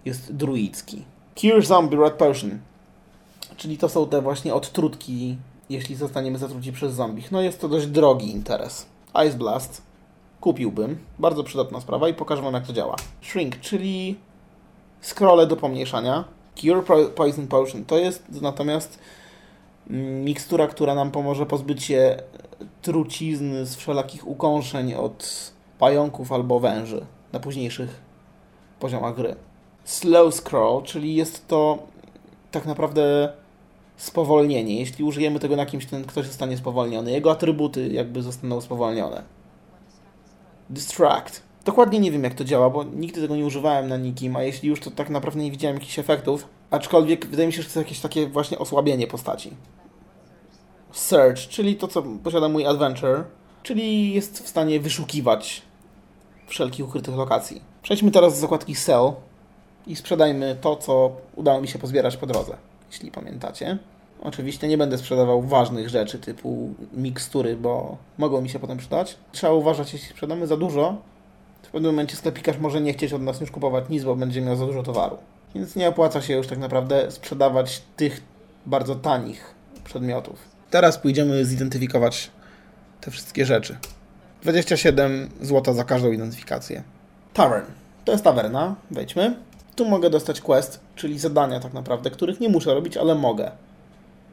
jest 0.05 0.35
druicki. 0.35 1.05
Cure 1.41 1.63
Zombie 1.63 1.97
Red 1.97 2.15
Potion. 2.15 2.59
Czyli 3.57 3.79
to 3.79 3.89
są 3.89 4.09
te 4.09 4.23
właśnie 4.23 4.55
odtrutki, 4.55 5.37
jeśli 5.71 5.95
zostaniemy 5.95 6.39
zatruci 6.39 6.73
przez 6.73 6.95
zombie. 6.95 7.23
No 7.31 7.41
jest 7.41 7.61
to 7.61 7.69
dość 7.69 7.87
drogi 7.87 8.31
interes. 8.31 8.87
Ice 9.27 9.39
Blast. 9.39 9.83
Kupiłbym. 10.41 10.99
Bardzo 11.19 11.45
przydatna 11.45 11.81
sprawa 11.81 12.09
i 12.09 12.15
pokażę 12.15 12.43
Wam 12.43 12.55
jak 12.55 12.67
to 12.67 12.73
działa. 12.73 12.97
Shrink, 13.23 13.61
czyli 13.61 14.17
scrolle 15.03 15.47
do 15.47 15.57
pomniejszania. 15.57 16.25
Cure 16.61 16.83
Poison 17.15 17.47
Potion. 17.47 17.85
To 17.85 17.99
jest 17.99 18.43
natomiast 18.43 18.99
mikstura, 20.25 20.67
która 20.67 20.95
nam 20.95 21.11
pomoże 21.11 21.47
pozbyć 21.47 21.85
się 21.85 22.23
trucizny 22.83 23.67
z 23.67 23.77
wszelakich 23.77 24.29
ukąszeń 24.29 24.95
od 24.95 25.53
pająków 25.79 26.33
albo 26.33 26.61
węży 26.61 27.07
na 27.33 27.41
późniejszych 27.41 28.01
poziomach 28.81 29.15
gry. 29.15 29.37
Slow 29.85 30.35
scroll, 30.35 30.83
czyli 30.83 31.15
jest 31.15 31.49
to 31.49 31.79
tak 32.51 32.67
naprawdę 32.67 33.33
spowolnienie. 33.97 34.81
Jeśli 34.81 35.05
użyjemy 35.05 35.41
tego 35.41 35.57
na 35.57 35.67
kimś, 35.67 35.87
ten 35.87 36.05
ktoś 36.05 36.27
zostanie 36.27 36.57
spowolniony. 36.57 37.13
Jego 37.13 37.31
atrybuty 37.31 37.89
jakby 37.89 38.23
zostaną 38.23 38.61
spowolnione. 38.61 39.23
Distract. 40.71 41.43
Dokładnie 41.65 41.99
nie 41.99 42.11
wiem 42.11 42.25
jak 42.25 42.35
to 42.35 42.45
działa, 42.45 42.71
bo 42.71 42.85
nigdy 42.85 43.21
tego 43.21 43.37
nie 43.37 43.47
używałem 43.47 43.89
na 43.89 43.97
nikim, 43.97 44.37
a 44.37 44.43
jeśli 44.43 44.69
już 44.69 44.81
to 44.81 44.91
tak 44.91 45.11
naprawdę 45.11 45.41
nie 45.41 45.51
widziałem 45.51 45.77
jakichś 45.77 45.99
efektów. 45.99 46.49
Aczkolwiek 46.71 47.27
wydaje 47.27 47.47
mi 47.47 47.53
się, 47.53 47.63
że 47.63 47.69
to 47.69 47.79
jakieś 47.79 48.01
takie 48.01 48.27
właśnie 48.27 48.59
osłabienie 48.59 49.07
postaci. 49.07 49.51
Search, 50.93 51.39
czyli 51.39 51.77
to 51.77 51.89
co 51.89 52.03
posiada 52.03 52.49
mój 52.49 52.67
adventure, 52.67 53.25
czyli 53.67 54.15
jest 54.15 54.43
w 54.43 54.49
stanie 54.49 54.81
wyszukiwać 54.81 55.63
wszelkich 56.47 56.89
ukrytych 56.89 57.15
lokacji. 57.15 57.63
Przejdźmy 57.83 58.11
teraz 58.11 58.35
do 58.35 58.41
zakładki 58.41 58.75
Sell 58.75 59.13
i 59.87 59.97
sprzedajmy 59.97 60.57
to, 60.61 60.77
co 60.77 61.17
udało 61.37 61.61
mi 61.61 61.69
się 61.69 61.79
pozbierać 61.79 62.17
po 62.17 62.27
drodze, 62.27 62.57
jeśli 62.91 63.11
pamiętacie. 63.11 63.79
Oczywiście 64.23 64.69
nie 64.69 64.79
będę 64.79 64.99
sprzedawał 64.99 65.43
ważnych 65.43 65.89
rzeczy 65.89 66.19
typu 66.19 66.75
mikstury, 66.93 67.57
bo 67.57 67.97
mogą 68.19 68.41
mi 68.41 68.49
się 68.49 68.59
potem 68.59 68.79
przydać. 68.79 69.17
Trzeba 69.33 69.53
uważać, 69.53 69.93
jeśli 69.93 70.09
sprzedamy 70.09 70.47
za 70.47 70.57
dużo, 70.57 70.97
w 71.63 71.71
pewnym 71.71 71.93
momencie 71.93 72.17
sklepikarz 72.17 72.59
może 72.59 72.81
nie 72.81 72.93
chcieć 72.93 73.13
od 73.13 73.23
nas 73.23 73.41
już 73.41 73.51
kupować 73.51 73.85
nic, 73.89 74.05
bo 74.05 74.17
będzie 74.17 74.41
miał 74.41 74.57
za 74.57 74.67
dużo 74.67 74.83
towaru. 74.83 75.17
Więc 75.55 75.77
nie 75.77 75.89
opłaca 75.89 76.23
się 76.23 76.35
już 76.35 76.47
tak 76.47 76.59
naprawdę 76.59 77.11
sprzedawać 77.11 77.83
tych 77.97 78.23
bardzo 78.67 78.95
tanich 78.95 79.55
przedmiotów. 79.85 80.39
Teraz 80.71 80.99
pójdziemy 80.99 81.45
zidentyfikować 81.45 82.31
te 83.01 83.11
wszystkie 83.11 83.47
rzeczy. 83.47 83.77
27 84.43 85.31
zł 85.41 85.75
za 85.75 85.85
każdą 85.85 86.13
identyfikację. 86.13 86.83
Tavern. 87.35 87.67
To 88.05 88.13
jest 88.13 88.25
tawerna. 88.25 88.75
Wejdźmy. 88.91 89.37
Tu 89.77 89.85
mogę 89.85 90.11
dostać 90.11 90.41
quest, 90.41 90.81
czyli 90.95 91.19
zadania 91.19 91.61
tak 91.61 91.73
naprawdę, 91.73 92.11
których 92.11 92.41
nie 92.41 92.49
muszę 92.49 92.75
robić, 92.75 92.97
ale 92.97 93.15
mogę. 93.15 93.51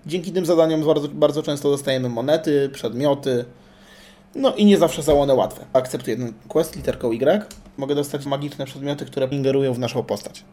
Dzięki 0.06 0.32
tym 0.32 0.46
zadaniom 0.46 0.86
bardzo, 0.86 1.08
bardzo 1.08 1.44
często 1.44 1.70
dostajemy 1.70 2.10
monety, 2.10 2.70
przedmioty. 2.74 3.46
No 4.36 4.56
i 4.56 4.66
nie 4.66 4.78
zawsze 4.78 5.04
są 5.04 5.22
one 5.22 5.34
łatwe. 5.34 5.66
Akceptuję 5.74 6.18
ten 6.18 6.34
quest 6.48 6.76
literką 6.76 7.12
Y. 7.12 7.46
Mogę 7.78 7.96
dostać 7.96 8.26
magiczne 8.26 8.66
przedmioty, 8.66 9.06
które 9.06 9.28
ingerują 9.28 9.74
w 9.74 9.80
naszą 9.80 10.04
postać, 10.04 10.44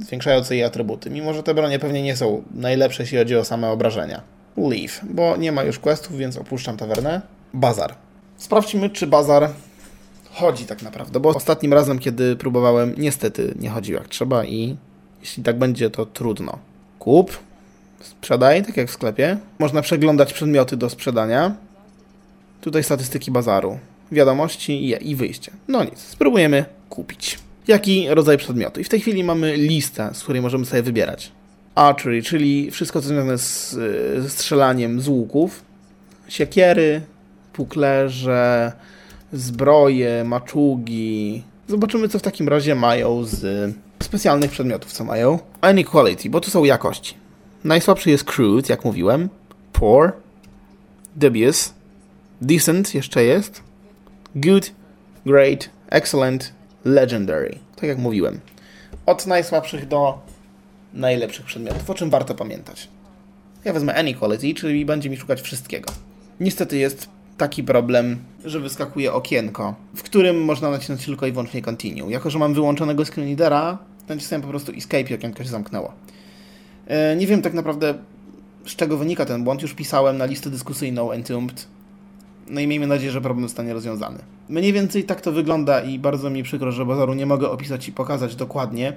zwiększające 0.00 0.54
jej 0.56 0.64
atrybuty. 0.64 1.10
Mimo, 1.10 1.34
że 1.34 1.42
te 1.42 1.54
bronie 1.54 1.78
pewnie 1.78 2.02
nie 2.02 2.16
są 2.16 2.42
najlepsze, 2.54 3.02
jeśli 3.02 3.18
chodzi 3.18 3.36
o 3.36 3.44
same 3.44 3.70
obrażenia. 3.70 4.22
Leave, 4.56 5.00
bo 5.04 5.36
nie 5.36 5.52
ma 5.52 5.62
już 5.62 5.78
questów, 5.78 6.16
więc 6.16 6.36
opuszczam 6.36 6.76
tawernę. 6.76 7.20
Bazar. 7.54 7.94
Sprawdźmy, 8.36 8.90
czy 8.90 9.06
bazar 9.06 9.50
chodzi 10.32 10.64
tak 10.64 10.82
naprawdę, 10.82 11.20
bo 11.20 11.28
ostatnim 11.28 11.72
razem, 11.72 11.98
kiedy 11.98 12.36
próbowałem, 12.36 12.94
niestety 12.98 13.54
nie 13.60 13.70
chodził 13.70 13.94
jak 13.94 14.08
trzeba 14.08 14.44
i 14.44 14.76
jeśli 15.20 15.42
tak 15.42 15.58
będzie, 15.58 15.90
to 15.90 16.06
trudno. 16.06 16.58
Kup, 16.98 17.38
sprzedaj, 18.00 18.64
tak 18.64 18.76
jak 18.76 18.88
w 18.88 18.92
sklepie. 18.92 19.38
Można 19.58 19.82
przeglądać 19.82 20.32
przedmioty 20.32 20.76
do 20.76 20.90
sprzedania. 20.90 21.54
Tutaj 22.60 22.84
statystyki 22.84 23.30
bazaru, 23.30 23.78
wiadomości 24.12 24.96
i, 25.10 25.16
wyjście. 25.16 25.52
No 25.68 25.84
nic, 25.84 25.98
spróbujemy 25.98 26.64
kupić. 26.88 27.38
Jaki 27.68 28.06
rodzaj 28.08 28.38
przedmiotu? 28.38 28.80
I 28.80 28.84
w 28.84 28.88
tej 28.88 29.00
chwili 29.00 29.24
mamy 29.24 29.56
listę, 29.56 30.10
z 30.12 30.22
której 30.22 30.42
możemy 30.42 30.66
sobie 30.66 30.82
wybierać. 30.82 31.32
Archery, 31.74 32.22
czyli 32.22 32.70
wszystko 32.70 33.00
co 33.00 33.08
związane 33.08 33.38
z, 33.38 33.70
ze 34.22 34.30
strzelaniem 34.30 35.00
z 35.00 35.08
łuków. 35.08 35.62
Siekiery, 36.28 37.02
puklerze, 37.58 38.72
zbroje, 39.32 40.24
maczugi. 40.24 41.42
Zobaczymy, 41.68 42.08
co 42.08 42.18
w 42.18 42.22
takim 42.22 42.48
razie 42.48 42.74
mają 42.74 43.24
z 43.24 43.74
specjalnych 44.02 44.50
przedmiotów, 44.50 44.92
co 44.92 45.04
mają. 45.04 45.38
Inequality, 45.70 46.30
bo 46.30 46.40
tu 46.40 46.50
są 46.50 46.64
jakości. 46.64 47.14
Najsłabszy 47.64 48.10
jest 48.10 48.24
crude, 48.24 48.66
jak 48.68 48.84
mówiłem. 48.84 49.28
Poor. 49.72 50.12
Dubious. 51.16 51.74
Decent 52.40 52.94
jeszcze 52.94 53.24
jest. 53.24 53.62
Good. 54.34 54.70
Great. 55.26 55.70
Excellent. 55.90 56.52
Legendary. 56.84 57.58
Tak 57.74 57.84
jak 57.84 57.98
mówiłem. 57.98 58.40
Od 59.06 59.26
najsłabszych 59.26 59.88
do 59.88 60.18
najlepszych 60.94 61.46
przedmiotów, 61.46 61.90
o 61.90 61.94
czym 61.94 62.10
warto 62.10 62.34
pamiętać. 62.34 62.88
Ja 63.64 63.72
wezmę 63.72 64.00
Inequality, 64.00 64.54
czyli 64.54 64.84
będzie 64.84 65.10
mi 65.10 65.16
szukać 65.16 65.40
wszystkiego. 65.40 65.92
Niestety 66.40 66.76
jest 66.78 67.17
taki 67.38 67.64
problem, 67.64 68.18
że 68.44 68.60
wyskakuje 68.60 69.12
okienko, 69.12 69.74
w 69.96 70.02
którym 70.02 70.44
można 70.44 70.70
nacisnąć 70.70 71.04
tylko 71.04 71.26
i 71.26 71.32
wyłącznie 71.32 71.62
Continue. 71.62 72.10
Jako, 72.10 72.30
że 72.30 72.38
mam 72.38 72.54
wyłączonego 72.54 73.04
screenreadera, 73.04 73.78
nacisnąłem 74.08 74.42
po 74.42 74.48
prostu 74.48 74.72
Escape 74.72 75.10
i 75.10 75.14
okienko 75.14 75.44
się 75.44 75.50
zamknęło. 75.50 75.92
E, 76.86 77.16
nie 77.16 77.26
wiem 77.26 77.42
tak 77.42 77.54
naprawdę, 77.54 77.94
z 78.66 78.76
czego 78.76 78.96
wynika 78.96 79.24
ten 79.24 79.44
błąd. 79.44 79.62
Już 79.62 79.74
pisałem 79.74 80.18
na 80.18 80.24
listę 80.24 80.50
dyskusyjną 80.50 81.10
Entombed. 81.10 81.66
No 82.48 82.60
i 82.60 82.66
miejmy 82.66 82.86
nadzieję, 82.86 83.12
że 83.12 83.20
problem 83.20 83.48
zostanie 83.48 83.72
rozwiązany. 83.74 84.18
Mniej 84.48 84.72
więcej 84.72 85.04
tak 85.04 85.20
to 85.20 85.32
wygląda 85.32 85.80
i 85.80 85.98
bardzo 85.98 86.30
mi 86.30 86.42
przykro, 86.42 86.72
że 86.72 86.86
bazaru 86.86 87.14
nie 87.14 87.26
mogę 87.26 87.50
opisać 87.50 87.88
i 87.88 87.92
pokazać 87.92 88.36
dokładnie. 88.36 88.92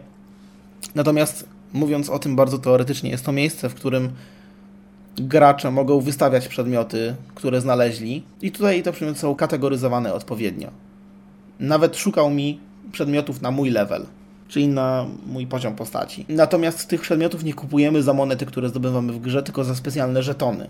Natomiast 0.95 1.45
mówiąc 1.73 2.09
o 2.09 2.19
tym 2.19 2.35
bardzo 2.35 2.57
teoretycznie, 2.57 3.09
jest 3.09 3.25
to 3.25 3.31
miejsce, 3.31 3.69
w 3.69 3.73
którym 3.73 4.09
gracze 5.15 5.71
mogą 5.71 6.01
wystawiać 6.01 6.47
przedmioty, 6.47 7.15
które 7.35 7.61
znaleźli 7.61 8.23
i 8.41 8.51
tutaj 8.51 8.83
te 8.83 8.91
przedmioty 8.91 9.19
są 9.19 9.35
kategoryzowane 9.35 10.13
odpowiednio. 10.13 10.71
Nawet 11.59 11.97
szukał 11.97 12.29
mi 12.29 12.59
przedmiotów 12.91 13.41
na 13.41 13.51
mój 13.51 13.69
level, 13.69 14.05
czyli 14.47 14.67
na 14.67 15.05
mój 15.27 15.47
poziom 15.47 15.75
postaci. 15.75 16.25
Natomiast 16.29 16.87
tych 16.87 17.01
przedmiotów 17.01 17.43
nie 17.43 17.53
kupujemy 17.53 18.03
za 18.03 18.13
monety, 18.13 18.45
które 18.45 18.69
zdobywamy 18.69 19.13
w 19.13 19.19
grze, 19.19 19.43
tylko 19.43 19.63
za 19.63 19.75
specjalne 19.75 20.23
żetony, 20.23 20.69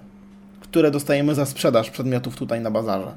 które 0.60 0.92
dostajemy 0.92 1.36
za 1.36 1.46
sprzedaż 1.46 1.89
przedmiotów 1.89 2.36
tutaj 2.36 2.62
na 2.62 2.72
bazarze. 2.72 3.12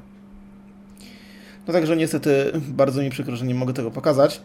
No 1.67 1.73
także 1.73 1.95
niestety 1.97 2.51
bardzo 2.67 3.01
mi 3.01 3.09
przykro, 3.09 3.35
że 3.35 3.45
nie 3.45 3.55
mogę 3.55 3.73
tego 3.73 3.91
pokazać, 3.91 4.41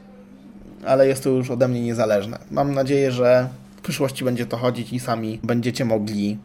ale 0.87 1.09
jest 1.09 1.24
to 1.24 1.31
już 1.31 1.51
ode 1.51 1.68
mnie 1.68 1.81
niezależne. 1.81 2.39
Mam 2.51 2.74
nadzieję, 2.74 3.12
że 3.12 3.49
w 3.76 3.81
przyszłości 3.81 4.24
będzie 4.24 4.47
to 4.47 4.57
chodzić 4.57 4.93
i 4.93 5.01
sami 5.01 5.39
będziecie 5.43 5.85
mogli 5.85 6.39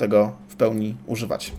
tego 0.00 0.32
w 0.48 0.56
pełni 0.56 0.96
używać. 1.06 1.52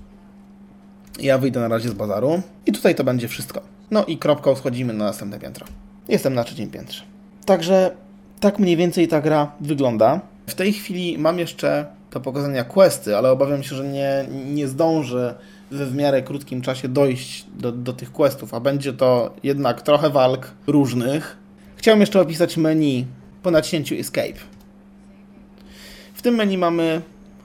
Ja 1.19 1.37
wyjdę 1.37 1.59
na 1.59 1.67
razie 1.67 1.89
z 1.89 1.93
bazaru 1.93 2.41
i 2.65 2.71
tutaj 2.71 2.95
to 2.95 3.03
będzie 3.03 3.27
wszystko. 3.27 3.61
No 3.91 4.05
i 4.05 4.17
kropką 4.17 4.55
schodzimy 4.55 4.93
na 4.93 5.05
następne 5.05 5.39
piętro. 5.39 5.65
Jestem 6.07 6.33
na 6.33 6.43
trzecim 6.43 6.71
piętrze. 6.71 7.03
Także 7.45 7.91
tak 8.39 8.59
mniej 8.59 8.77
więcej 8.77 9.07
ta 9.07 9.21
gra 9.21 9.51
wygląda. 9.61 10.21
W 10.47 10.55
tej 10.55 10.73
chwili 10.73 11.17
mam 11.17 11.39
jeszcze 11.39 11.85
do 12.11 12.19
pokazania 12.19 12.63
questy, 12.63 13.17
ale 13.17 13.31
obawiam 13.31 13.63
się, 13.63 13.75
że 13.75 13.87
nie, 13.87 14.25
nie 14.45 14.67
zdążę 14.67 15.35
we 15.71 15.85
w 15.85 15.95
miarę 15.95 16.21
krótkim 16.21 16.61
czasie 16.61 16.87
dojść 16.87 17.45
do, 17.53 17.71
do 17.71 17.93
tych 17.93 18.11
questów, 18.11 18.53
a 18.53 18.59
będzie 18.59 18.93
to 18.93 19.33
jednak 19.43 19.81
trochę 19.81 20.09
walk 20.09 20.51
różnych. 20.67 21.37
Chciałem 21.75 21.99
jeszcze 21.99 22.21
opisać 22.21 22.57
menu 22.57 23.05
po 23.43 23.51
naciśnięciu 23.51 23.95
Escape. 23.95 24.39
W 26.13 26.21
tym 26.21 26.35
menu 26.35 26.57
mamy 26.57 27.01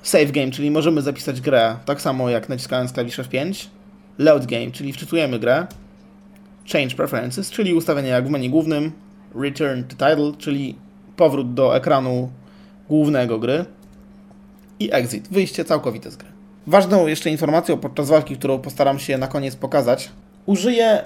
Save 0.06 0.32
Game, 0.32 0.50
czyli 0.50 0.70
możemy 0.70 1.02
zapisać 1.02 1.40
grę 1.40 1.76
tak 1.84 2.00
samo 2.00 2.30
jak 2.30 2.48
naciskając 2.48 2.92
klawisz 2.92 3.18
F5. 3.18 3.66
Load 4.18 4.46
Game, 4.46 4.70
czyli 4.70 4.92
wczytujemy 4.92 5.38
grę. 5.38 5.66
Change 6.72 6.94
Preferences, 6.94 7.50
czyli 7.50 7.74
ustawienia 7.74 8.08
jak 8.08 8.26
w 8.26 8.30
menu 8.30 8.50
głównym. 8.50 8.92
Return 9.34 9.82
to 9.82 9.90
Title, 9.90 10.32
czyli 10.38 10.74
powrót 11.16 11.54
do 11.54 11.76
ekranu 11.76 12.30
głównego 12.88 13.38
gry. 13.38 13.64
I 14.80 14.92
Exit, 14.92 15.28
wyjście 15.28 15.64
całkowite 15.64 16.10
z 16.10 16.16
gry. 16.16 16.28
Ważną 16.66 17.06
jeszcze 17.06 17.30
informacją 17.30 17.78
podczas 17.78 18.08
walki, 18.08 18.36
którą 18.36 18.58
postaram 18.58 18.98
się 18.98 19.18
na 19.18 19.26
koniec 19.26 19.56
pokazać, 19.56 20.10
użyję 20.46 21.02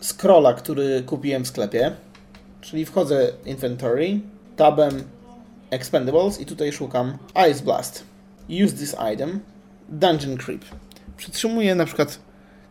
scrolla, 0.00 0.54
który 0.54 1.02
kupiłem 1.02 1.44
w 1.44 1.48
sklepie, 1.48 1.92
czyli 2.60 2.84
wchodzę 2.84 3.32
Inventory, 3.46 4.20
tabem 4.56 5.02
Expendables 5.70 6.40
i 6.40 6.46
tutaj 6.46 6.72
szukam 6.72 7.18
Ice 7.50 7.64
Blast. 7.64 8.04
Use 8.64 8.76
this 8.76 8.96
item. 9.14 9.40
Dungeon 9.88 10.36
Creep. 10.36 10.64
Przytrzymuję 11.16 11.74
na 11.74 11.84
przykład 11.84 12.18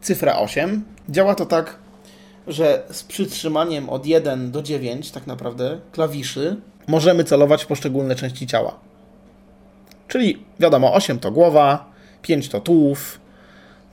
cyfrę 0.02 0.36
8. 0.36 0.84
Działa 1.10 1.36
to 1.36 1.46
tak, 1.46 1.76
że 2.48 2.84
z 2.92 3.04
przytrzymaniem 3.04 3.90
od 3.90 4.06
1 4.06 4.52
do 4.52 4.62
9 4.64 5.12
tak 5.12 5.28
naprawdę 5.28 5.80
klawiszy 5.92 6.58
możemy 6.88 7.24
celować 7.24 7.64
w 7.64 7.68
poszczególne 7.68 8.16
części 8.16 8.48
ciała. 8.48 8.80
Czyli 10.08 10.44
wiadomo, 10.60 10.94
8 10.94 11.20
to 11.20 11.32
głowa, 11.32 11.92
5 12.22 12.50
to 12.50 12.60
tułów. 12.60 13.20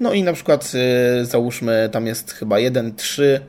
No 0.01 0.13
i 0.13 0.23
na 0.23 0.33
przykład 0.33 0.75
yy, 0.75 1.25
załóżmy, 1.25 1.89
tam 1.93 2.07
jest 2.07 2.33
chyba 2.33 2.59
1, 2.59 2.95
3, 2.95 3.41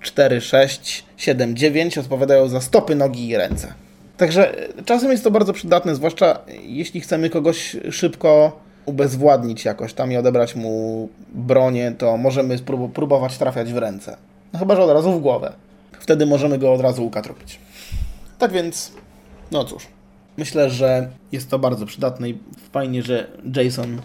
4, 0.00 0.40
6, 0.40 1.04
7, 1.16 1.56
9 1.56 1.98
odpowiadają 1.98 2.48
za 2.48 2.60
stopy, 2.60 2.94
nogi 2.94 3.28
i 3.28 3.36
ręce. 3.36 3.74
Także 4.16 4.54
czasem 4.84 5.10
jest 5.10 5.24
to 5.24 5.30
bardzo 5.30 5.52
przydatne, 5.52 5.94
zwłaszcza 5.94 6.38
jeśli 6.62 7.00
chcemy 7.00 7.30
kogoś 7.30 7.76
szybko 7.90 8.60
ubezwładnić 8.86 9.64
jakoś 9.64 9.94
tam 9.94 10.12
i 10.12 10.16
odebrać 10.16 10.56
mu 10.56 11.08
bronię, 11.34 11.92
to 11.98 12.16
możemy 12.16 12.58
próbować 12.94 13.38
trafiać 13.38 13.72
w 13.72 13.76
ręce. 13.76 14.16
No 14.52 14.58
chyba, 14.58 14.76
że 14.76 14.82
od 14.82 14.90
razu 14.90 15.12
w 15.12 15.20
głowę. 15.20 15.52
Wtedy 16.00 16.26
możemy 16.26 16.58
go 16.58 16.72
od 16.72 16.80
razu 16.80 17.06
ukatrupić. 17.06 17.58
Tak 18.38 18.52
więc, 18.52 18.92
no 19.50 19.64
cóż. 19.64 19.86
Myślę, 20.36 20.70
że 20.70 21.08
jest 21.32 21.50
to 21.50 21.58
bardzo 21.58 21.86
przydatne 21.86 22.30
i 22.30 22.38
fajnie, 22.72 23.02
że 23.02 23.26
Jason 23.56 24.00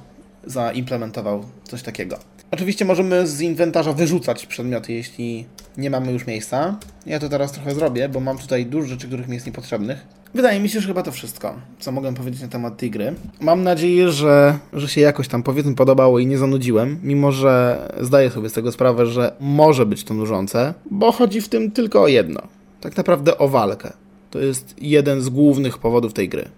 zaimplementował 0.46 1.44
coś 1.64 1.84
takiego. 1.84 2.18
Oczywiście 2.52 2.86
możemy 2.86 3.28
z 3.28 3.42
inwentarza 3.42 3.94
wyrzucać 3.94 4.46
przedmioty, 4.46 4.94
jeśli 4.94 5.46
nie 5.78 5.90
mamy 5.90 6.12
już 6.12 6.28
miejsca. 6.28 6.80
Ja 7.06 7.20
to 7.20 7.30
teraz 7.30 7.52
trochę 7.52 7.76
zrobię, 7.76 8.10
bo 8.10 8.20
mam 8.20 8.38
tutaj 8.38 8.66
dużo 8.66 8.88
rzeczy, 8.88 9.08
których 9.08 9.28
mi 9.28 9.34
jest 9.34 9.46
niepotrzebnych. 9.46 10.08
Wydaje 10.34 10.60
mi 10.60 10.70
się, 10.70 10.82
że 10.82 10.88
chyba 10.88 11.04
to 11.04 11.12
wszystko, 11.12 11.56
co 11.80 11.92
mogę 11.92 12.14
powiedzieć 12.14 12.42
na 12.42 12.48
temat 12.48 12.78
tej 12.78 12.92
gry. 12.92 13.14
Mam 13.40 13.64
nadzieję, 13.64 14.12
że, 14.12 14.58
że 14.74 14.88
się 14.88 15.02
jakoś 15.02 15.28
tam 15.28 15.44
powiedzmy 15.44 15.76
podobało 15.76 16.20
i 16.20 16.28
nie 16.28 16.38
zanudziłem, 16.38 17.00
mimo 17.04 17.32
że 17.32 17.82
zdaję 18.02 18.30
sobie 18.30 18.50
z 18.50 18.54
tego 18.54 18.72
sprawę, 18.72 19.06
że 19.06 19.36
może 19.40 19.86
być 19.86 20.04
to 20.04 20.14
nużące, 20.14 20.74
bo 20.92 21.12
chodzi 21.12 21.42
w 21.42 21.50
tym 21.50 21.72
tylko 21.72 22.02
o 22.02 22.08
jedno. 22.08 22.42
Tak 22.82 22.98
naprawdę 22.98 23.38
o 23.38 23.48
walkę. 23.48 23.94
To 24.32 24.40
jest 24.40 24.76
jeden 24.82 25.22
z 25.22 25.30
głównych 25.30 25.78
powodów 25.78 26.14
tej 26.14 26.30
gry. 26.30 26.50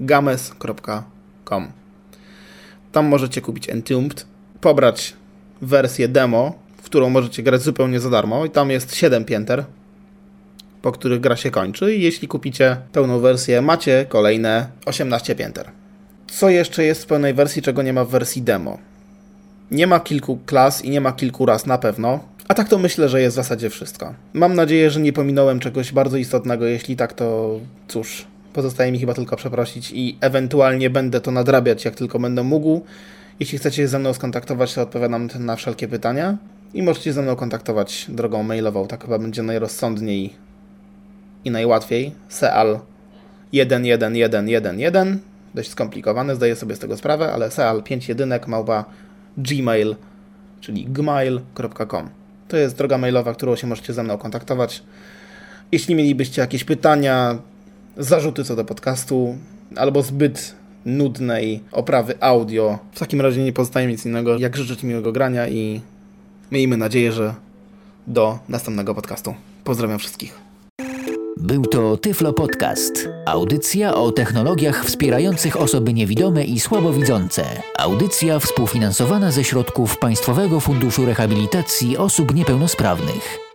blind-games.com 0.00 1.72
Tam 2.92 3.06
możecie 3.06 3.40
kupić 3.40 3.68
Entombed, 3.68 4.26
pobrać 4.60 5.12
wersję 5.62 6.08
demo, 6.08 6.54
w 6.76 6.82
którą 6.82 7.10
możecie 7.10 7.42
grać 7.42 7.62
zupełnie 7.62 8.00
za 8.00 8.10
darmo 8.10 8.44
i 8.44 8.50
tam 8.50 8.70
jest 8.70 8.94
7 8.94 9.24
pięter, 9.24 9.64
po 10.82 10.92
których 10.92 11.20
gra 11.20 11.36
się 11.36 11.50
kończy 11.50 11.94
i 11.94 12.02
jeśli 12.02 12.28
kupicie 12.28 12.76
pełną 12.92 13.20
wersję, 13.20 13.62
macie 13.62 14.06
kolejne 14.08 14.68
18 14.86 15.34
pięter. 15.34 15.70
Co 16.26 16.50
jeszcze 16.50 16.84
jest 16.84 17.02
w 17.02 17.06
pełnej 17.06 17.34
wersji, 17.34 17.62
czego 17.62 17.82
nie 17.82 17.92
ma 17.92 18.04
w 18.04 18.10
wersji 18.10 18.42
demo? 18.42 18.78
Nie 19.70 19.86
ma 19.86 20.00
kilku 20.00 20.38
klas 20.46 20.84
i 20.84 20.90
nie 20.90 21.00
ma 21.00 21.12
kilku 21.12 21.46
raz 21.46 21.66
na 21.66 21.78
pewno, 21.78 22.20
a 22.48 22.54
tak 22.54 22.68
to 22.68 22.78
myślę, 22.78 23.08
że 23.08 23.20
jest 23.20 23.34
w 23.34 23.36
zasadzie 23.36 23.70
wszystko. 23.70 24.14
Mam 24.32 24.54
nadzieję, 24.54 24.90
że 24.90 25.00
nie 25.00 25.12
pominąłem 25.12 25.60
czegoś 25.60 25.92
bardzo 25.92 26.16
istotnego, 26.16 26.66
jeśli 26.66 26.96
tak 26.96 27.12
to 27.12 27.60
cóż, 27.88 28.26
pozostaje 28.52 28.92
mi 28.92 28.98
chyba 28.98 29.14
tylko 29.14 29.36
przeprosić 29.36 29.90
i 29.94 30.18
ewentualnie 30.20 30.90
będę 30.90 31.20
to 31.20 31.30
nadrabiać 31.30 31.84
jak 31.84 31.94
tylko 31.94 32.18
będę 32.18 32.42
mógł. 32.42 32.80
Jeśli 33.40 33.58
chcecie 33.58 33.76
się 33.76 33.88
ze 33.88 33.98
mną 33.98 34.14
skontaktować, 34.14 34.74
to 34.74 34.82
odpowiadam 34.82 35.28
na 35.38 35.56
wszelkie 35.56 35.88
pytania 35.88 36.36
i 36.74 36.82
możecie 36.82 37.12
ze 37.12 37.22
mną 37.22 37.36
kontaktować 37.36 38.06
drogą 38.08 38.42
mailową, 38.42 38.86
tak 38.86 39.04
chyba 39.04 39.18
będzie 39.18 39.42
najrozsądniej 39.42 40.34
i 41.44 41.50
najłatwiej. 41.50 42.12
Seal 42.28 42.80
11111 43.52 45.18
dość 45.54 45.70
skomplikowane, 45.70 46.36
zdaję 46.36 46.56
sobie 46.56 46.76
z 46.76 46.78
tego 46.78 46.96
sprawę, 46.96 47.32
ale 47.32 47.50
seal 47.50 47.82
5 47.82 48.08
jedynek 48.08 48.46
małpa 48.48 48.84
gmail, 49.38 49.96
czyli 50.60 50.84
gmail.com. 50.84 52.08
To 52.48 52.56
jest 52.56 52.76
droga 52.76 52.98
mailowa, 52.98 53.34
którą 53.34 53.56
się 53.56 53.66
możecie 53.66 53.92
ze 53.92 54.02
mną 54.02 54.18
kontaktować. 54.18 54.82
Jeśli 55.72 55.94
mielibyście 55.94 56.40
jakieś 56.40 56.64
pytania, 56.64 57.38
zarzuty 57.98 58.44
co 58.44 58.56
do 58.56 58.64
podcastu, 58.64 59.36
albo 59.76 60.02
zbyt 60.02 60.54
nudnej 60.86 61.60
oprawy 61.72 62.14
audio. 62.20 62.78
W 62.92 62.98
takim 62.98 63.20
razie 63.20 63.44
nie 63.44 63.52
pozostaje 63.52 63.86
nic 63.86 64.06
innego, 64.06 64.38
jak 64.38 64.56
życzyć 64.56 64.82
miłego 64.82 65.12
grania 65.12 65.48
i 65.48 65.80
miejmy 66.52 66.76
nadzieję, 66.76 67.12
że 67.12 67.34
do 68.06 68.38
następnego 68.48 68.94
podcastu. 68.94 69.34
Pozdrawiam 69.64 69.98
wszystkich. 69.98 70.48
Był 71.36 71.66
to 71.66 71.96
Tyflo 71.96 72.32
Podcast. 72.32 73.08
Audycja 73.26 73.94
o 73.94 74.12
technologiach 74.12 74.84
wspierających 74.84 75.60
osoby 75.60 75.92
niewidome 75.92 76.44
i 76.44 76.60
słabowidzące. 76.60 77.44
Audycja 77.78 78.38
współfinansowana 78.38 79.30
ze 79.30 79.44
środków 79.44 79.98
Państwowego 79.98 80.60
Funduszu 80.60 81.06
Rehabilitacji 81.06 81.96
Osób 81.96 82.34
Niepełnosprawnych. 82.34 83.47